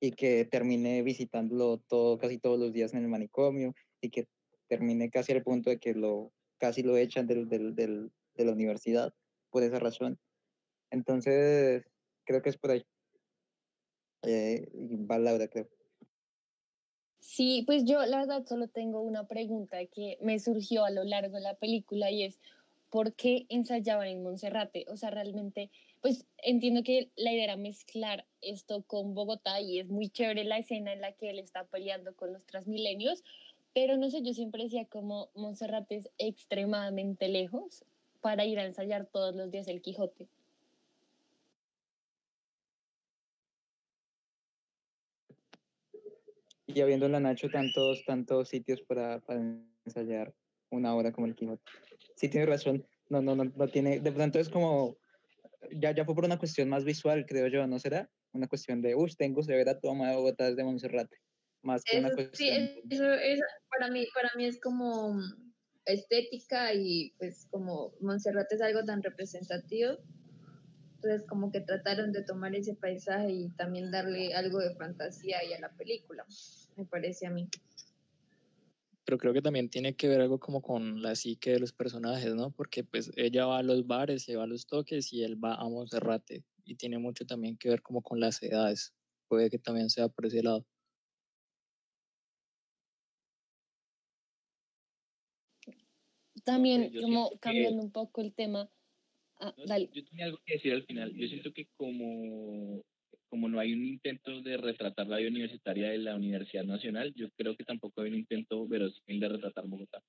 y 0.00 0.12
que 0.12 0.44
termine 0.44 1.02
visitándolo 1.02 1.78
todo, 1.88 2.18
casi 2.18 2.38
todos 2.38 2.58
los 2.58 2.72
días 2.72 2.92
en 2.94 3.02
el 3.02 3.08
manicomio 3.08 3.74
y 4.00 4.10
que 4.10 4.26
termine 4.68 5.10
casi 5.10 5.32
al 5.32 5.42
punto 5.42 5.70
de 5.70 5.78
que 5.78 5.94
lo 5.94 6.32
casi 6.58 6.82
lo 6.82 6.96
echan 6.96 7.26
del, 7.26 7.48
del, 7.48 8.12
de 8.40 8.46
la 8.46 8.52
universidad 8.52 9.12
por 9.50 9.62
esa 9.62 9.78
razón. 9.78 10.18
Entonces, 10.90 11.84
creo 12.24 12.42
que 12.42 12.50
es 12.50 12.58
por 12.58 12.70
ahí. 12.72 12.84
Eh, 14.22 14.68
va 15.08 15.18
Laura, 15.18 15.48
creo. 15.48 15.68
Sí, 17.20 17.62
pues 17.66 17.84
yo 17.84 18.04
la 18.06 18.18
verdad 18.18 18.44
solo 18.46 18.68
tengo 18.68 19.02
una 19.02 19.28
pregunta 19.28 19.84
que 19.86 20.18
me 20.22 20.38
surgió 20.38 20.84
a 20.84 20.90
lo 20.90 21.04
largo 21.04 21.36
de 21.36 21.42
la 21.42 21.54
película 21.54 22.10
y 22.10 22.24
es, 22.24 22.40
¿por 22.88 23.14
qué 23.14 23.46
ensayaban 23.50 24.08
en 24.08 24.22
Monserrate? 24.22 24.86
O 24.88 24.96
sea, 24.96 25.10
realmente, 25.10 25.70
pues 26.00 26.26
entiendo 26.38 26.82
que 26.82 27.10
la 27.16 27.32
idea 27.32 27.44
era 27.44 27.56
mezclar 27.56 28.26
esto 28.40 28.82
con 28.82 29.14
Bogotá 29.14 29.60
y 29.60 29.78
es 29.78 29.88
muy 29.88 30.08
chévere 30.08 30.44
la 30.44 30.58
escena 30.58 30.92
en 30.92 31.02
la 31.02 31.12
que 31.12 31.30
él 31.30 31.38
está 31.38 31.64
peleando 31.64 32.14
con 32.14 32.32
los 32.32 32.46
transmilenios, 32.46 33.22
pero 33.74 33.96
no 33.96 34.10
sé, 34.10 34.22
yo 34.22 34.32
siempre 34.32 34.64
decía 34.64 34.86
como 34.86 35.30
Monserrate 35.34 35.96
es 35.96 36.10
extremadamente 36.18 37.28
lejos 37.28 37.84
para 38.20 38.44
ir 38.44 38.58
a 38.58 38.64
ensayar 38.64 39.06
todos 39.06 39.34
los 39.34 39.50
días 39.50 39.68
el 39.68 39.82
Quijote. 39.82 40.28
Y 46.66 46.80
habiendo 46.80 47.06
en 47.06 47.12
la 47.12 47.20
Nacho 47.20 47.48
tantos, 47.50 48.04
tantos 48.04 48.48
sitios 48.48 48.80
para, 48.82 49.20
para 49.20 49.40
ensayar 49.84 50.32
una 50.70 50.94
hora 50.94 51.12
como 51.12 51.26
el 51.26 51.34
Quijote. 51.34 51.62
Sí, 52.14 52.28
tiene 52.28 52.46
razón. 52.46 52.86
No, 53.08 53.20
no, 53.20 53.34
no, 53.34 53.44
no 53.44 53.68
tiene. 53.68 54.00
De 54.00 54.12
pronto 54.12 54.38
es 54.38 54.48
como. 54.48 54.96
Ya, 55.72 55.92
ya 55.92 56.04
fue 56.04 56.14
por 56.14 56.24
una 56.24 56.38
cuestión 56.38 56.68
más 56.68 56.84
visual, 56.84 57.26
creo 57.26 57.48
yo, 57.48 57.66
¿no 57.66 57.78
será? 57.78 58.10
Una 58.32 58.48
cuestión 58.48 58.80
de, 58.80 58.94
uy, 58.94 59.12
tengo 59.14 59.42
severa 59.42 59.78
toma 59.78 60.10
de 60.10 60.16
Bogotá 60.16 60.48
desde 60.48 60.64
Monserrate. 60.64 61.18
Más 61.62 61.82
que 61.84 61.98
una 61.98 62.08
Eso, 62.08 62.16
cuestión. 62.16 62.56
sí, 62.68 62.82
eso, 62.88 63.12
eso 63.12 63.42
para, 63.68 63.90
mí, 63.90 64.06
para 64.14 64.30
mí 64.36 64.46
es 64.46 64.58
como 64.60 65.20
estética 65.84 66.74
y 66.74 67.14
pues 67.18 67.46
como 67.50 67.92
Monserrate 68.00 68.54
es 68.54 68.62
algo 68.62 68.84
tan 68.84 69.02
representativo. 69.02 69.98
Entonces 70.96 71.26
como 71.26 71.50
que 71.50 71.60
trataron 71.60 72.12
de 72.12 72.22
tomar 72.22 72.54
ese 72.54 72.74
paisaje 72.74 73.32
y 73.32 73.48
también 73.50 73.90
darle 73.90 74.34
algo 74.34 74.58
de 74.58 74.74
fantasía 74.74 75.42
y 75.44 75.54
a 75.54 75.60
la 75.60 75.70
película, 75.70 76.26
me 76.76 76.84
parece 76.84 77.26
a 77.26 77.30
mí. 77.30 77.48
Pero 79.04 79.16
creo 79.16 79.32
que 79.32 79.40
también 79.40 79.70
tiene 79.70 79.96
que 79.96 80.08
ver 80.08 80.20
algo 80.20 80.38
como 80.38 80.60
con 80.60 81.02
la 81.02 81.14
psique 81.14 81.52
de 81.52 81.58
los 81.58 81.72
personajes, 81.72 82.34
¿no? 82.34 82.50
Porque 82.50 82.84
pues 82.84 83.10
ella 83.16 83.46
va 83.46 83.58
a 83.58 83.62
los 83.62 83.86
bares 83.86 84.28
y 84.28 84.34
va 84.34 84.44
a 84.44 84.46
los 84.46 84.66
toques 84.66 85.12
y 85.12 85.24
él 85.24 85.42
va 85.42 85.54
a 85.54 85.68
Monserrate. 85.68 86.44
Y 86.64 86.74
tiene 86.74 86.98
mucho 86.98 87.24
también 87.24 87.56
que 87.56 87.70
ver 87.70 87.80
como 87.80 88.02
con 88.02 88.20
las 88.20 88.42
edades. 88.42 88.92
Puede 89.26 89.48
que 89.48 89.58
también 89.58 89.88
sea 89.88 90.08
por 90.08 90.26
ese 90.26 90.42
lado. 90.42 90.66
También, 96.44 96.92
como 97.00 97.30
que- 97.30 97.38
cambiando 97.38 97.82
un 97.82 97.92
poco 97.92 98.20
el 98.20 98.34
tema. 98.34 98.70
Ah, 99.38 99.54
No, 99.56 99.64
dale. 99.66 99.90
Yo 99.92 100.04
tenía 100.04 100.26
algo 100.26 100.38
que 100.44 100.54
decir 100.54 100.72
al 100.72 100.84
final. 100.84 101.14
Yo 101.14 101.26
siento 101.28 101.52
que 101.52 101.66
como, 101.76 102.82
como 103.28 103.48
no 103.48 103.58
hay 103.58 103.72
un 103.72 103.84
intento 103.84 104.42
de 104.42 104.56
retratar 104.56 105.06
la 105.06 105.16
vida 105.18 105.30
universitaria 105.30 105.90
de 105.90 105.98
la 105.98 106.14
Universidad 106.16 106.64
Nacional, 106.64 107.12
yo 107.14 107.28
creo 107.36 107.56
que 107.56 107.64
tampoco 107.64 108.02
hay 108.02 108.10
un 108.10 108.16
intento 108.18 108.66
verosímil 108.68 109.20
de 109.20 109.28
retratar 109.28 109.66
Bogotá. 109.66 110.00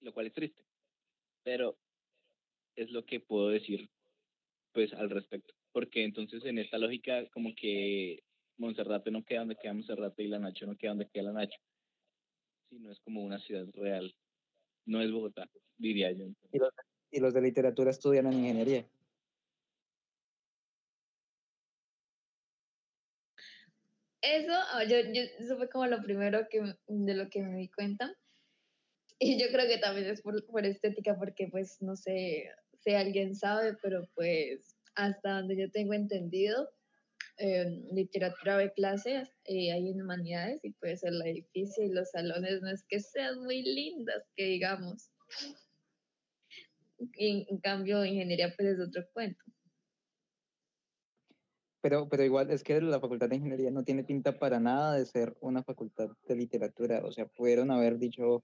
Lo 0.00 0.12
cual 0.12 0.26
es 0.26 0.32
triste. 0.32 0.62
Pero 1.44 1.76
es 2.76 2.90
lo 2.90 3.04
que 3.04 3.20
puedo 3.20 3.48
decir 3.48 3.88
pues 4.72 4.92
al 4.92 5.10
respecto. 5.10 5.54
Porque 5.72 6.04
entonces 6.04 6.44
en 6.44 6.58
esta 6.58 6.78
lógica 6.78 7.26
como 7.30 7.54
que 7.54 8.20
Monserrate 8.58 9.10
no 9.10 9.24
queda 9.24 9.40
donde 9.40 9.56
queda 9.56 9.74
Monserrate 9.74 10.22
y 10.22 10.28
la 10.28 10.38
Nacho 10.38 10.66
no 10.66 10.76
queda 10.76 10.90
donde 10.92 11.08
queda 11.12 11.24
la 11.24 11.32
Nacho. 11.32 11.58
Sino 12.70 12.92
es 12.92 13.00
como 13.00 13.22
una 13.22 13.38
ciudad 13.38 13.66
real. 13.74 14.14
No 14.86 15.00
es 15.00 15.10
Bogotá, 15.10 15.48
diría 15.76 16.12
yo. 16.12 16.26
Y 16.52 16.58
los, 16.58 16.70
y 17.10 17.20
los 17.20 17.34
de 17.34 17.42
literatura 17.42 17.90
estudian 17.90 18.26
en 18.26 18.34
ingeniería. 18.34 18.86
Eso, 24.20 24.52
ah, 24.52 24.84
yo, 24.84 24.96
yo, 25.12 25.22
eso 25.38 25.56
fue 25.56 25.68
como 25.70 25.86
lo 25.86 26.02
primero 26.02 26.48
que, 26.50 26.74
de 26.86 27.14
lo 27.14 27.30
que 27.30 27.42
me 27.42 27.56
di 27.56 27.68
cuenta. 27.68 28.14
Y 29.18 29.40
yo 29.40 29.48
creo 29.50 29.66
que 29.66 29.78
también 29.78 30.06
es 30.06 30.22
por, 30.22 30.44
por 30.46 30.64
estética, 30.64 31.16
porque 31.16 31.48
pues 31.48 31.80
no 31.80 31.96
sé 31.96 32.50
si 32.80 32.94
alguien 32.94 33.34
sabe, 33.34 33.76
pero 33.82 34.08
pues 34.14 34.76
hasta 34.94 35.38
donde 35.38 35.56
yo 35.56 35.70
tengo 35.70 35.94
entendido, 35.94 36.68
eh, 37.38 37.84
literatura 37.92 38.58
de 38.58 38.72
clases, 38.72 39.30
eh, 39.44 39.72
hay 39.72 39.90
en 39.90 40.02
humanidades 40.02 40.64
y 40.64 40.72
pues 40.72 41.04
el 41.04 41.22
edificio 41.22 41.84
y 41.84 41.90
los 41.90 42.10
salones 42.10 42.60
no 42.62 42.70
es 42.70 42.84
que 42.88 42.98
sean 42.98 43.44
muy 43.44 43.62
lindas, 43.62 44.24
que 44.34 44.44
digamos. 44.44 45.12
Y 47.14 47.46
en 47.48 47.58
cambio, 47.58 48.04
ingeniería 48.04 48.52
pues 48.56 48.70
es 48.70 48.80
otro 48.80 49.04
cuento. 49.12 49.40
Pero, 51.80 52.08
pero 52.08 52.24
igual 52.24 52.50
es 52.50 52.64
que 52.64 52.80
la 52.80 52.98
facultad 52.98 53.28
de 53.28 53.36
ingeniería 53.36 53.70
no 53.70 53.84
tiene 53.84 54.02
pinta 54.02 54.36
para 54.36 54.58
nada 54.58 54.96
de 54.96 55.06
ser 55.06 55.36
una 55.40 55.62
facultad 55.62 56.08
de 56.26 56.34
literatura. 56.34 57.02
O 57.04 57.12
sea, 57.12 57.26
pudieron 57.26 57.70
haber 57.70 57.98
dicho, 57.98 58.42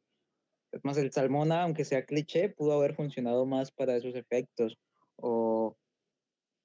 es 0.70 0.84
más, 0.84 0.96
el 0.98 1.10
Salmona, 1.10 1.64
aunque 1.64 1.84
sea 1.84 2.04
cliché, 2.04 2.48
pudo 2.48 2.74
haber 2.74 2.94
funcionado 2.94 3.44
más 3.44 3.72
para 3.72 3.96
esos 3.96 4.14
efectos. 4.14 4.78
O, 5.16 5.76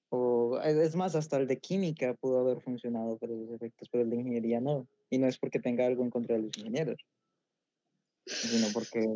o 0.10 0.60
es 0.64 0.76
es 0.76 0.96
más, 0.96 1.16
hasta 1.16 1.38
el 1.38 1.48
de 1.48 1.58
química 1.58 2.14
pudo 2.16 2.40
haber 2.40 2.62
funcionado 2.62 3.18
para 3.18 3.34
esos 3.34 3.52
efectos, 3.52 3.88
pero 3.92 4.04
el 4.04 4.10
de 4.10 4.18
ingeniería 4.18 4.60
no. 4.60 4.88
Y 5.10 5.18
no 5.18 5.28
es 5.28 5.38
porque 5.38 5.60
tenga 5.60 5.86
algo 5.86 6.04
en 6.04 6.10
contra 6.10 6.36
de 6.36 6.44
los 6.44 6.58
ingenieros, 6.58 6.98
sino 8.26 8.68
porque, 8.74 9.08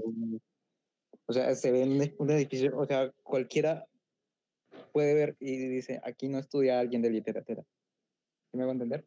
o 1.26 1.34
sea, 1.34 1.54
se 1.56 1.72
ve 1.72 1.84
un 2.18 2.30
edificio, 2.30 2.78
o 2.78 2.86
sea, 2.86 3.12
cualquiera 3.24 3.86
puede 4.92 5.14
ver 5.14 5.36
y 5.40 5.58
dice, 5.68 6.00
aquí 6.04 6.28
no 6.28 6.40
estudia 6.40 6.80
alguien 6.80 7.02
de 7.02 7.10
literatura. 7.10 7.64
¿Sí 8.52 8.58
me 8.58 8.66
va 8.66 8.72
a 8.72 8.74
entender? 8.74 9.06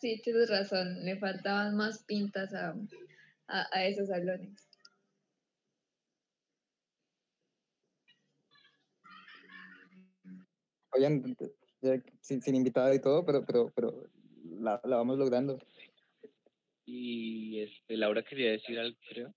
Sí, 0.00 0.20
tienes 0.22 0.48
razón, 0.48 1.04
le 1.04 1.18
faltaban 1.18 1.76
más 1.76 2.04
pintas 2.04 2.54
a, 2.54 2.74
a, 3.48 3.66
a 3.72 3.86
esos 3.86 4.08
salones. 4.08 4.69
Oigan, 10.92 11.36
ya 11.80 12.02
sin, 12.20 12.42
sin 12.42 12.54
invitada 12.54 12.94
y 12.94 13.00
todo, 13.00 13.24
pero, 13.24 13.44
pero, 13.44 13.72
pero 13.74 14.04
la, 14.44 14.80
la 14.84 14.96
vamos 14.96 15.18
logrando. 15.18 15.58
Y 16.84 17.60
este, 17.60 17.96
Laura 17.96 18.22
quería 18.22 18.50
decir 18.50 18.78
algo, 18.78 18.98
creo. 19.08 19.34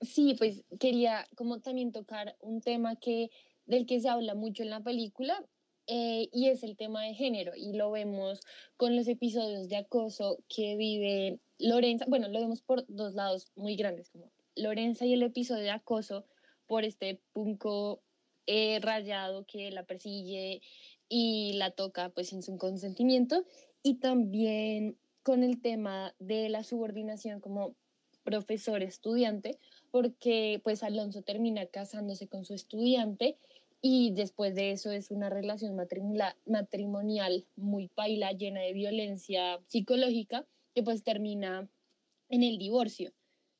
Sí, 0.00 0.34
pues 0.38 0.64
quería 0.78 1.26
como 1.36 1.60
también 1.60 1.92
tocar 1.92 2.36
un 2.40 2.60
tema 2.60 2.96
que, 2.96 3.30
del 3.66 3.86
que 3.86 4.00
se 4.00 4.08
habla 4.08 4.34
mucho 4.34 4.62
en 4.62 4.70
la 4.70 4.82
película 4.82 5.44
eh, 5.86 6.28
y 6.32 6.48
es 6.48 6.62
el 6.62 6.76
tema 6.76 7.02
de 7.02 7.14
género 7.14 7.52
y 7.56 7.72
lo 7.72 7.90
vemos 7.90 8.40
con 8.76 8.96
los 8.96 9.08
episodios 9.08 9.68
de 9.68 9.76
acoso 9.76 10.38
que 10.48 10.76
vive 10.76 11.38
Lorenza, 11.58 12.04
bueno, 12.08 12.28
lo 12.28 12.40
vemos 12.40 12.60
por 12.60 12.84
dos 12.88 13.14
lados 13.14 13.52
muy 13.54 13.76
grandes, 13.76 14.10
como 14.10 14.30
Lorenza 14.54 15.06
y 15.06 15.12
el 15.12 15.22
episodio 15.22 15.62
de 15.62 15.70
acoso 15.70 16.24
por 16.66 16.84
este 16.84 17.20
punco 17.32 18.02
rayado 18.80 19.44
que 19.46 19.70
la 19.70 19.84
persigue 19.84 20.62
y 21.08 21.52
la 21.54 21.70
toca 21.70 22.10
pues 22.10 22.28
sin 22.28 22.42
su 22.42 22.56
consentimiento 22.58 23.44
y 23.82 23.94
también 23.94 24.96
con 25.22 25.42
el 25.42 25.60
tema 25.60 26.14
de 26.18 26.48
la 26.48 26.62
subordinación 26.62 27.40
como 27.40 27.74
profesor-estudiante, 28.24 29.58
porque 29.90 30.60
pues 30.64 30.82
Alonso 30.82 31.22
termina 31.22 31.66
casándose 31.66 32.28
con 32.28 32.44
su 32.44 32.54
estudiante 32.54 33.38
y 33.80 34.12
después 34.12 34.54
de 34.54 34.72
eso 34.72 34.90
es 34.90 35.10
una 35.10 35.30
relación 35.30 35.76
matrimonial 36.44 37.46
muy 37.54 37.88
paila, 37.88 38.32
llena 38.32 38.62
de 38.62 38.72
violencia 38.72 39.60
psicológica, 39.66 40.44
que 40.74 40.82
pues 40.82 41.04
termina 41.04 41.68
en 42.28 42.42
el 42.42 42.58
divorcio 42.58 43.12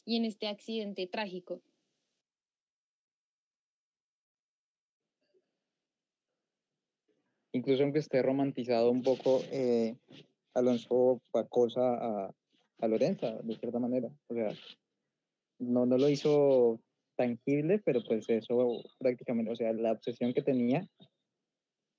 y 0.05 0.17
en 0.17 0.25
este 0.25 0.49
accidente 0.49 1.07
trágico. 1.07 1.63
Incluso 7.57 7.85
aunque 7.85 8.01
esté 8.01 8.21
romantizado 8.21 8.91
un 8.91 9.03
poco, 9.03 9.41
eh, 9.51 9.97
Alonso 10.53 11.23
acosa 11.33 11.81
a, 11.81 12.31
a 12.81 12.89
Lorenza, 12.89 13.33
de 13.43 13.57
cierta 13.57 13.79
manera. 13.79 14.11
O 14.29 14.35
sea, 14.35 14.53
no, 15.59 15.87
no 15.87 15.97
lo 15.97 16.11
hizo 16.11 16.81
tangible, 17.17 17.81
pero 17.83 18.03
pues 18.07 18.29
eso 18.29 18.83
prácticamente, 18.99 19.53
o 19.53 19.57
sea, 19.57 19.73
la 19.73 19.93
obsesión 19.93 20.35
que 20.35 20.43
tenía 20.43 20.87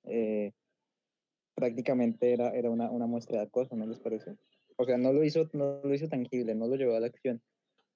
eh, 0.04 0.52
prácticamente 1.56 2.32
era, 2.32 2.50
era 2.50 2.70
una, 2.70 2.88
una 2.92 3.06
muestra 3.06 3.38
de 3.38 3.46
acoso, 3.46 3.74
¿no 3.74 3.84
les 3.84 3.98
parece? 3.98 4.36
O 4.76 4.84
sea, 4.84 4.96
no 4.96 5.12
lo 5.12 5.24
hizo, 5.24 5.50
no 5.54 5.80
lo 5.82 5.92
hizo 5.92 6.06
tangible, 6.06 6.54
no 6.54 6.68
lo 6.68 6.76
llevó 6.76 6.94
a 6.94 7.00
la 7.00 7.08
acción, 7.08 7.42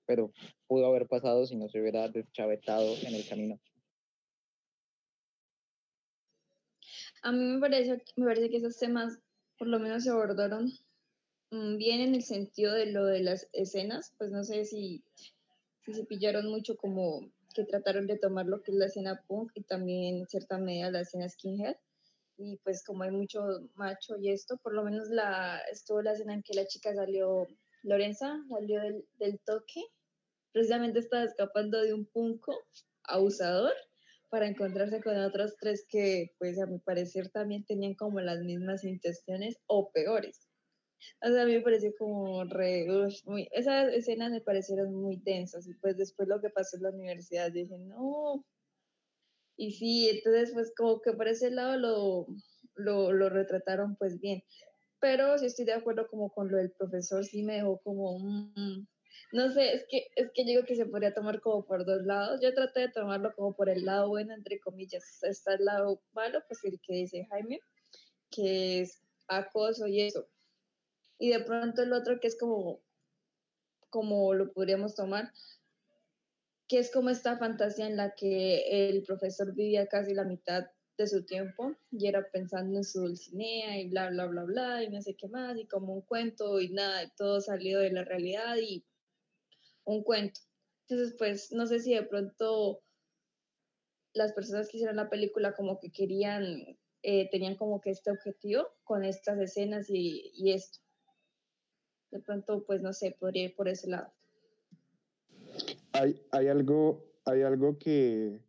pero 0.04 0.32
pudo 0.66 0.86
haber 0.86 1.06
pasado 1.06 1.46
si 1.46 1.54
no 1.54 1.68
se 1.68 1.80
hubiera 1.80 2.08
deschavetado 2.08 2.92
en 3.06 3.14
el 3.14 3.28
camino. 3.28 3.60
A 7.22 7.30
mí 7.30 7.44
me 7.44 7.60
parece, 7.60 8.02
me 8.16 8.26
parece 8.26 8.50
que 8.50 8.56
esos 8.56 8.76
temas 8.78 9.18
por 9.58 9.68
lo 9.68 9.78
menos 9.78 10.02
se 10.02 10.10
abordaron 10.10 10.72
mm, 11.52 11.76
bien 11.76 12.00
en 12.00 12.14
el 12.16 12.22
sentido 12.24 12.74
de 12.74 12.86
lo 12.86 13.06
de 13.06 13.20
las 13.20 13.48
escenas, 13.52 14.12
pues 14.18 14.32
no 14.32 14.42
sé 14.42 14.64
si, 14.64 15.04
si 15.84 15.94
se 15.94 16.04
pillaron 16.04 16.50
mucho 16.50 16.76
como 16.76 17.30
que 17.54 17.64
trataron 17.64 18.08
de 18.08 18.18
tomar 18.18 18.46
lo 18.46 18.60
que 18.60 18.72
es 18.72 18.76
la 18.76 18.86
escena 18.86 19.22
punk 19.28 19.52
y 19.54 19.62
también 19.62 20.16
en 20.16 20.26
cierta 20.26 20.58
medida 20.58 20.90
la 20.90 21.02
escena 21.02 21.28
skinhead. 21.28 21.76
Y 22.38 22.56
pues 22.64 22.82
como 22.82 23.04
hay 23.04 23.12
mucho 23.12 23.40
macho 23.74 24.16
y 24.18 24.30
esto, 24.30 24.56
por 24.56 24.74
lo 24.74 24.82
menos 24.82 25.08
la, 25.10 25.60
estuvo 25.70 26.02
la 26.02 26.12
escena 26.12 26.34
en 26.34 26.42
que 26.42 26.54
la 26.54 26.66
chica 26.66 26.92
salió, 26.92 27.46
Lorenza 27.84 28.42
salió 28.48 28.80
del, 28.80 29.04
del 29.18 29.38
toque, 29.40 29.84
precisamente 30.50 30.98
estaba 30.98 31.22
escapando 31.22 31.80
de 31.82 31.94
un 31.94 32.04
punco 32.04 32.52
abusador 33.04 33.74
para 34.32 34.48
encontrarse 34.48 35.02
con 35.02 35.18
otros 35.18 35.58
tres 35.60 35.84
que, 35.86 36.32
pues 36.38 36.58
a 36.58 36.64
mi 36.64 36.78
parecer, 36.78 37.28
también 37.28 37.66
tenían 37.66 37.94
como 37.94 38.18
las 38.18 38.40
mismas 38.40 38.82
intenciones 38.82 39.58
o 39.66 39.92
peores. 39.92 40.48
O 41.20 41.28
sea, 41.28 41.42
a 41.42 41.44
mí 41.44 41.52
me 41.52 41.60
pareció 41.60 41.92
como 41.98 42.42
re, 42.44 42.90
ush, 42.90 43.26
muy, 43.26 43.46
esas 43.52 43.92
escenas 43.92 44.30
me 44.30 44.40
parecieron 44.40 44.94
muy 44.94 45.18
densas 45.18 45.68
y 45.68 45.74
pues 45.74 45.98
después 45.98 46.28
lo 46.28 46.40
que 46.40 46.48
pasó 46.48 46.78
en 46.78 46.84
la 46.84 46.90
universidad 46.92 47.52
dije, 47.52 47.76
no. 47.76 48.42
Y 49.58 49.72
sí, 49.72 50.08
entonces 50.08 50.52
pues 50.54 50.72
como 50.74 51.02
que 51.02 51.12
por 51.12 51.28
ese 51.28 51.50
lado 51.50 51.76
lo, 51.76 52.26
lo, 52.74 53.12
lo 53.12 53.28
retrataron 53.28 53.96
pues 53.96 54.18
bien. 54.18 54.42
Pero 54.98 55.36
sí 55.36 55.44
estoy 55.44 55.66
de 55.66 55.74
acuerdo 55.74 56.08
como 56.08 56.30
con 56.30 56.50
lo 56.50 56.56
del 56.56 56.70
profesor, 56.70 57.22
sí 57.22 57.42
me 57.42 57.56
dejó 57.56 57.82
como, 57.84 58.18
mm, 58.18 58.86
no 59.32 59.52
sé, 59.52 59.74
es 59.74 59.86
que, 59.88 60.08
es 60.16 60.30
que 60.32 60.44
digo 60.44 60.64
que 60.64 60.76
se 60.76 60.86
podría 60.86 61.14
tomar 61.14 61.40
como 61.40 61.64
por 61.64 61.84
dos 61.86 62.02
lados. 62.02 62.40
Yo 62.42 62.52
traté 62.54 62.80
de 62.80 62.88
tomarlo 62.88 63.34
como 63.34 63.54
por 63.54 63.68
el 63.68 63.84
lado 63.84 64.08
bueno, 64.08 64.34
entre 64.34 64.60
comillas. 64.60 65.22
Está 65.22 65.54
el 65.54 65.64
lado 65.64 66.02
malo, 66.12 66.42
pues 66.48 66.62
el 66.64 66.80
que 66.80 66.94
dice 66.94 67.26
Jaime, 67.30 67.60
que 68.30 68.80
es 68.80 69.00
acoso 69.28 69.86
y 69.86 70.02
eso. 70.02 70.28
Y 71.18 71.30
de 71.30 71.40
pronto 71.40 71.82
el 71.82 71.92
otro 71.92 72.20
que 72.20 72.28
es 72.28 72.36
como, 72.36 72.80
como 73.90 74.34
lo 74.34 74.52
podríamos 74.52 74.94
tomar, 74.94 75.32
que 76.68 76.78
es 76.78 76.90
como 76.90 77.10
esta 77.10 77.38
fantasía 77.38 77.86
en 77.86 77.96
la 77.96 78.14
que 78.14 78.88
el 78.88 79.02
profesor 79.02 79.54
vivía 79.54 79.86
casi 79.86 80.14
la 80.14 80.24
mitad 80.24 80.66
de 80.98 81.06
su 81.06 81.24
tiempo 81.24 81.74
y 81.90 82.06
era 82.06 82.26
pensando 82.30 82.78
en 82.78 82.84
su 82.84 83.00
dulcinea 83.00 83.78
y 83.78 83.88
bla, 83.88 84.10
bla, 84.10 84.26
bla, 84.26 84.44
bla, 84.44 84.82
y 84.82 84.90
no 84.90 85.00
sé 85.00 85.14
qué 85.14 85.28
más, 85.28 85.56
y 85.58 85.66
como 85.66 85.94
un 85.94 86.02
cuento 86.02 86.60
y 86.60 86.70
nada, 86.70 87.10
todo 87.16 87.40
salió 87.40 87.80
de 87.80 87.92
la 87.92 88.04
realidad 88.04 88.56
y 88.56 88.84
un 89.84 90.02
cuento. 90.02 90.40
Entonces, 90.88 91.14
pues, 91.18 91.52
no 91.52 91.66
sé 91.66 91.80
si 91.80 91.94
de 91.94 92.02
pronto 92.02 92.82
las 94.14 94.32
personas 94.32 94.68
que 94.68 94.76
hicieron 94.76 94.96
la 94.96 95.08
película 95.08 95.54
como 95.54 95.78
que 95.78 95.90
querían, 95.90 96.78
eh, 97.02 97.30
tenían 97.30 97.56
como 97.56 97.80
que 97.80 97.90
este 97.90 98.10
objetivo 98.10 98.68
con 98.84 99.04
estas 99.04 99.38
escenas 99.38 99.88
y, 99.88 100.32
y 100.34 100.52
esto. 100.52 100.80
De 102.10 102.20
pronto, 102.20 102.64
pues, 102.66 102.82
no 102.82 102.92
sé, 102.92 103.16
podría 103.18 103.44
ir 103.44 103.56
por 103.56 103.68
ese 103.68 103.88
lado. 103.88 104.12
Hay, 105.92 106.20
hay, 106.30 106.48
algo, 106.48 107.04
hay 107.24 107.42
algo 107.42 107.78
que 107.78 108.40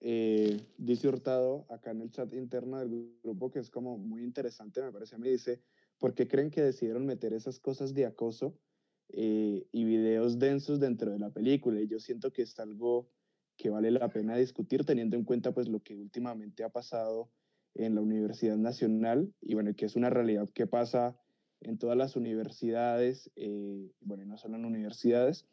eh, 0.00 0.60
dice 0.76 1.08
Hurtado 1.08 1.66
acá 1.70 1.92
en 1.92 2.02
el 2.02 2.10
chat 2.10 2.32
interno 2.34 2.78
del 2.78 3.16
grupo 3.22 3.50
que 3.50 3.58
es 3.58 3.70
como 3.70 3.96
muy 3.96 4.22
interesante, 4.22 4.82
me 4.82 4.92
parece. 4.92 5.16
Me 5.18 5.30
dice, 5.30 5.62
¿por 5.98 6.14
qué 6.14 6.28
creen 6.28 6.50
que 6.50 6.62
decidieron 6.62 7.06
meter 7.06 7.32
esas 7.32 7.58
cosas 7.58 7.94
de 7.94 8.06
acoso 8.06 8.58
eh, 9.10 9.66
y 9.72 9.84
videos 9.84 10.38
densos 10.38 10.80
dentro 10.80 11.10
de 11.10 11.18
la 11.18 11.30
película? 11.30 11.80
Y 11.80 11.88
yo 11.88 11.98
siento 11.98 12.32
que 12.32 12.42
es 12.42 12.58
algo 12.58 13.08
que 13.56 13.70
vale 13.70 13.90
la 13.90 14.08
pena 14.08 14.36
discutir 14.36 14.84
teniendo 14.84 15.16
en 15.16 15.24
cuenta 15.24 15.52
pues 15.52 15.68
lo 15.68 15.82
que 15.82 15.94
últimamente 15.94 16.64
ha 16.64 16.70
pasado 16.70 17.30
en 17.74 17.94
la 17.94 18.00
Universidad 18.00 18.56
Nacional 18.56 19.32
y 19.40 19.54
bueno, 19.54 19.74
que 19.74 19.86
es 19.86 19.96
una 19.96 20.10
realidad 20.10 20.48
que 20.50 20.66
pasa 20.66 21.16
en 21.60 21.78
todas 21.78 21.96
las 21.96 22.16
universidades, 22.16 23.30
eh, 23.36 23.90
bueno, 24.00 24.24
no 24.26 24.36
solo 24.36 24.56
en 24.56 24.64
universidades, 24.64 25.46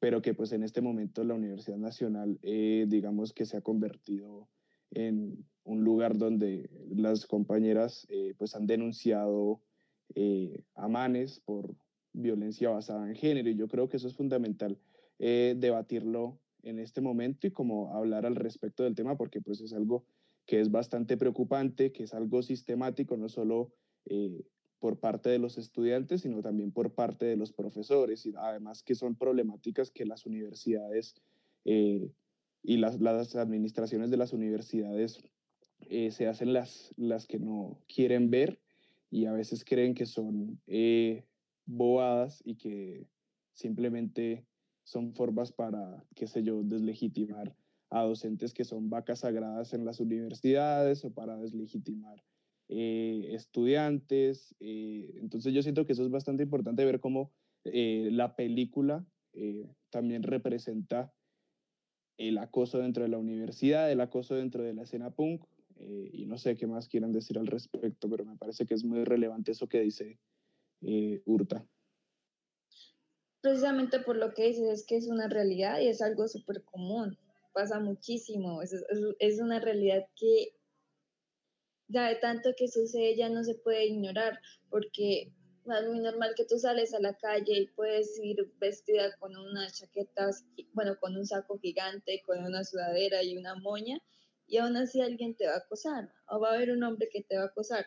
pero 0.00 0.22
que 0.22 0.34
pues 0.34 0.52
en 0.52 0.62
este 0.62 0.80
momento 0.80 1.24
la 1.24 1.34
Universidad 1.34 1.76
Nacional, 1.76 2.38
eh, 2.42 2.86
digamos 2.88 3.32
que 3.32 3.44
se 3.44 3.56
ha 3.56 3.60
convertido 3.60 4.48
en 4.90 5.44
un 5.64 5.84
lugar 5.84 6.16
donde 6.16 6.70
las 6.90 7.26
compañeras 7.26 8.06
eh, 8.08 8.34
pues 8.38 8.54
han 8.54 8.66
denunciado 8.66 9.60
eh, 10.14 10.64
a 10.74 10.88
Manes 10.88 11.40
por 11.40 11.74
violencia 12.20 12.70
basada 12.70 13.08
en 13.08 13.14
género 13.14 13.48
y 13.48 13.54
yo 13.54 13.68
creo 13.68 13.88
que 13.88 13.96
eso 13.96 14.08
es 14.08 14.14
fundamental 14.14 14.78
eh, 15.18 15.54
debatirlo 15.56 16.38
en 16.62 16.78
este 16.78 17.00
momento 17.00 17.46
y 17.46 17.50
como 17.50 17.94
hablar 17.94 18.26
al 18.26 18.36
respecto 18.36 18.82
del 18.82 18.94
tema 18.94 19.16
porque 19.16 19.40
pues 19.40 19.60
es 19.60 19.72
algo 19.72 20.04
que 20.46 20.60
es 20.60 20.70
bastante 20.70 21.16
preocupante, 21.16 21.92
que 21.92 22.04
es 22.04 22.14
algo 22.14 22.42
sistemático, 22.42 23.16
no 23.16 23.28
solo 23.28 23.72
eh, 24.06 24.44
por 24.78 24.98
parte 24.98 25.28
de 25.28 25.38
los 25.38 25.58
estudiantes, 25.58 26.22
sino 26.22 26.40
también 26.40 26.72
por 26.72 26.94
parte 26.94 27.26
de 27.26 27.36
los 27.36 27.52
profesores, 27.52 28.24
y 28.24 28.32
además 28.36 28.82
que 28.82 28.94
son 28.94 29.14
problemáticas 29.14 29.90
que 29.90 30.06
las 30.06 30.24
universidades 30.24 31.16
eh, 31.64 32.10
y 32.62 32.76
las, 32.78 33.00
las, 33.00 33.36
administraciones 33.36 34.10
de 34.10 34.16
las 34.16 34.32
universidades 34.32 35.18
se 36.10 36.26
hacen 36.26 36.52
las, 36.52 36.92
las 36.96 37.26
que 37.26 37.38
no 37.38 37.78
quieren 37.86 38.30
ver 38.30 38.58
y 39.10 39.26
a 39.26 39.32
veces 39.32 39.64
creen 39.64 39.94
que 39.94 40.06
son 40.06 40.60
bobadas 41.68 42.42
y 42.44 42.56
que 42.56 43.06
simplemente 43.52 44.46
son 44.84 45.14
formas 45.14 45.52
para, 45.52 46.04
qué 46.14 46.26
sé 46.26 46.42
yo, 46.42 46.62
deslegitimar 46.62 47.54
a 47.90 48.02
docentes 48.02 48.52
que 48.52 48.64
son 48.64 48.90
vacas 48.90 49.20
sagradas 49.20 49.74
en 49.74 49.84
las 49.84 50.00
universidades 50.00 51.04
o 51.04 51.12
para 51.12 51.36
deslegitimar 51.36 52.22
eh, 52.68 53.28
estudiantes. 53.32 54.54
Eh, 54.60 55.14
entonces 55.20 55.52
yo 55.52 55.62
siento 55.62 55.86
que 55.86 55.92
eso 55.92 56.04
es 56.04 56.10
bastante 56.10 56.42
importante 56.42 56.84
ver 56.84 57.00
cómo 57.00 57.32
eh, 57.64 58.08
la 58.12 58.34
película 58.34 59.04
eh, 59.34 59.70
también 59.90 60.22
representa 60.22 61.12
el 62.18 62.38
acoso 62.38 62.78
dentro 62.78 63.02
de 63.04 63.10
la 63.10 63.18
universidad, 63.18 63.92
el 63.92 64.00
acoso 64.00 64.34
dentro 64.34 64.62
de 64.62 64.74
la 64.74 64.82
escena 64.82 65.10
punk, 65.10 65.44
eh, 65.76 66.10
y 66.12 66.26
no 66.26 66.38
sé 66.38 66.56
qué 66.56 66.66
más 66.66 66.88
quieran 66.88 67.12
decir 67.12 67.38
al 67.38 67.46
respecto, 67.46 68.10
pero 68.10 68.24
me 68.24 68.36
parece 68.36 68.66
que 68.66 68.74
es 68.74 68.84
muy 68.84 69.04
relevante 69.04 69.52
eso 69.52 69.68
que 69.68 69.80
dice 69.80 70.18
eh. 70.82 71.22
Precisamente 73.40 74.00
por 74.00 74.16
lo 74.16 74.34
que 74.34 74.48
dices, 74.48 74.68
es 74.80 74.86
que 74.86 74.96
es 74.96 75.08
una 75.08 75.28
realidad 75.28 75.80
y 75.80 75.88
es 75.88 76.02
algo 76.02 76.26
súper 76.28 76.62
común, 76.64 77.16
pasa 77.52 77.80
muchísimo, 77.80 78.62
es, 78.62 78.72
es, 78.72 78.84
es 79.18 79.40
una 79.40 79.60
realidad 79.60 80.06
que 80.16 80.54
ya 81.88 82.08
de 82.08 82.16
tanto 82.16 82.50
que 82.56 82.68
sucede 82.68 83.16
ya 83.16 83.28
no 83.28 83.42
se 83.42 83.54
puede 83.54 83.86
ignorar, 83.86 84.38
porque 84.70 85.32
es 85.76 85.88
muy 85.88 86.00
normal 86.00 86.34
que 86.36 86.44
tú 86.44 86.58
sales 86.58 86.94
a 86.94 87.00
la 87.00 87.14
calle 87.14 87.58
y 87.58 87.66
puedes 87.68 88.18
ir 88.22 88.36
vestida 88.58 89.14
con 89.18 89.36
una 89.36 89.70
chaqueta, 89.70 90.30
bueno, 90.72 90.96
con 91.00 91.16
un 91.16 91.26
saco 91.26 91.58
gigante, 91.58 92.22
con 92.26 92.44
una 92.44 92.64
sudadera 92.64 93.22
y 93.22 93.36
una 93.36 93.54
moña, 93.56 93.98
y 94.46 94.58
aún 94.58 94.76
así 94.76 95.00
alguien 95.00 95.34
te 95.36 95.46
va 95.46 95.54
a 95.54 95.58
acosar, 95.58 96.10
o 96.30 96.40
va 96.40 96.50
a 96.50 96.54
haber 96.54 96.70
un 96.70 96.82
hombre 96.82 97.08
que 97.12 97.22
te 97.22 97.36
va 97.36 97.44
a 97.44 97.46
acosar. 97.46 97.86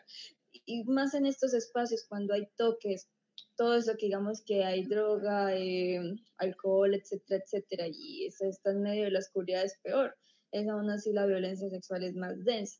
Y 0.52 0.84
más 0.84 1.14
en 1.14 1.26
estos 1.26 1.54
espacios, 1.54 2.04
cuando 2.08 2.34
hay 2.34 2.48
toques, 2.56 3.08
todo 3.56 3.74
eso 3.76 3.92
que 3.96 4.06
digamos 4.06 4.42
que 4.42 4.64
hay 4.64 4.84
droga, 4.86 5.54
eh, 5.56 6.00
alcohol, 6.38 6.94
etcétera, 6.94 7.42
etcétera, 7.44 7.86
y 7.88 8.26
eso 8.26 8.46
está 8.46 8.70
en 8.70 8.82
medio 8.82 9.04
de 9.04 9.10
la 9.10 9.18
oscuridad 9.18 9.64
es 9.64 9.78
peor. 9.82 10.16
Es 10.50 10.68
aún 10.68 10.90
así 10.90 11.12
la 11.12 11.26
violencia 11.26 11.68
sexual 11.70 12.04
es 12.04 12.14
más 12.14 12.44
densa. 12.44 12.78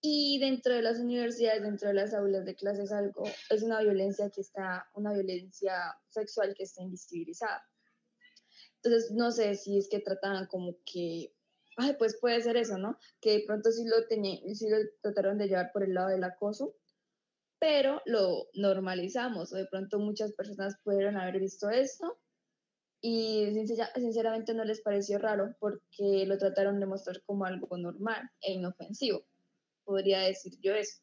Y 0.00 0.38
dentro 0.38 0.74
de 0.74 0.82
las 0.82 0.98
universidades, 0.98 1.62
dentro 1.62 1.88
de 1.88 1.94
las 1.94 2.12
aulas 2.12 2.44
de 2.44 2.54
clases, 2.54 2.92
algo 2.92 3.24
es 3.48 3.62
una 3.62 3.80
violencia 3.80 4.28
que 4.30 4.42
está, 4.42 4.86
una 4.94 5.14
violencia 5.14 5.96
sexual 6.08 6.54
que 6.54 6.64
está 6.64 6.82
invisibilizada. 6.82 7.66
Entonces, 8.82 9.10
no 9.12 9.32
sé 9.32 9.54
si 9.54 9.78
es 9.78 9.88
que 9.88 10.00
trataban 10.00 10.46
como 10.46 10.76
que, 10.84 11.33
ay, 11.76 11.94
pues 11.98 12.18
puede 12.20 12.40
ser 12.40 12.56
eso, 12.56 12.78
¿no? 12.78 12.98
Que 13.20 13.38
de 13.38 13.44
pronto 13.46 13.70
sí 13.70 13.84
lo, 13.84 13.96
sí 14.54 14.68
lo 14.68 14.76
trataron 15.02 15.38
de 15.38 15.48
llevar 15.48 15.70
por 15.72 15.82
el 15.82 15.94
lado 15.94 16.08
del 16.08 16.24
acoso, 16.24 16.74
pero 17.58 18.02
lo 18.04 18.48
normalizamos, 18.54 19.50
de 19.50 19.66
pronto 19.66 19.98
muchas 19.98 20.32
personas 20.32 20.76
pudieron 20.82 21.16
haber 21.16 21.40
visto 21.40 21.70
esto 21.70 22.18
y 23.00 23.52
sinceramente 23.96 24.54
no 24.54 24.64
les 24.64 24.80
pareció 24.80 25.18
raro 25.18 25.54
porque 25.60 26.24
lo 26.26 26.38
trataron 26.38 26.80
de 26.80 26.86
mostrar 26.86 27.22
como 27.26 27.44
algo 27.44 27.76
normal 27.76 28.30
e 28.40 28.52
inofensivo 28.52 29.24
podría 29.84 30.20
decir 30.20 30.54
yo 30.60 30.74
eso. 30.74 31.00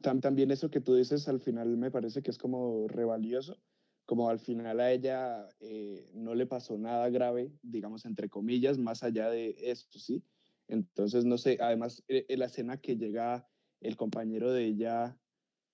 También 0.00 0.50
eso 0.50 0.70
que 0.70 0.80
tú 0.80 0.94
dices 0.94 1.28
al 1.28 1.40
final 1.40 1.76
me 1.76 1.90
parece 1.90 2.22
que 2.22 2.30
es 2.30 2.38
como 2.38 2.86
revalioso, 2.88 3.58
como 4.06 4.30
al 4.30 4.38
final 4.38 4.78
a 4.80 4.92
ella 4.92 5.48
eh, 5.60 6.08
no 6.14 6.34
le 6.34 6.46
pasó 6.46 6.78
nada 6.78 7.10
grave, 7.10 7.50
digamos 7.62 8.06
entre 8.06 8.28
comillas, 8.28 8.78
más 8.78 9.02
allá 9.02 9.28
de 9.28 9.56
esto, 9.58 9.98
¿sí? 9.98 10.22
Entonces, 10.68 11.24
no 11.24 11.36
sé, 11.38 11.58
además 11.60 12.04
en 12.08 12.24
eh, 12.28 12.36
la 12.36 12.46
escena 12.46 12.80
que 12.80 12.96
llega 12.96 13.48
el 13.80 13.96
compañero 13.96 14.52
de 14.52 14.64
ella 14.64 15.18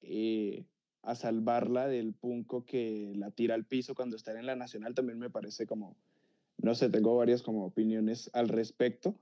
eh, 0.00 0.64
a 1.02 1.14
salvarla 1.14 1.88
del 1.88 2.14
punco 2.14 2.64
que 2.64 3.12
la 3.14 3.30
tira 3.30 3.54
al 3.54 3.66
piso 3.66 3.94
cuando 3.94 4.16
está 4.16 4.38
en 4.38 4.46
la 4.46 4.56
nacional 4.56 4.94
también 4.94 5.18
me 5.18 5.30
parece 5.30 5.66
como, 5.66 5.96
no 6.56 6.74
sé, 6.74 6.88
tengo 6.88 7.14
varias 7.16 7.42
como 7.42 7.66
opiniones 7.66 8.30
al 8.32 8.48
respecto. 8.48 9.18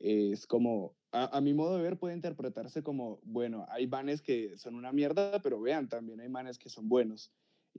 Es 0.00 0.46
como, 0.46 0.94
a, 1.12 1.36
a, 1.36 1.40
mi 1.40 1.52
modo 1.52 1.76
de 1.76 1.82
ver 1.82 1.98
puede 1.98 2.14
interpretarse 2.14 2.82
como, 2.82 3.20
bueno, 3.22 3.66
hay 3.68 3.86
manes 3.86 4.22
que 4.22 4.56
son 4.56 4.74
una 4.74 4.92
mierda, 4.92 5.42
pero 5.42 5.60
vean, 5.60 5.88
también 5.88 6.20
hay 6.20 6.28
manes 6.28 6.58
que 6.58 6.70
son 6.70 6.88
buenos. 6.88 7.32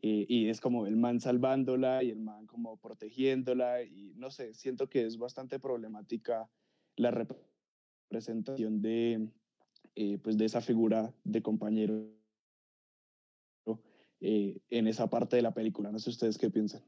Eh, 0.03 0.25
y 0.27 0.49
es 0.49 0.59
como 0.59 0.87
el 0.87 0.95
man 0.95 1.19
salvándola 1.19 2.03
y 2.03 2.09
el 2.09 2.19
man 2.19 2.47
como 2.47 2.77
protegiéndola 2.77 3.83
y 3.83 4.13
no 4.15 4.31
sé, 4.31 4.53
siento 4.53 4.89
que 4.89 5.05
es 5.05 5.17
bastante 5.17 5.59
problemática 5.59 6.49
la 6.95 7.11
representación 7.11 8.81
de, 8.81 9.29
eh, 9.95 10.17
pues 10.17 10.37
de 10.37 10.45
esa 10.45 10.61
figura 10.61 11.13
de 11.23 11.41
compañero 11.43 12.09
eh, 14.21 14.59
en 14.69 14.87
esa 14.87 15.07
parte 15.07 15.35
de 15.35 15.41
la 15.41 15.53
película. 15.53 15.91
No 15.91 15.99
sé 15.99 16.09
ustedes 16.09 16.37
qué 16.37 16.49
piensan. 16.49 16.83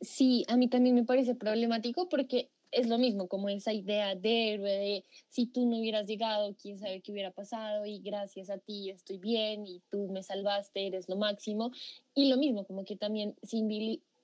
Sí, 0.00 0.44
a 0.48 0.56
mí 0.56 0.68
también 0.68 0.94
me 0.94 1.04
parece 1.04 1.34
problemático 1.34 2.08
porque 2.08 2.50
es 2.72 2.88
lo 2.88 2.98
mismo, 2.98 3.28
como 3.28 3.48
esa 3.48 3.72
idea 3.72 4.14
de 4.14 4.54
héroe, 4.54 4.70
de 4.70 5.04
si 5.28 5.46
tú 5.46 5.66
no 5.66 5.78
hubieras 5.78 6.06
llegado, 6.06 6.54
quién 6.60 6.78
sabe 6.78 7.00
qué 7.00 7.12
hubiera 7.12 7.30
pasado 7.30 7.84
y 7.86 8.00
gracias 8.00 8.50
a 8.50 8.58
ti 8.58 8.90
estoy 8.90 9.18
bien 9.18 9.66
y 9.66 9.80
tú 9.90 10.08
me 10.08 10.22
salvaste, 10.22 10.86
eres 10.86 11.08
lo 11.08 11.16
máximo. 11.16 11.72
Y 12.14 12.28
lo 12.28 12.36
mismo, 12.36 12.64
como 12.64 12.84
que 12.84 12.96
también 12.96 13.34
se 13.42 13.58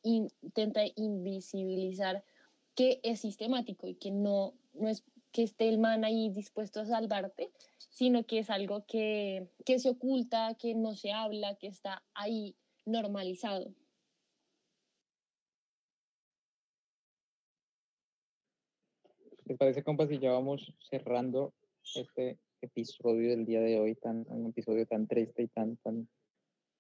intenta 0.02 0.82
invisibilizar 0.94 2.24
que 2.74 3.00
es 3.02 3.20
sistemático 3.20 3.88
y 3.88 3.94
que 3.94 4.10
no, 4.10 4.54
no 4.74 4.88
es 4.88 5.02
que 5.32 5.42
esté 5.42 5.68
el 5.68 5.78
man 5.78 6.04
ahí 6.04 6.30
dispuesto 6.30 6.80
a 6.80 6.86
salvarte, 6.86 7.50
sino 7.90 8.24
que 8.24 8.38
es 8.38 8.50
algo 8.50 8.84
que, 8.86 9.48
que 9.64 9.78
se 9.78 9.90
oculta, 9.90 10.54
que 10.54 10.74
no 10.74 10.94
se 10.94 11.12
habla, 11.12 11.56
que 11.56 11.66
está 11.66 12.02
ahí 12.14 12.54
normalizado. 12.84 13.72
¿Les 19.46 19.56
parece, 19.56 19.84
compas, 19.84 20.08
si 20.08 20.18
ya 20.18 20.32
vamos 20.32 20.74
cerrando 20.90 21.54
este 21.94 22.36
episodio 22.62 23.30
del 23.30 23.46
día 23.46 23.60
de 23.60 23.78
hoy, 23.78 23.94
tan, 23.94 24.26
un 24.28 24.46
episodio 24.46 24.86
tan 24.86 25.06
triste 25.06 25.44
y 25.44 25.46
tan, 25.46 25.76
tan 25.76 26.08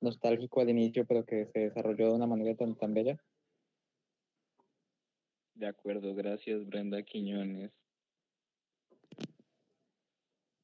nostálgico 0.00 0.60
al 0.60 0.70
inicio, 0.70 1.06
pero 1.06 1.24
que 1.24 1.46
se 1.46 1.60
desarrolló 1.60 2.08
de 2.08 2.14
una 2.14 2.26
manera 2.26 2.56
tan, 2.56 2.74
tan 2.74 2.92
bella? 2.92 3.22
De 5.54 5.68
acuerdo, 5.68 6.12
gracias 6.16 6.66
Brenda 6.66 7.00
Quiñones. 7.04 7.70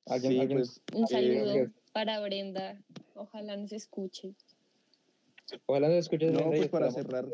¿Alguien, 0.07 0.33
Sí, 0.33 0.41
alguien- 0.41 0.59
pues, 0.59 0.83
Un 0.93 1.05
eh, 1.05 1.07
saludo 1.07 1.73
para 1.93 2.19
Brenda. 2.21 2.83
Ojalá 3.15 3.57
nos 3.57 3.73
escuche. 3.73 4.35
Ojalá 5.67 5.87
nos 5.87 5.99
escuches 5.99 6.33
no, 6.33 6.39
Brenda, 6.39 6.57
pues 6.57 6.69
para 6.69 6.91
cerrar. 6.91 7.29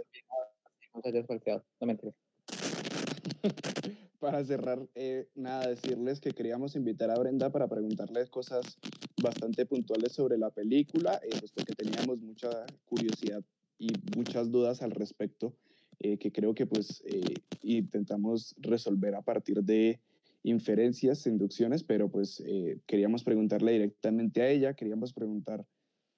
No 1.81 1.87
mentiras. 1.87 2.14
para 4.19 4.45
cerrar, 4.45 4.89
eh, 4.95 5.29
nada, 5.35 5.69
decirles 5.69 6.21
que 6.21 6.33
queríamos 6.33 6.75
invitar 6.77 7.11
a 7.11 7.19
Brenda 7.19 7.51
para 7.51 7.69
preguntarle 7.69 8.27
cosas 8.29 8.79
bastante 9.23 9.66
puntuales 9.66 10.12
sobre 10.12 10.39
la 10.39 10.51
película, 10.51 11.21
eh, 11.23 11.31
pues 11.39 11.53
porque 11.53 11.75
teníamos 11.75 12.21
mucha 12.21 12.66
curiosidad 12.85 13.43
y 13.79 13.89
muchas 14.16 14.51
dudas 14.51 14.83
al 14.83 14.91
respecto, 14.91 15.55
eh, 16.01 16.19
que 16.19 16.33
creo 16.33 16.55
que 16.55 16.66
pues 16.66 17.03
eh, 17.07 17.35
intentamos 17.62 18.55
resolver 18.59 19.14
a 19.14 19.23
partir 19.23 19.62
de 19.62 20.01
inferencias, 20.43 21.27
inducciones, 21.27 21.83
pero 21.83 22.09
pues 22.11 22.43
queríamos 22.87 23.25
preguntarle 23.25 23.73
directamente 23.73 24.41
a 24.41 24.49
ella, 24.49 24.75
queríamos 24.75 25.12
preguntar 25.12 25.66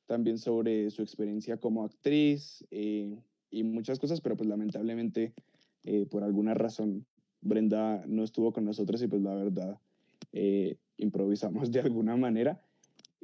también 0.06 0.38
sobre 0.38 0.90
su 0.90 1.02
experiencia 1.02 1.56
como 1.56 1.84
actriz 1.84 2.64
y 2.70 3.62
muchas 3.64 3.98
cosas, 3.98 4.20
pero 4.20 4.36
pues 4.36 4.48
lamentablemente 4.48 5.32
por 6.10 6.22
alguna 6.22 6.52
razón 6.52 7.06
Brenda 7.40 8.04
no 8.06 8.24
estuvo 8.24 8.52
con 8.52 8.64
nosotros 8.64 9.02
y 9.02 9.08
pues 9.08 9.22
la 9.22 9.34
verdad 9.34 9.78
eh, 10.32 10.76
improvisamos 10.96 11.70
de 11.70 11.80
alguna 11.80 12.16
manera. 12.16 12.62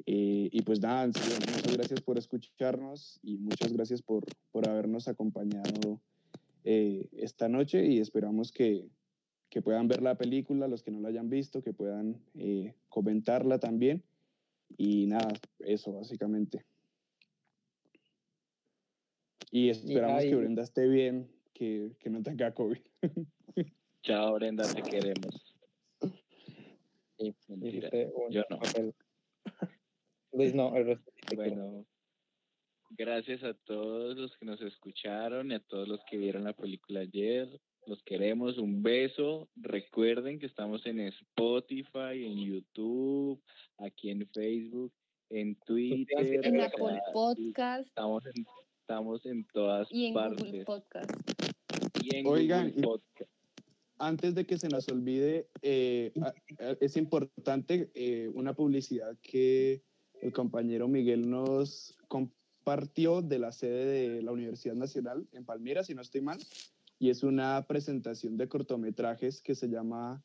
Eh, 0.05 0.49
y 0.51 0.61
pues 0.61 0.79
nada, 0.79 1.07
muchas 1.07 1.75
gracias 1.75 2.01
por 2.01 2.17
escucharnos 2.17 3.19
y 3.23 3.37
muchas 3.37 3.73
gracias 3.73 4.01
por, 4.01 4.25
por 4.51 4.67
habernos 4.69 5.07
acompañado 5.07 5.99
eh, 6.63 7.07
esta 7.13 7.49
noche 7.49 7.85
y 7.85 7.99
esperamos 7.99 8.51
que, 8.51 8.87
que 9.49 9.61
puedan 9.61 9.87
ver 9.87 10.01
la 10.01 10.15
película, 10.15 10.67
los 10.67 10.83
que 10.83 10.91
no 10.91 10.99
la 10.99 11.09
hayan 11.09 11.29
visto, 11.29 11.61
que 11.61 11.73
puedan 11.73 12.21
comentarla 12.89 13.59
también. 13.59 14.03
Y 14.77 15.07
nada, 15.07 15.33
eso 15.59 15.93
básicamente. 15.93 16.65
Y 19.49 19.69
esperamos 19.69 20.23
que 20.23 20.35
Brenda 20.35 20.61
esté 20.61 20.87
bien, 20.87 21.31
que, 21.53 21.95
que 21.99 22.09
no 22.09 22.21
tenga 22.21 22.53
COVID. 22.53 22.81
Chao 24.07 24.35
Brenda, 24.35 24.63
te 24.73 24.81
queremos. 24.83 25.53
Y 27.17 27.35
Mentira, 27.49 27.89
yo 28.29 28.41
no. 28.49 28.59
papel. 28.59 28.95
Luis, 30.31 30.55
no, 30.55 30.73
el 30.77 30.85
resto. 30.85 31.11
Bueno, 31.35 31.85
gracias 32.91 33.43
a 33.43 33.53
todos 33.53 34.15
los 34.15 34.37
que 34.37 34.45
nos 34.45 34.61
escucharon 34.61 35.51
y 35.51 35.55
a 35.55 35.59
todos 35.59 35.89
los 35.89 35.99
que 36.09 36.15
vieron 36.15 36.45
la 36.45 36.53
película 36.53 37.01
ayer. 37.01 37.49
Los 37.85 38.01
queremos, 38.03 38.57
un 38.59 38.81
beso. 38.81 39.49
Recuerden 39.57 40.39
que 40.39 40.45
estamos 40.45 40.85
en 40.85 41.01
Spotify, 41.01 42.25
en 42.25 42.37
YouTube, 42.37 43.43
aquí 43.77 44.09
en 44.09 44.25
Facebook, 44.29 44.93
en 45.31 45.57
Twitter. 45.65 46.45
En 46.45 46.61
o 46.61 46.63
Apple 46.63 46.93
sea, 46.93 47.11
Podcast 47.11 47.87
Estamos 47.89 48.25
en, 48.25 48.45
estamos 48.79 49.25
en 49.25 49.45
todas 49.47 49.91
y 49.91 50.05
en 50.05 50.13
partes. 50.13 50.45
Google 50.45 50.63
Podcast. 50.63 51.11
Y 52.01 52.15
en 52.15 52.25
Oigan, 52.25 52.71
Google 52.71 52.83
Podcast. 52.83 53.36
Antes 53.99 54.35
de 54.35 54.45
que 54.45 54.57
se 54.57 54.69
nos 54.69 54.87
olvide, 54.89 55.49
eh, 55.61 56.13
es 56.79 56.97
importante 56.97 57.91
eh, 57.95 58.29
una 58.33 58.53
publicidad 58.53 59.17
que 59.21 59.83
el 60.21 60.31
compañero 60.31 60.87
Miguel 60.87 61.29
nos 61.29 61.97
compartió 62.07 63.21
de 63.21 63.39
la 63.39 63.51
sede 63.51 64.09
de 64.09 64.21
la 64.21 64.31
Universidad 64.31 64.75
Nacional 64.75 65.27
en 65.31 65.45
Palmira, 65.45 65.83
si 65.83 65.95
no 65.95 66.01
estoy 66.01 66.21
mal, 66.21 66.37
y 66.99 67.09
es 67.09 67.23
una 67.23 67.65
presentación 67.67 68.37
de 68.37 68.47
cortometrajes 68.47 69.41
que 69.41 69.55
se 69.55 69.67
llama, 69.67 70.23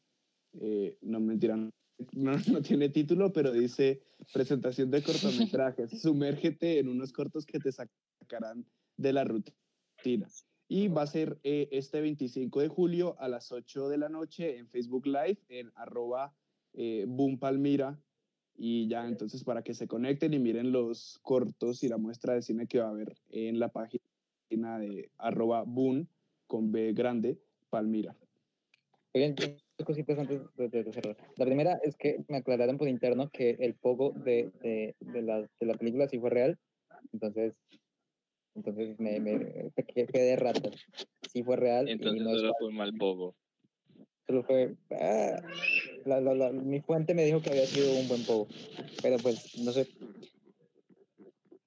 eh, 0.61 0.99
no 1.01 1.21
mentira, 1.21 1.57
no, 1.57 1.73
no 2.13 2.63
tiene 2.63 2.89
título, 2.89 3.33
pero 3.33 3.53
dice 3.53 4.03
presentación 4.33 4.91
de 4.91 5.03
cortometrajes, 5.03 5.91
sumérgete 6.03 6.79
en 6.79 6.89
unos 6.89 7.13
cortos 7.13 7.47
que 7.47 7.59
te 7.59 7.73
sacarán 7.73 8.67
de 8.97 9.13
la 9.13 9.25
rutina. 9.25 10.29
Y 10.75 10.89
va 10.89 11.03
a 11.03 11.07
ser 11.07 11.39
eh, 11.43 11.69
este 11.71 12.01
25 12.01 12.63
de 12.63 12.69
julio 12.69 13.15
a 13.19 13.29
las 13.29 13.53
8 13.53 13.91
de 13.91 13.99
la 13.99 14.09
noche 14.09 14.57
en 14.57 14.67
Facebook 14.71 15.05
Live 15.05 15.37
en 15.51 15.71
arroba 15.75 16.35
eh, 16.73 17.05
Boom 17.07 17.39
Palmira. 17.39 18.01
Y 18.57 18.89
ya 18.89 19.07
entonces 19.07 19.45
para 19.45 19.63
que 19.63 19.75
se 19.75 19.87
conecten 19.87 20.33
y 20.33 20.39
miren 20.39 20.73
los 20.73 21.19
cortos 21.21 21.85
y 21.85 21.91
la 21.91 21.99
muestra 21.99 22.33
de 22.33 22.41
cine 22.41 22.67
que 22.67 22.79
va 22.79 22.87
a 22.87 22.91
haber 22.93 23.15
en 23.29 23.59
la 23.59 23.69
página 23.69 24.01
de 24.79 25.11
arroba 25.19 25.63
Boom 25.65 26.09
con 26.47 26.73
B 26.73 26.95
grande 26.95 27.39
Palmira. 27.69 28.17
Dos 29.13 29.85
cositas 29.85 30.19
antes 30.19 30.41
de 30.57 30.91
cerrar. 30.91 31.19
La 31.37 31.45
primera 31.45 31.81
es 31.85 31.99
que 31.99 32.25
me 32.29 32.39
aclararon 32.39 32.79
por 32.79 32.89
interno 32.89 33.29
que 33.29 33.59
el 33.61 33.75
pogo 33.75 34.13
de, 34.13 34.51
de, 34.63 34.97
de 35.01 35.21
la, 35.21 35.43
de 35.43 35.67
la 35.67 35.75
película 35.75 36.09
sí 36.09 36.19
fue 36.19 36.31
real. 36.31 36.59
Entonces, 37.13 37.59
entonces 38.55 38.99
me, 38.99 39.21
me 39.21 39.73
que- 39.87 40.07
quedé 40.07 40.23
de 40.31 40.37
rato. 40.37 40.71
Sí 41.33 41.43
fue 41.43 41.57
real 41.57 41.89
y 41.89 41.93
Entonces 41.93 42.23
no 42.23 42.31
es 42.33 42.41
solo 42.41 42.55
fue 42.59 42.69
un 42.69 42.77
mal 42.77 42.93
pogo. 42.95 43.35
solo 44.27 44.43
fue. 44.45 44.75
ah, 44.91 45.41
la- 46.05 46.21
la- 46.21 46.35
la- 46.35 46.53
mi 46.53 46.81
fuente 46.81 47.15
me 47.15 47.25
dijo 47.25 47.41
que 47.43 47.51
había 47.51 47.67
sido 47.67 47.93
un 47.99 48.09
buen 48.09 48.25
pogo. 48.25 48.49
Pero 49.03 49.17
pues, 49.19 49.57
no 49.59 49.73
sé. 49.73 49.87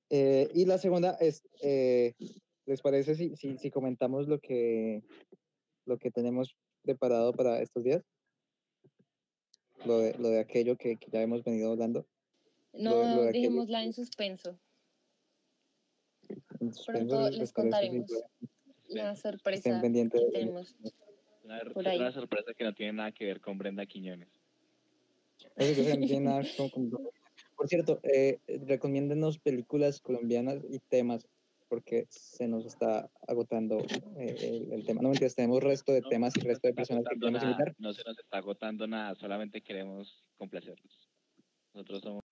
Eh, 0.09 0.49
y 0.53 0.65
la 0.65 0.77
segunda 0.77 1.17
es, 1.19 1.43
eh, 1.61 2.13
¿les 2.65 2.81
parece 2.81 3.15
si, 3.15 3.35
si, 3.35 3.57
si 3.57 3.71
comentamos 3.71 4.27
lo 4.27 4.39
que, 4.39 5.01
lo 5.85 5.97
que 5.97 6.11
tenemos 6.11 6.55
preparado 6.83 7.33
para 7.33 7.61
estos 7.61 7.83
días? 7.83 8.03
Lo 9.85 9.99
de, 9.99 10.13
lo 10.17 10.29
de 10.29 10.39
aquello 10.39 10.77
que, 10.77 10.95
que 10.97 11.11
ya 11.11 11.21
hemos 11.21 11.43
venido 11.43 11.71
hablando. 11.71 12.05
No 12.73 12.91
Lo 12.91 13.15
lo 13.15 13.21
de 13.23 13.29
aquello 13.29 13.47
dejémosla 13.49 13.83
en 13.83 13.93
suspenso. 13.93 14.59
Pronto 16.85 17.29
¿les 17.29 17.37
les 17.39 17.53
contaremos 17.53 18.11
la 18.89 19.15
sorpresa 19.15 19.81
que 19.81 19.89
de- 19.89 20.09
tenemos. 20.31 20.75
Una, 21.43 21.61
una 21.95 22.11
sorpresa 22.11 22.53
que 22.55 22.63
no 22.63 22.73
tiene 22.73 22.93
nada 22.93 23.11
que 23.11 23.25
ver 23.25 23.39
con 23.41 23.57
Brenda 23.57 23.85
Quiñones. 23.85 24.29
Por 27.57 27.67
cierto, 27.69 27.99
eh, 28.03 28.39
recomiéndenos 28.65 29.37
películas 29.39 30.01
colombianas 30.01 30.63
y 30.69 30.79
temas, 30.79 31.25
porque 31.69 32.05
se 32.09 32.47
nos 32.47 32.65
está 32.65 33.09
agotando 33.27 33.79
eh, 34.17 34.35
el, 34.41 34.73
el 34.73 34.85
tema. 34.85 35.01
No 35.01 35.09
mentiras, 35.09 35.35
tenemos 35.35 35.63
resto 35.63 35.93
de 35.93 36.01
No, 36.01 36.09
temas 36.09 36.33
y 36.35 36.41
resto 36.41 36.67
de 36.67 36.73
personas 36.73 37.03
que 37.05 37.15
queremos 37.19 37.41
nada, 37.41 37.51
invitar. 37.53 37.75
No 37.79 37.93
se 37.93 38.03
nos 38.05 38.17
está 38.19 38.37
agotando 38.37 38.87
nada, 38.87 39.15
solamente 39.15 39.61
queremos 39.61 40.27
complacerlos. 40.37 41.09
Nosotros 41.73 42.01
somos 42.01 42.23